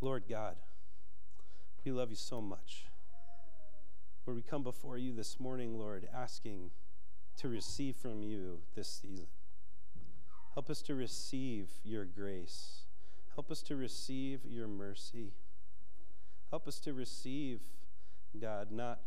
Lord 0.00 0.24
God, 0.28 0.56
we 1.84 1.92
love 1.92 2.10
you 2.10 2.16
so 2.16 2.40
much. 2.40 2.86
Lord, 4.26 4.36
we 4.36 4.42
come 4.42 4.62
before 4.62 4.98
you 4.98 5.12
this 5.12 5.38
morning, 5.38 5.78
Lord, 5.78 6.08
asking 6.14 6.70
to 7.38 7.48
receive 7.48 7.96
from 7.96 8.22
you 8.22 8.58
this 8.74 9.00
season. 9.02 9.26
Help 10.54 10.70
us 10.70 10.82
to 10.82 10.94
receive 10.94 11.68
your 11.84 12.04
grace. 12.04 12.82
Help 13.34 13.50
us 13.50 13.62
to 13.62 13.76
receive 13.76 14.40
your 14.44 14.68
mercy. 14.68 15.32
Help 16.50 16.68
us 16.68 16.78
to 16.80 16.92
receive, 16.92 17.60
God, 18.40 18.70
not 18.70 19.00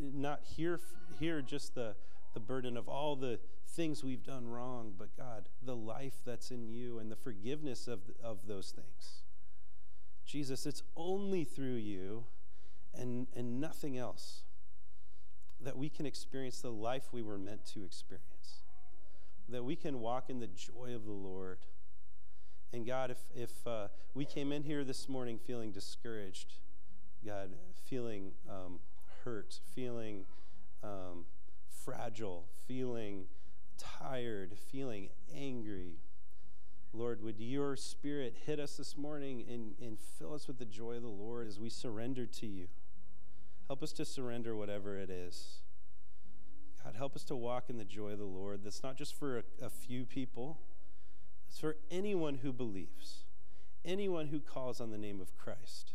not 0.00 0.40
hear, 0.44 0.80
hear 1.18 1.42
just 1.42 1.74
the, 1.74 1.94
the 2.34 2.40
burden 2.40 2.76
of 2.76 2.88
all 2.88 3.16
the 3.16 3.38
things 3.68 4.04
we've 4.04 4.22
done 4.22 4.46
wrong, 4.46 4.94
but 4.96 5.16
God, 5.16 5.48
the 5.62 5.76
life 5.76 6.14
that's 6.24 6.50
in 6.50 6.68
you 6.68 6.98
and 6.98 7.10
the 7.10 7.16
forgiveness 7.16 7.88
of, 7.88 8.00
of 8.22 8.46
those 8.46 8.70
things. 8.70 9.22
Jesus, 10.24 10.66
it's 10.66 10.82
only 10.96 11.44
through 11.44 11.74
you 11.74 12.24
and, 12.94 13.26
and 13.34 13.60
nothing 13.60 13.98
else 13.98 14.42
that 15.60 15.76
we 15.76 15.88
can 15.88 16.06
experience 16.06 16.60
the 16.60 16.70
life 16.70 17.04
we 17.12 17.22
were 17.22 17.38
meant 17.38 17.64
to 17.66 17.84
experience, 17.84 18.62
that 19.48 19.64
we 19.64 19.76
can 19.76 20.00
walk 20.00 20.30
in 20.30 20.40
the 20.40 20.46
joy 20.46 20.94
of 20.94 21.04
the 21.04 21.12
Lord. 21.12 21.58
And 22.72 22.86
God, 22.86 23.10
if, 23.10 23.18
if 23.34 23.66
uh, 23.66 23.88
we 24.14 24.24
came 24.24 24.52
in 24.52 24.62
here 24.62 24.84
this 24.84 25.08
morning 25.08 25.38
feeling 25.38 25.72
discouraged, 25.72 26.54
God, 27.24 27.50
feeling 27.88 28.32
um, 28.48 28.80
hurt, 29.24 29.60
feeling 29.74 30.24
um, 30.82 31.24
fragile, 31.84 32.44
feeling 32.66 33.24
tired, 33.78 34.56
feeling 34.70 35.08
angry. 35.34 35.98
Lord, 36.92 37.22
would 37.22 37.40
your 37.40 37.76
spirit 37.76 38.36
hit 38.46 38.60
us 38.60 38.76
this 38.76 38.96
morning 38.96 39.44
and, 39.50 39.74
and 39.80 39.98
fill 39.98 40.34
us 40.34 40.46
with 40.46 40.58
the 40.58 40.64
joy 40.64 40.92
of 40.92 41.02
the 41.02 41.08
Lord 41.08 41.48
as 41.48 41.58
we 41.58 41.68
surrender 41.68 42.26
to 42.26 42.46
you? 42.46 42.68
Help 43.66 43.82
us 43.82 43.92
to 43.94 44.04
surrender 44.04 44.54
whatever 44.54 44.96
it 44.96 45.10
is. 45.10 45.60
God, 46.84 46.94
help 46.96 47.16
us 47.16 47.24
to 47.24 47.36
walk 47.36 47.64
in 47.68 47.78
the 47.78 47.84
joy 47.84 48.10
of 48.10 48.18
the 48.18 48.24
Lord. 48.24 48.60
That's 48.62 48.82
not 48.82 48.96
just 48.96 49.18
for 49.18 49.38
a, 49.38 49.42
a 49.62 49.70
few 49.70 50.04
people, 50.04 50.60
it's 51.48 51.58
for 51.58 51.76
anyone 51.90 52.40
who 52.42 52.52
believes, 52.52 53.24
anyone 53.84 54.28
who 54.28 54.38
calls 54.38 54.80
on 54.80 54.90
the 54.90 54.98
name 54.98 55.20
of 55.20 55.36
Christ. 55.36 55.92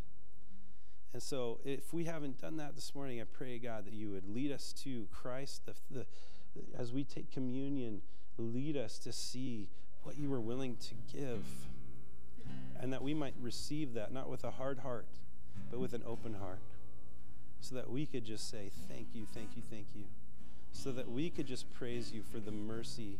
And 1.14 1.24
so, 1.24 1.60
if 1.66 1.91
we 1.91 2.03
haven't 2.03 2.39
done 2.39 2.57
that 2.57 2.76
this 2.76 2.93
morning, 2.93 3.20
I 3.20 3.24
pray, 3.24 3.57
God, 3.57 3.86
that 3.86 3.93
you 3.93 4.12
would 4.12 4.28
lead 4.30 4.51
us 4.51 4.74
to 4.84 5.07
Christ. 5.12 5.66
The, 5.66 5.74
the, 5.89 6.05
as 6.78 6.93
we 6.93 7.03
take 7.03 7.32
communion, 7.32 8.01
lead 8.38 8.78
us 8.78 8.99
to 8.99 9.12
see 9.12 9.70
what 10.03 10.18
you 10.18 10.30
were 10.30 10.39
willing 10.39 10.78
to 10.78 10.95
give. 11.12 11.43
And 12.80 12.93
that 12.93 13.01
we 13.01 13.14
might 13.14 13.34
receive 13.41 13.95
that, 13.95 14.14
not 14.14 14.30
with 14.30 14.43
a 14.43 14.51
hard 14.51 14.80
heart, 14.80 15.07
but 15.72 15.80
with 15.80 15.93
an 15.93 16.03
open 16.05 16.36
heart. 16.36 16.60
So 17.60 17.76
that 17.76 17.89
we 17.89 18.05
could 18.05 18.24
just 18.24 18.49
say, 18.49 18.72
Thank 18.88 19.07
you, 19.14 19.26
thank 19.34 19.49
you, 19.55 19.64
thank 19.70 19.88
you. 19.95 20.03
So 20.72 20.91
that 20.91 21.10
we 21.10 21.32
could 21.32 21.47
just 21.47 21.74
praise 21.74 22.12
you 22.12 22.22
for 22.32 22.39
the 22.39 22.51
mercy 22.51 23.20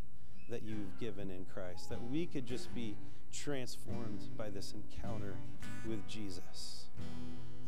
that 0.50 0.62
you've 0.62 0.98
given 1.00 1.32
in 1.32 1.46
Christ. 1.52 1.90
That 1.90 2.04
we 2.10 2.28
could 2.28 2.46
just 2.46 2.74
be 2.74 2.96
transformed 3.34 4.22
by 4.38 4.50
this 4.50 4.74
encounter 4.74 5.36
with 5.88 6.08
Jesus. 6.08 6.86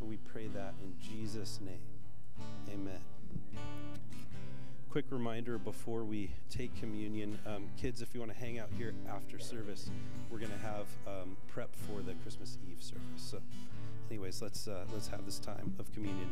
And 0.02 0.10
we 0.10 0.18
pray 0.18 0.48
that 0.48 0.74
in 0.84 0.94
Jesus' 1.00 1.60
name. 1.64 1.80
Amen. 2.74 3.00
quick 4.90 5.06
reminder 5.10 5.58
before 5.58 6.04
we 6.04 6.32
take 6.50 6.76
communion. 6.76 7.40
Um, 7.46 7.70
kids, 7.78 8.02
if 8.02 8.14
you 8.14 8.20
want 8.20 8.34
to 8.34 8.38
hang 8.38 8.60
out 8.60 8.70
here 8.78 8.94
after 9.10 9.40
service, 9.40 9.90
we're 10.30 10.40
going 10.40 10.52
to 10.52 10.58
have 10.58 10.88
um, 11.08 11.38
prep 11.48 11.74
for 11.76 12.02
the 12.02 12.14
Christmas 12.16 12.58
Eve 12.70 12.82
service. 12.84 13.02
So, 13.16 13.40
anyways, 14.10 14.42
let's 14.42 14.68
uh, 14.68 14.84
let's 14.92 15.08
have 15.08 15.26
this 15.26 15.40
time 15.40 15.74
of 15.80 15.92
communion. 15.94 16.28